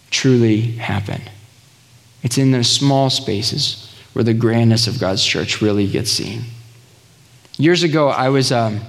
truly 0.10 0.62
happen. 0.62 1.22
It's 2.22 2.38
in 2.38 2.52
those 2.52 2.72
small 2.72 3.10
spaces 3.10 3.94
where 4.14 4.24
the 4.24 4.34
grandness 4.34 4.88
of 4.88 5.00
God's 5.00 5.26
church 5.26 5.62
really 5.62 5.88
gets 5.88 6.12
seen. 6.12 6.44
Years 7.58 7.84
ago, 7.84 8.08
I 8.08 8.30
was, 8.30 8.52
um, 8.52 8.80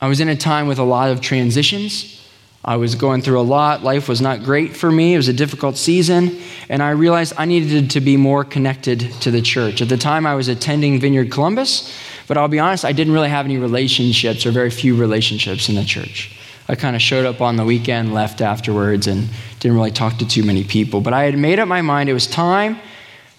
I 0.00 0.08
was 0.08 0.20
in 0.20 0.28
a 0.28 0.36
time 0.36 0.66
with 0.66 0.78
a 0.78 0.84
lot 0.84 1.10
of 1.10 1.20
transitions. 1.20 2.23
I 2.64 2.76
was 2.76 2.94
going 2.94 3.20
through 3.20 3.40
a 3.40 3.42
lot. 3.42 3.82
Life 3.82 4.08
was 4.08 4.22
not 4.22 4.42
great 4.42 4.74
for 4.74 4.90
me. 4.90 5.12
It 5.14 5.18
was 5.18 5.28
a 5.28 5.34
difficult 5.34 5.76
season. 5.76 6.38
And 6.70 6.82
I 6.82 6.90
realized 6.90 7.34
I 7.36 7.44
needed 7.44 7.90
to 7.90 8.00
be 8.00 8.16
more 8.16 8.42
connected 8.42 9.00
to 9.20 9.30
the 9.30 9.42
church. 9.42 9.82
At 9.82 9.90
the 9.90 9.98
time, 9.98 10.26
I 10.26 10.34
was 10.34 10.48
attending 10.48 10.98
Vineyard 10.98 11.30
Columbus, 11.30 11.94
but 12.26 12.38
I'll 12.38 12.48
be 12.48 12.58
honest, 12.58 12.86
I 12.86 12.92
didn't 12.92 13.12
really 13.12 13.28
have 13.28 13.44
any 13.44 13.58
relationships 13.58 14.46
or 14.46 14.50
very 14.50 14.70
few 14.70 14.96
relationships 14.96 15.68
in 15.68 15.74
the 15.74 15.84
church. 15.84 16.38
I 16.66 16.74
kind 16.74 16.96
of 16.96 17.02
showed 17.02 17.26
up 17.26 17.42
on 17.42 17.56
the 17.56 17.64
weekend, 17.66 18.14
left 18.14 18.40
afterwards, 18.40 19.06
and 19.06 19.28
didn't 19.60 19.76
really 19.76 19.90
talk 19.90 20.16
to 20.18 20.26
too 20.26 20.42
many 20.42 20.64
people. 20.64 21.02
But 21.02 21.12
I 21.12 21.24
had 21.24 21.36
made 21.36 21.58
up 21.58 21.68
my 21.68 21.82
mind 21.82 22.08
it 22.08 22.14
was 22.14 22.26
time 22.26 22.78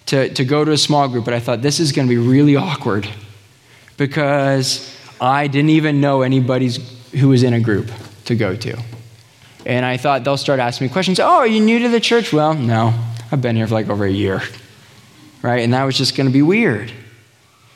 to, 0.05 0.31
to 0.35 0.45
go 0.45 0.63
to 0.63 0.71
a 0.71 0.77
small 0.77 1.07
group, 1.07 1.25
but 1.25 1.33
I 1.33 1.39
thought 1.39 1.63
this 1.63 1.79
is 1.79 1.91
going 1.91 2.07
to 2.07 2.13
be 2.13 2.19
really 2.19 2.55
awkward 2.55 3.09
because 3.97 4.95
I 5.19 5.47
didn't 5.47 5.71
even 5.71 5.99
know 5.99 6.21
anybody 6.21 6.69
who 7.13 7.29
was 7.29 7.41
in 7.41 7.53
a 7.53 7.59
group 7.59 7.89
to 8.25 8.35
go 8.35 8.55
to. 8.55 8.77
And 9.65 9.85
I 9.85 9.97
thought 9.97 10.23
they'll 10.23 10.37
start 10.37 10.59
asking 10.59 10.87
me 10.87 10.93
questions. 10.93 11.19
Oh, 11.19 11.37
are 11.37 11.47
you 11.47 11.59
new 11.59 11.79
to 11.79 11.89
the 11.89 11.99
church? 11.99 12.31
Well, 12.31 12.53
no. 12.53 12.93
I've 13.31 13.41
been 13.41 13.55
here 13.55 13.67
for 13.67 13.73
like 13.73 13.89
over 13.89 14.05
a 14.05 14.11
year. 14.11 14.41
Right? 15.41 15.63
And 15.63 15.73
that 15.73 15.83
was 15.83 15.97
just 15.97 16.15
going 16.15 16.27
to 16.27 16.33
be 16.33 16.41
weird. 16.41 16.91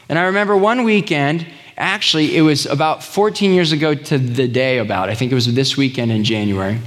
And 0.07 0.17
I 0.17 0.23
remember 0.23 0.57
one 0.57 0.83
weekend, 0.83 1.45
actually, 1.77 2.35
it 2.35 2.41
was 2.41 2.65
about 2.65 3.03
14 3.03 3.53
years 3.53 3.71
ago 3.71 3.93
to 3.93 4.17
the 4.17 4.47
day 4.47 4.79
about. 4.79 5.09
I 5.09 5.15
think 5.15 5.31
it 5.31 5.35
was 5.35 5.53
this 5.53 5.77
weekend 5.77 6.11
in 6.11 6.23
January. 6.23 6.79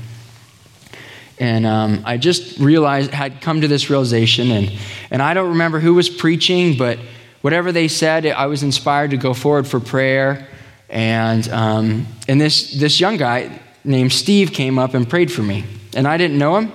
And 1.39 1.67
um, 1.67 2.03
I 2.05 2.19
just 2.19 2.59
realized, 2.59 3.11
had 3.11 3.41
come 3.41 3.61
to 3.63 3.69
this 3.69 3.91
realization, 3.91 4.51
and, 4.51 4.73
and 5.11 5.23
I 5.23 5.35
don't 5.35 5.51
remember 5.51 5.81
who 5.81 5.95
was 5.95 6.09
preaching, 6.09 6.77
but 6.77 6.99
whatever 7.41 7.73
they 7.73 7.89
said, 7.89 8.27
I 8.27 8.47
was 8.47 8.63
inspired 8.63 9.11
to 9.11 9.17
go 9.17 9.35
forward 9.35 9.67
for 9.67 9.81
prayer. 9.81 10.47
And, 10.89 11.49
um, 11.49 12.07
and 12.29 12.41
this, 12.41 12.73
this 12.73 13.01
young 13.01 13.17
guy, 13.17 13.61
named 13.85 14.13
Steve 14.13 14.53
came 14.53 14.79
up 14.79 14.95
and 14.95 15.09
prayed 15.09 15.33
for 15.33 15.43
me. 15.43 15.65
And 15.95 16.07
I 16.07 16.17
didn't 16.17 16.39
know 16.39 16.57
him. 16.57 16.73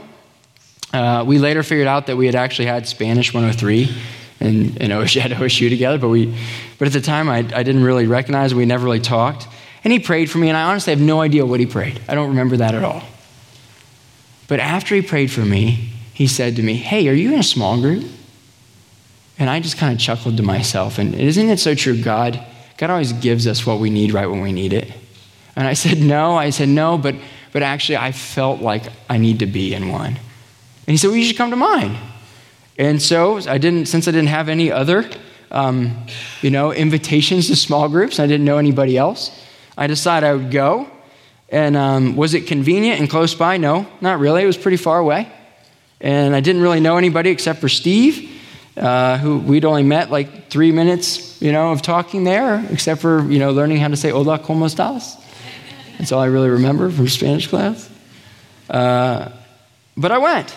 Uh, 0.93 1.24
we 1.28 1.38
later 1.38 1.63
figured 1.63 1.88
out 1.88 2.08
that 2.08 2.17
we 2.17 2.26
had 2.26 2.36
actually 2.36 2.65
had 2.65 2.88
Spanish 2.88 3.34
103 3.34 3.89
and, 4.39 4.82
and 4.82 4.93
OSU, 4.93 5.20
had 5.20 5.32
OSU 5.32 5.70
together, 5.70 5.98
but, 5.98 6.10
we, 6.10 6.36
but 6.80 6.88
at 6.88 6.93
the 6.93 7.02
time 7.02 7.30
I, 7.30 7.39
I 7.39 7.63
didn't 7.63 7.84
really 7.84 8.08
recognize 8.08 8.54
We 8.54 8.65
never 8.65 8.86
really 8.86 9.00
talked. 9.00 9.48
And 9.84 9.93
he 9.93 10.00
prayed 10.00 10.30
for 10.30 10.38
me, 10.38 10.50
and 10.50 10.58
I 10.58 10.63
honestly 10.63 10.91
have 10.91 11.02
no 11.02 11.22
idea 11.22 11.46
what 11.46 11.60
he 11.60 11.65
prayed. 11.65 12.02
I 12.08 12.15
don't 12.15 12.30
remember 12.30 12.58
that 12.58 12.76
at 12.76 12.84
all. 12.84 13.04
But 14.48 14.60
after 14.60 14.96
he 14.96 15.02
prayed 15.02 15.32
for 15.32 15.41
me, 15.41 15.91
he 16.13 16.28
said 16.28 16.56
to 16.56 16.63
me, 16.63 16.74
Hey, 16.76 17.08
are 17.08 17.13
you 17.13 17.34
in 17.34 17.39
a 17.39 17.43
small 17.43 17.80
group? 17.80 18.04
And 19.39 19.50
I 19.50 19.60
just 19.60 19.78
kind 19.78 19.93
of 19.93 20.00
chuckled 20.00 20.38
to 20.38 20.43
myself. 20.43 20.98
And 20.98 21.13
isn't 21.13 21.50
it 21.50 21.60
so 21.60 21.76
true? 21.76 22.02
God, 22.02 22.43
God 22.78 22.89
always 22.89 23.13
gives 23.13 23.46
us 23.46 23.65
what 23.65 23.80
we 23.80 23.89
need 23.89 24.13
right 24.13 24.26
when 24.26 24.41
we 24.41 24.52
need 24.52 24.74
it. 24.74 24.91
And 25.58 25.67
I 25.67 25.74
said, 25.74 26.00
No. 26.00 26.38
I 26.38 26.52
said, 26.52 26.70
No, 26.70 26.98
but, 26.98 27.15
but 27.52 27.63
actually, 27.63 27.98
I 27.98 28.13
felt 28.13 28.62
like 28.62 28.84
I 29.10 29.17
need 29.17 29.39
to 29.39 29.48
be 29.48 29.74
in 29.74 29.89
one. 29.89 30.13
And 30.15 30.17
he 30.86 30.98
said, 30.98 31.08
Well, 31.08 31.17
you 31.17 31.26
should 31.26 31.36
come 31.36 31.50
to 31.50 31.58
mine. 31.58 31.98
And 32.78 33.01
so 33.01 33.38
I 33.49 33.58
didn't, 33.58 33.88
since 33.88 34.08
I 34.08 34.12
didn't 34.12 34.28
have 34.28 34.49
any 34.49 34.72
other, 34.72 35.10
um, 35.49 36.05
you 36.43 36.51
know, 36.51 36.72
invitations 36.72 37.47
to 37.47 37.55
small 37.55 37.89
groups, 37.89 38.20
I 38.20 38.28
didn't 38.28 38.45
know 38.45 38.60
anybody 38.60 38.97
else, 38.97 39.32
I 39.76 39.88
decided 39.88 40.28
I 40.28 40.36
would 40.36 40.51
go. 40.51 40.88
And 41.49 41.76
um, 41.76 42.16
was 42.16 42.36
it 42.36 42.45
convenient 42.45 42.99
and 42.99 43.10
close 43.10 43.34
by? 43.34 43.58
No, 43.58 43.88
not 43.99 44.20
really. 44.20 44.43
It 44.43 44.45
was 44.45 44.58
pretty 44.58 44.78
far 44.78 44.99
away. 44.99 45.32
And 45.99 46.36
I 46.36 46.41
didn't 46.41 46.62
really 46.62 46.82
know 46.82 46.97
anybody 46.97 47.32
except 47.32 47.62
for 47.62 47.70
Steve, 47.70 48.30
uh, 48.76 49.18
who 49.18 49.39
we'd 49.39 49.66
only 49.66 49.82
met 49.82 50.12
like 50.12 50.51
three 50.51 50.72
minutes, 50.72 51.41
you 51.41 51.51
know, 51.51 51.72
of 51.72 51.82
talking 51.82 52.26
there, 52.26 52.64
except 52.70 53.01
for, 53.01 53.24
you 53.32 53.39
know, 53.39 53.51
learning 53.51 53.78
how 53.78 53.88
to 53.88 53.97
say 53.97 54.12
hola, 54.12 54.38
¿cómo 54.39 54.68
estás? 54.68 55.18
That's 55.98 56.12
all 56.12 56.20
I 56.20 56.28
really 56.28 56.50
remember 56.50 56.89
from 56.91 57.08
Spanish 57.08 57.48
class. 57.48 57.89
Uh, 58.70 59.32
but 59.95 60.12
I 60.12 60.18
went. 60.20 60.56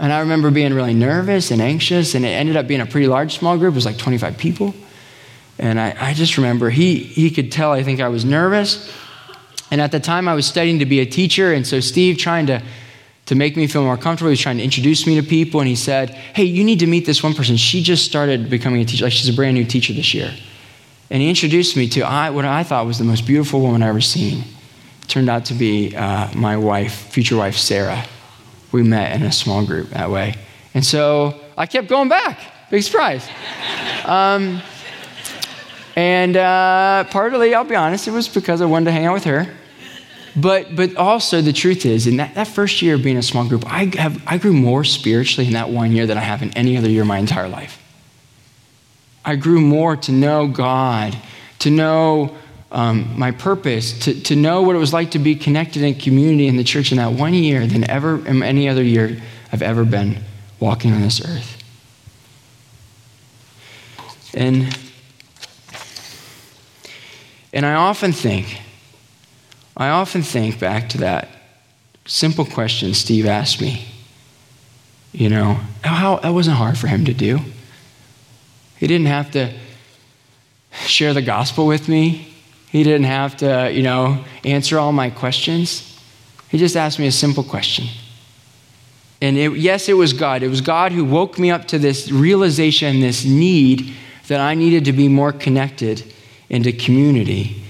And 0.00 0.12
I 0.12 0.20
remember 0.20 0.50
being 0.50 0.72
really 0.74 0.94
nervous 0.94 1.50
and 1.50 1.60
anxious, 1.60 2.14
and 2.14 2.24
it 2.24 2.28
ended 2.28 2.56
up 2.56 2.68
being 2.68 2.80
a 2.80 2.86
pretty 2.86 3.08
large 3.08 3.36
small 3.36 3.58
group. 3.58 3.72
It 3.72 3.76
was 3.76 3.86
like 3.86 3.98
25 3.98 4.38
people. 4.38 4.74
And 5.58 5.80
I, 5.80 5.96
I 5.98 6.14
just 6.14 6.36
remember 6.36 6.70
he, 6.70 6.98
he 6.98 7.30
could 7.30 7.50
tell 7.50 7.72
I 7.72 7.82
think 7.82 8.00
I 8.00 8.08
was 8.08 8.24
nervous. 8.24 8.92
And 9.70 9.80
at 9.80 9.90
the 9.90 10.00
time, 10.00 10.28
I 10.28 10.34
was 10.34 10.46
studying 10.46 10.78
to 10.78 10.86
be 10.86 11.00
a 11.00 11.06
teacher. 11.06 11.52
And 11.52 11.66
so, 11.66 11.80
Steve, 11.80 12.16
trying 12.16 12.46
to, 12.46 12.62
to 13.26 13.34
make 13.34 13.56
me 13.56 13.66
feel 13.66 13.82
more 13.82 13.96
comfortable, 13.96 14.28
he 14.28 14.32
was 14.32 14.40
trying 14.40 14.58
to 14.58 14.64
introduce 14.64 15.06
me 15.06 15.20
to 15.20 15.26
people. 15.26 15.60
And 15.60 15.68
he 15.68 15.74
said, 15.74 16.10
Hey, 16.10 16.44
you 16.44 16.62
need 16.62 16.78
to 16.78 16.86
meet 16.86 17.04
this 17.04 17.22
one 17.22 17.34
person. 17.34 17.56
She 17.56 17.82
just 17.82 18.04
started 18.04 18.48
becoming 18.48 18.80
a 18.80 18.84
teacher. 18.84 19.04
Like, 19.04 19.12
she's 19.12 19.28
a 19.28 19.32
brand 19.32 19.54
new 19.54 19.64
teacher 19.64 19.92
this 19.92 20.14
year. 20.14 20.32
And 21.10 21.22
he 21.22 21.28
introduced 21.28 21.76
me 21.76 21.88
to 21.90 22.02
I, 22.02 22.30
what 22.30 22.44
I 22.44 22.62
thought 22.62 22.86
was 22.86 22.98
the 22.98 23.04
most 23.04 23.26
beautiful 23.26 23.60
woman 23.60 23.82
I 23.82 23.88
ever 23.88 24.00
seen. 24.00 24.44
Turned 25.06 25.30
out 25.30 25.46
to 25.46 25.54
be 25.54 25.96
uh, 25.96 26.30
my 26.34 26.56
wife, 26.56 27.10
future 27.12 27.36
wife, 27.36 27.56
Sarah. 27.56 28.04
we 28.72 28.82
met 28.82 29.16
in 29.16 29.22
a 29.22 29.32
small 29.32 29.64
group 29.64 29.90
that 29.90 30.10
way. 30.10 30.34
And 30.74 30.84
so 30.84 31.40
I 31.56 31.66
kept 31.66 31.88
going 31.88 32.08
back. 32.08 32.38
Big 32.70 32.82
surprise. 32.82 33.28
Um, 34.04 34.62
and 35.96 36.34
uh, 36.34 37.04
partly, 37.10 37.54
I'll 37.54 37.64
be 37.64 37.74
honest, 37.74 38.08
it 38.08 38.12
was 38.12 38.26
because 38.26 38.62
I 38.62 38.64
wanted 38.64 38.86
to 38.86 38.92
hang 38.92 39.04
out 39.04 39.12
with 39.12 39.24
her. 39.24 39.52
But, 40.36 40.76
but 40.76 40.96
also, 40.96 41.42
the 41.42 41.52
truth 41.52 41.84
is, 41.84 42.06
in 42.06 42.18
that, 42.18 42.36
that 42.36 42.46
first 42.46 42.80
year 42.80 42.94
of 42.94 43.02
being 43.02 43.16
a 43.16 43.22
small 43.22 43.46
group, 43.46 43.64
I, 43.66 43.90
have, 43.96 44.22
I 44.26 44.38
grew 44.38 44.52
more 44.52 44.84
spiritually 44.84 45.48
in 45.48 45.54
that 45.54 45.70
one 45.70 45.92
year 45.92 46.06
than 46.06 46.16
I 46.16 46.20
have 46.20 46.42
in 46.42 46.56
any 46.56 46.76
other 46.76 46.88
year 46.88 47.04
my 47.04 47.18
entire 47.18 47.48
life. 47.48 47.82
I 49.28 49.36
grew 49.36 49.60
more 49.60 49.94
to 49.94 50.10
know 50.10 50.48
God, 50.48 51.14
to 51.58 51.70
know 51.70 52.34
um, 52.72 53.18
my 53.18 53.30
purpose, 53.30 54.06
to, 54.06 54.18
to 54.22 54.34
know 54.34 54.62
what 54.62 54.74
it 54.74 54.78
was 54.78 54.94
like 54.94 55.10
to 55.10 55.18
be 55.18 55.34
connected 55.34 55.82
in 55.82 55.96
community 55.96 56.46
in 56.46 56.56
the 56.56 56.64
church 56.64 56.92
in 56.92 56.96
that 56.96 57.12
one 57.12 57.34
year 57.34 57.66
than 57.66 57.88
ever 57.90 58.26
in 58.26 58.42
any 58.42 58.70
other 58.70 58.82
year 58.82 59.20
I've 59.52 59.60
ever 59.60 59.84
been 59.84 60.24
walking 60.60 60.94
on 60.94 61.02
this 61.02 61.20
earth. 61.20 61.62
And, 64.32 64.74
and 67.52 67.66
I 67.66 67.74
often 67.74 68.12
think, 68.12 68.62
I 69.76 69.90
often 69.90 70.22
think 70.22 70.58
back 70.58 70.88
to 70.88 70.98
that 70.98 71.28
simple 72.06 72.46
question 72.46 72.94
Steve 72.94 73.26
asked 73.26 73.60
me. 73.60 73.88
You 75.12 75.28
know, 75.28 75.60
how, 75.84 76.16
that 76.16 76.30
wasn't 76.30 76.56
hard 76.56 76.78
for 76.78 76.86
him 76.86 77.04
to 77.04 77.12
do. 77.12 77.40
He 78.78 78.86
didn't 78.86 79.06
have 79.06 79.30
to 79.32 79.52
share 80.72 81.14
the 81.14 81.22
gospel 81.22 81.66
with 81.66 81.88
me. 81.88 82.34
He 82.70 82.82
didn't 82.82 83.04
have 83.04 83.36
to, 83.38 83.70
you 83.72 83.82
know, 83.82 84.24
answer 84.44 84.78
all 84.78 84.92
my 84.92 85.10
questions. 85.10 85.98
He 86.48 86.58
just 86.58 86.76
asked 86.76 86.98
me 86.98 87.06
a 87.06 87.12
simple 87.12 87.42
question. 87.42 87.86
And 89.20 89.36
it, 89.36 89.56
yes, 89.56 89.88
it 89.88 89.94
was 89.94 90.12
God. 90.12 90.42
It 90.42 90.48
was 90.48 90.60
God 90.60 90.92
who 90.92 91.04
woke 91.04 91.38
me 91.38 91.50
up 91.50 91.66
to 91.68 91.78
this 91.78 92.10
realization, 92.10 93.00
this 93.00 93.24
need 93.24 93.94
that 94.28 94.40
I 94.40 94.54
needed 94.54 94.84
to 94.84 94.92
be 94.92 95.08
more 95.08 95.32
connected 95.32 96.04
into 96.48 96.72
community. 96.72 97.64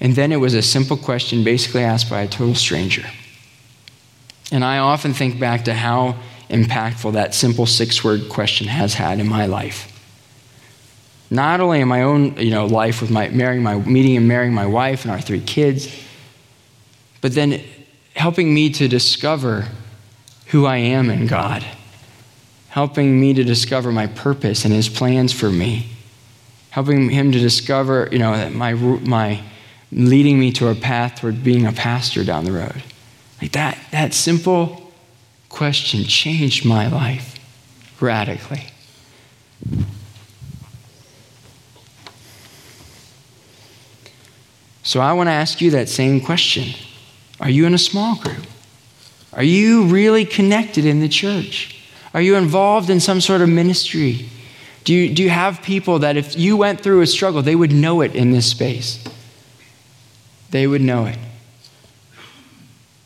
And 0.00 0.14
then 0.14 0.32
it 0.32 0.36
was 0.36 0.54
a 0.54 0.62
simple 0.62 0.96
question 0.96 1.44
basically 1.44 1.82
asked 1.82 2.08
by 2.08 2.22
a 2.22 2.28
total 2.28 2.54
stranger. 2.54 3.04
And 4.50 4.64
I 4.64 4.78
often 4.78 5.12
think 5.12 5.38
back 5.38 5.64
to 5.66 5.74
how 5.74 6.16
impactful 6.48 7.12
that 7.12 7.34
simple 7.34 7.66
six 7.66 8.02
word 8.02 8.28
question 8.28 8.66
has 8.66 8.94
had 8.94 9.20
in 9.20 9.28
my 9.28 9.46
life. 9.46 9.89
Not 11.30 11.60
only 11.60 11.80
in 11.80 11.88
my 11.88 12.02
own 12.02 12.36
you 12.36 12.50
know, 12.50 12.66
life 12.66 13.00
with 13.00 13.10
my 13.10 13.28
marrying 13.28 13.62
my 13.62 13.76
meeting 13.76 14.16
and 14.16 14.26
marrying 14.26 14.52
my 14.52 14.66
wife 14.66 15.04
and 15.04 15.12
our 15.12 15.20
three 15.20 15.40
kids, 15.40 15.94
but 17.20 17.34
then 17.34 17.62
helping 18.16 18.52
me 18.52 18.70
to 18.70 18.88
discover 18.88 19.68
who 20.46 20.66
I 20.66 20.78
am 20.78 21.10
in 21.10 21.26
God, 21.26 21.64
helping 22.68 23.20
me 23.20 23.32
to 23.34 23.44
discover 23.44 23.92
my 23.92 24.08
purpose 24.08 24.64
and 24.64 24.74
His 24.74 24.88
plans 24.88 25.32
for 25.32 25.50
me, 25.50 25.88
helping 26.70 27.10
Him 27.10 27.30
to 27.32 27.38
discover, 27.38 28.08
you 28.10 28.18
know, 28.18 28.50
my, 28.50 28.74
my 28.74 29.42
leading 29.92 30.38
me 30.40 30.52
to 30.52 30.68
a 30.68 30.74
path 30.74 31.20
toward 31.20 31.44
being 31.44 31.66
a 31.66 31.72
pastor 31.72 32.24
down 32.24 32.44
the 32.44 32.52
road. 32.52 32.82
Like 33.40 33.52
that, 33.52 33.78
that 33.92 34.12
simple 34.12 34.92
question 35.48 36.04
changed 36.04 36.64
my 36.64 36.88
life 36.88 37.36
radically. 38.00 38.66
So 44.90 44.98
I 44.98 45.12
want 45.12 45.28
to 45.28 45.32
ask 45.32 45.60
you 45.60 45.70
that 45.70 45.88
same 45.88 46.20
question 46.20 46.74
Are 47.38 47.48
you 47.48 47.64
in 47.64 47.74
a 47.74 47.78
small 47.78 48.16
group? 48.16 48.44
Are 49.32 49.44
you 49.44 49.84
really 49.84 50.24
connected 50.24 50.84
in 50.84 50.98
the 50.98 51.08
church? 51.08 51.80
Are 52.12 52.20
you 52.20 52.34
involved 52.34 52.90
in 52.90 52.98
some 52.98 53.20
sort 53.20 53.40
of 53.40 53.48
ministry? 53.48 54.28
Do 54.82 54.92
you, 54.92 55.14
do 55.14 55.22
you 55.22 55.30
have 55.30 55.62
people 55.62 56.00
that 56.00 56.16
if 56.16 56.36
you 56.36 56.56
went 56.56 56.80
through 56.80 57.02
a 57.02 57.06
struggle, 57.06 57.40
they 57.40 57.54
would 57.54 57.70
know 57.70 58.00
it 58.00 58.16
in 58.16 58.32
this 58.32 58.50
space? 58.50 59.04
They 60.50 60.66
would 60.66 60.82
know 60.82 61.06
it. 61.06 61.18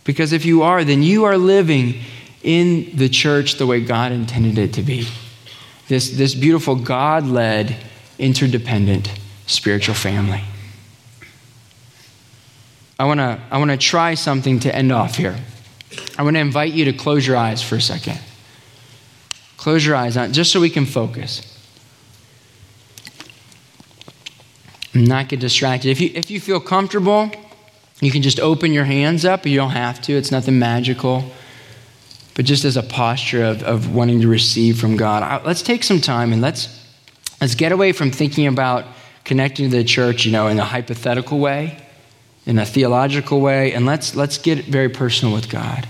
Because 0.04 0.32
if 0.32 0.46
you 0.46 0.62
are, 0.62 0.84
then 0.84 1.02
you 1.02 1.24
are 1.24 1.36
living 1.36 2.00
in 2.42 2.96
the 2.96 3.10
church 3.10 3.56
the 3.56 3.66
way 3.66 3.84
God 3.84 4.10
intended 4.10 4.56
it 4.56 4.72
to 4.72 4.82
be. 4.82 5.06
This, 5.88 6.12
this 6.12 6.34
beautiful 6.34 6.76
God 6.76 7.26
led, 7.26 7.76
interdependent 8.18 9.12
spiritual 9.46 9.94
family. 9.94 10.44
I 12.98 13.04
want 13.04 13.18
to 13.20 13.40
I 13.50 13.58
wanna 13.58 13.76
try 13.76 14.14
something 14.14 14.60
to 14.60 14.74
end 14.74 14.92
off 14.92 15.16
here. 15.16 15.36
I 16.16 16.22
want 16.22 16.36
to 16.36 16.40
invite 16.40 16.72
you 16.72 16.84
to 16.86 16.92
close 16.92 17.26
your 17.26 17.36
eyes 17.36 17.62
for 17.62 17.76
a 17.76 17.80
second. 17.80 18.18
Close 19.56 19.84
your 19.84 19.96
eyes, 19.96 20.16
on 20.16 20.32
just 20.32 20.52
so 20.52 20.60
we 20.60 20.70
can 20.70 20.86
focus. 20.86 21.50
And 24.92 25.08
Not 25.08 25.28
get 25.28 25.40
distracted. 25.40 25.90
If 25.90 26.00
you, 26.00 26.10
if 26.14 26.30
you 26.30 26.40
feel 26.40 26.60
comfortable, 26.60 27.30
you 28.00 28.12
can 28.12 28.22
just 28.22 28.38
open 28.38 28.72
your 28.72 28.84
hands 28.84 29.24
up. 29.24 29.46
You 29.46 29.56
don't 29.56 29.70
have 29.70 30.00
to, 30.02 30.12
it's 30.12 30.30
nothing 30.30 30.58
magical. 30.58 31.32
But 32.34 32.44
just 32.44 32.64
as 32.64 32.76
a 32.76 32.82
posture 32.82 33.44
of, 33.44 33.62
of 33.62 33.94
wanting 33.94 34.20
to 34.20 34.28
receive 34.28 34.78
from 34.78 34.96
God, 34.96 35.22
uh, 35.22 35.44
let's 35.44 35.62
take 35.62 35.82
some 35.82 36.00
time 36.00 36.32
and 36.32 36.42
let's, 36.42 36.68
let's 37.40 37.54
get 37.54 37.72
away 37.72 37.92
from 37.92 38.10
thinking 38.10 38.46
about 38.46 38.84
connecting 39.24 39.70
to 39.70 39.76
the 39.76 39.84
church, 39.84 40.26
you 40.26 40.32
know, 40.32 40.48
in 40.48 40.58
a 40.58 40.64
hypothetical 40.64 41.38
way 41.38 41.83
in 42.46 42.58
a 42.58 42.66
theological 42.66 43.40
way, 43.40 43.72
and 43.72 43.86
let's, 43.86 44.14
let's 44.14 44.38
get 44.38 44.66
very 44.66 44.88
personal 44.88 45.34
with 45.34 45.48
God. 45.48 45.86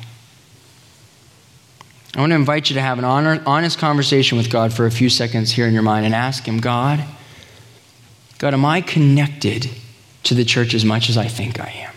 I 2.17 2.21
want 2.21 2.31
to 2.31 2.37
invite 2.37 2.71
you 2.71 2.75
to 2.75 2.81
have 2.81 2.99
an 2.99 3.05
honor, 3.05 3.43
honest 3.45 3.79
conversation 3.79 4.39
with 4.39 4.51
God 4.51 4.73
for 4.73 4.87
a 4.87 4.91
few 4.91 5.11
seconds 5.11 5.51
here 5.51 5.67
in 5.67 5.75
your 5.75 5.83
mind 5.83 6.07
and 6.07 6.15
ask 6.15 6.47
Him, 6.47 6.59
God, 6.59 7.05
God, 8.39 8.55
am 8.55 8.65
I 8.65 8.81
connected 8.81 9.69
to 10.23 10.35
the 10.35 10.45
church 10.45 10.75
as 10.75 10.85
much 10.85 11.11
as 11.11 11.19
I 11.19 11.27
think 11.27 11.61
I 11.61 11.71
am? 11.71 11.95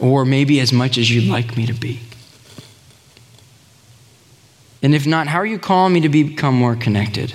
Or 0.00 0.24
maybe 0.24 0.60
as 0.60 0.72
much 0.72 0.98
as 0.98 1.10
you'd 1.10 1.28
like 1.28 1.56
me 1.56 1.66
to 1.66 1.72
be? 1.72 2.00
And 4.80 4.94
if 4.94 5.04
not, 5.04 5.26
how 5.26 5.38
are 5.38 5.46
you 5.46 5.58
calling 5.58 5.92
me 5.92 6.00
to 6.02 6.08
become 6.08 6.54
more 6.54 6.76
connected? 6.76 7.34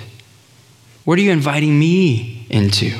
What 1.04 1.18
are 1.18 1.22
you 1.22 1.32
inviting 1.32 1.78
me 1.78 2.46
into? 2.48 2.98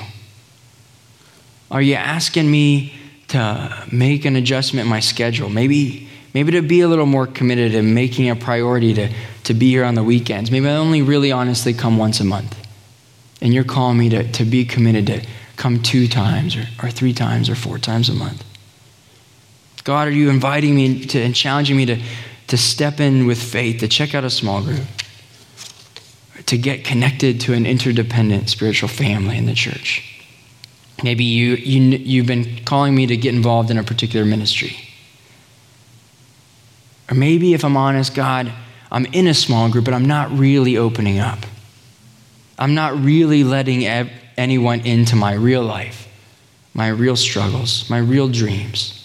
Are 1.74 1.82
you 1.82 1.94
asking 1.94 2.48
me 2.48 2.94
to 3.28 3.86
make 3.90 4.24
an 4.24 4.36
adjustment 4.36 4.84
in 4.84 4.90
my 4.90 5.00
schedule? 5.00 5.48
Maybe, 5.48 6.08
maybe 6.32 6.52
to 6.52 6.62
be 6.62 6.82
a 6.82 6.88
little 6.88 7.04
more 7.04 7.26
committed 7.26 7.74
and 7.74 7.96
making 7.96 8.30
a 8.30 8.36
priority 8.36 8.94
to, 8.94 9.12
to 9.42 9.54
be 9.54 9.70
here 9.70 9.84
on 9.84 9.96
the 9.96 10.04
weekends. 10.04 10.52
Maybe 10.52 10.68
I 10.68 10.76
only 10.76 11.02
really 11.02 11.32
honestly 11.32 11.74
come 11.74 11.98
once 11.98 12.20
a 12.20 12.24
month. 12.24 12.56
And 13.40 13.52
you're 13.52 13.64
calling 13.64 13.98
me 13.98 14.08
to, 14.10 14.30
to 14.34 14.44
be 14.44 14.64
committed 14.64 15.08
to 15.08 15.26
come 15.56 15.82
two 15.82 16.06
times 16.06 16.54
or, 16.54 16.64
or 16.80 16.90
three 16.90 17.12
times 17.12 17.50
or 17.50 17.56
four 17.56 17.78
times 17.78 18.08
a 18.08 18.14
month. 18.14 18.44
God, 19.82 20.06
are 20.06 20.12
you 20.12 20.30
inviting 20.30 20.76
me 20.76 21.04
to 21.06 21.20
and 21.20 21.34
challenging 21.34 21.76
me 21.76 21.86
to, 21.86 22.00
to 22.46 22.56
step 22.56 23.00
in 23.00 23.26
with 23.26 23.42
faith, 23.42 23.80
to 23.80 23.88
check 23.88 24.14
out 24.14 24.22
a 24.22 24.30
small 24.30 24.62
group, 24.62 24.86
to 26.46 26.56
get 26.56 26.84
connected 26.84 27.40
to 27.40 27.52
an 27.52 27.66
interdependent 27.66 28.48
spiritual 28.48 28.88
family 28.88 29.36
in 29.36 29.46
the 29.46 29.54
church? 29.54 30.13
Maybe 31.02 31.24
you, 31.24 31.54
you, 31.56 31.80
you've 31.98 32.26
been 32.26 32.64
calling 32.64 32.94
me 32.94 33.06
to 33.06 33.16
get 33.16 33.34
involved 33.34 33.70
in 33.70 33.78
a 33.78 33.82
particular 33.82 34.24
ministry. 34.24 34.76
Or 37.10 37.14
maybe, 37.14 37.52
if 37.52 37.64
I'm 37.64 37.76
honest, 37.76 38.14
God, 38.14 38.52
I'm 38.90 39.06
in 39.06 39.26
a 39.26 39.34
small 39.34 39.68
group, 39.68 39.84
but 39.84 39.94
I'm 39.94 40.06
not 40.06 40.30
really 40.30 40.76
opening 40.76 41.18
up. 41.18 41.40
I'm 42.58 42.74
not 42.74 42.96
really 42.98 43.42
letting 43.44 43.84
anyone 44.36 44.80
into 44.80 45.16
my 45.16 45.34
real 45.34 45.62
life, 45.62 46.08
my 46.72 46.88
real 46.88 47.16
struggles, 47.16 47.90
my 47.90 47.98
real 47.98 48.28
dreams. 48.28 49.03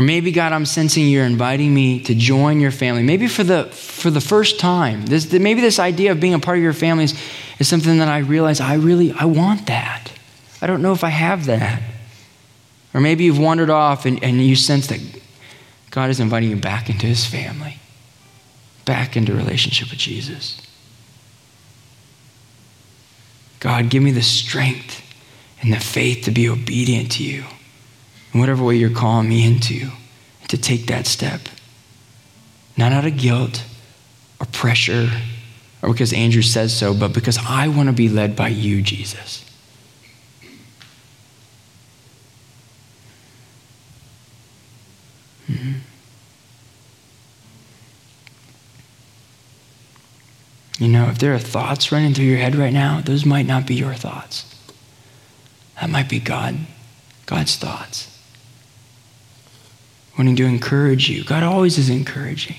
Or 0.00 0.02
maybe, 0.02 0.32
God, 0.32 0.54
I'm 0.54 0.64
sensing 0.64 1.08
you're 1.08 1.26
inviting 1.26 1.74
me 1.74 2.02
to 2.04 2.14
join 2.14 2.58
your 2.58 2.70
family. 2.70 3.02
Maybe 3.02 3.28
for 3.28 3.44
the, 3.44 3.64
for 3.64 4.08
the 4.10 4.22
first 4.22 4.58
time. 4.58 5.04
This, 5.04 5.30
maybe 5.30 5.60
this 5.60 5.78
idea 5.78 6.12
of 6.12 6.20
being 6.20 6.32
a 6.32 6.38
part 6.38 6.56
of 6.56 6.62
your 6.62 6.72
family 6.72 7.04
is, 7.04 7.22
is 7.58 7.68
something 7.68 7.98
that 7.98 8.08
I 8.08 8.20
realize 8.20 8.62
I 8.62 8.76
really, 8.76 9.12
I 9.12 9.26
want 9.26 9.66
that. 9.66 10.10
I 10.62 10.66
don't 10.66 10.80
know 10.80 10.92
if 10.92 11.04
I 11.04 11.10
have 11.10 11.44
that. 11.44 11.82
Or 12.94 13.02
maybe 13.02 13.24
you've 13.24 13.38
wandered 13.38 13.68
off 13.68 14.06
and, 14.06 14.24
and 14.24 14.40
you 14.40 14.56
sense 14.56 14.86
that 14.86 15.00
God 15.90 16.08
is 16.08 16.18
inviting 16.18 16.48
you 16.48 16.56
back 16.56 16.88
into 16.88 17.04
his 17.04 17.26
family, 17.26 17.76
back 18.86 19.18
into 19.18 19.34
relationship 19.34 19.90
with 19.90 19.98
Jesus. 19.98 20.62
God, 23.58 23.90
give 23.90 24.02
me 24.02 24.12
the 24.12 24.22
strength 24.22 25.02
and 25.60 25.70
the 25.70 25.78
faith 25.78 26.24
to 26.24 26.30
be 26.30 26.48
obedient 26.48 27.12
to 27.12 27.22
you 27.22 27.44
in 28.32 28.40
whatever 28.40 28.64
way 28.64 28.76
you're 28.76 28.90
calling 28.90 29.28
me 29.28 29.46
into, 29.46 29.90
to 30.48 30.58
take 30.58 30.86
that 30.86 31.06
step. 31.06 31.40
Not 32.76 32.92
out 32.92 33.06
of 33.06 33.16
guilt 33.16 33.64
or 34.40 34.46
pressure 34.46 35.08
or 35.82 35.92
because 35.92 36.12
Andrew 36.12 36.42
says 36.42 36.76
so, 36.76 36.94
but 36.94 37.14
because 37.14 37.38
I 37.38 37.68
want 37.68 37.88
to 37.88 37.94
be 37.94 38.08
led 38.08 38.36
by 38.36 38.48
you, 38.48 38.82
Jesus. 38.82 39.44
Mm-hmm. 45.48 45.72
You 50.78 50.88
know, 50.88 51.08
if 51.08 51.18
there 51.18 51.34
are 51.34 51.38
thoughts 51.38 51.90
running 51.92 52.14
through 52.14 52.26
your 52.26 52.38
head 52.38 52.54
right 52.54 52.72
now, 52.72 53.00
those 53.00 53.24
might 53.24 53.46
not 53.46 53.66
be 53.66 53.74
your 53.74 53.94
thoughts. 53.94 54.46
That 55.80 55.90
might 55.90 56.08
be 56.08 56.20
God, 56.20 56.56
God's 57.26 57.56
thoughts. 57.56 58.09
Wanting 60.20 60.36
to 60.36 60.44
encourage 60.44 61.08
you. 61.08 61.24
God 61.24 61.42
always 61.42 61.78
is 61.78 61.88
encouraging. 61.88 62.56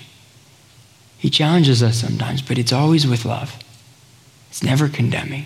He 1.20 1.30
challenges 1.30 1.84
us 1.84 1.96
sometimes, 1.96 2.42
but 2.42 2.58
it's 2.58 2.74
always 2.74 3.06
with 3.06 3.24
love. 3.24 3.56
It's 4.50 4.64
never 4.64 4.90
condemning. 4.90 5.46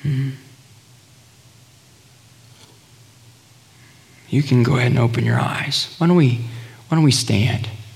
Hmm. 0.00 0.30
You 4.30 4.42
can 4.42 4.62
go 4.62 4.76
ahead 4.76 4.92
and 4.92 4.98
open 4.98 5.26
your 5.26 5.38
eyes. 5.38 5.94
Why 5.98 6.06
don't 6.06 6.16
we, 6.16 6.46
why 6.88 6.96
don't 6.96 7.04
we 7.04 7.12
stand? 7.12 7.68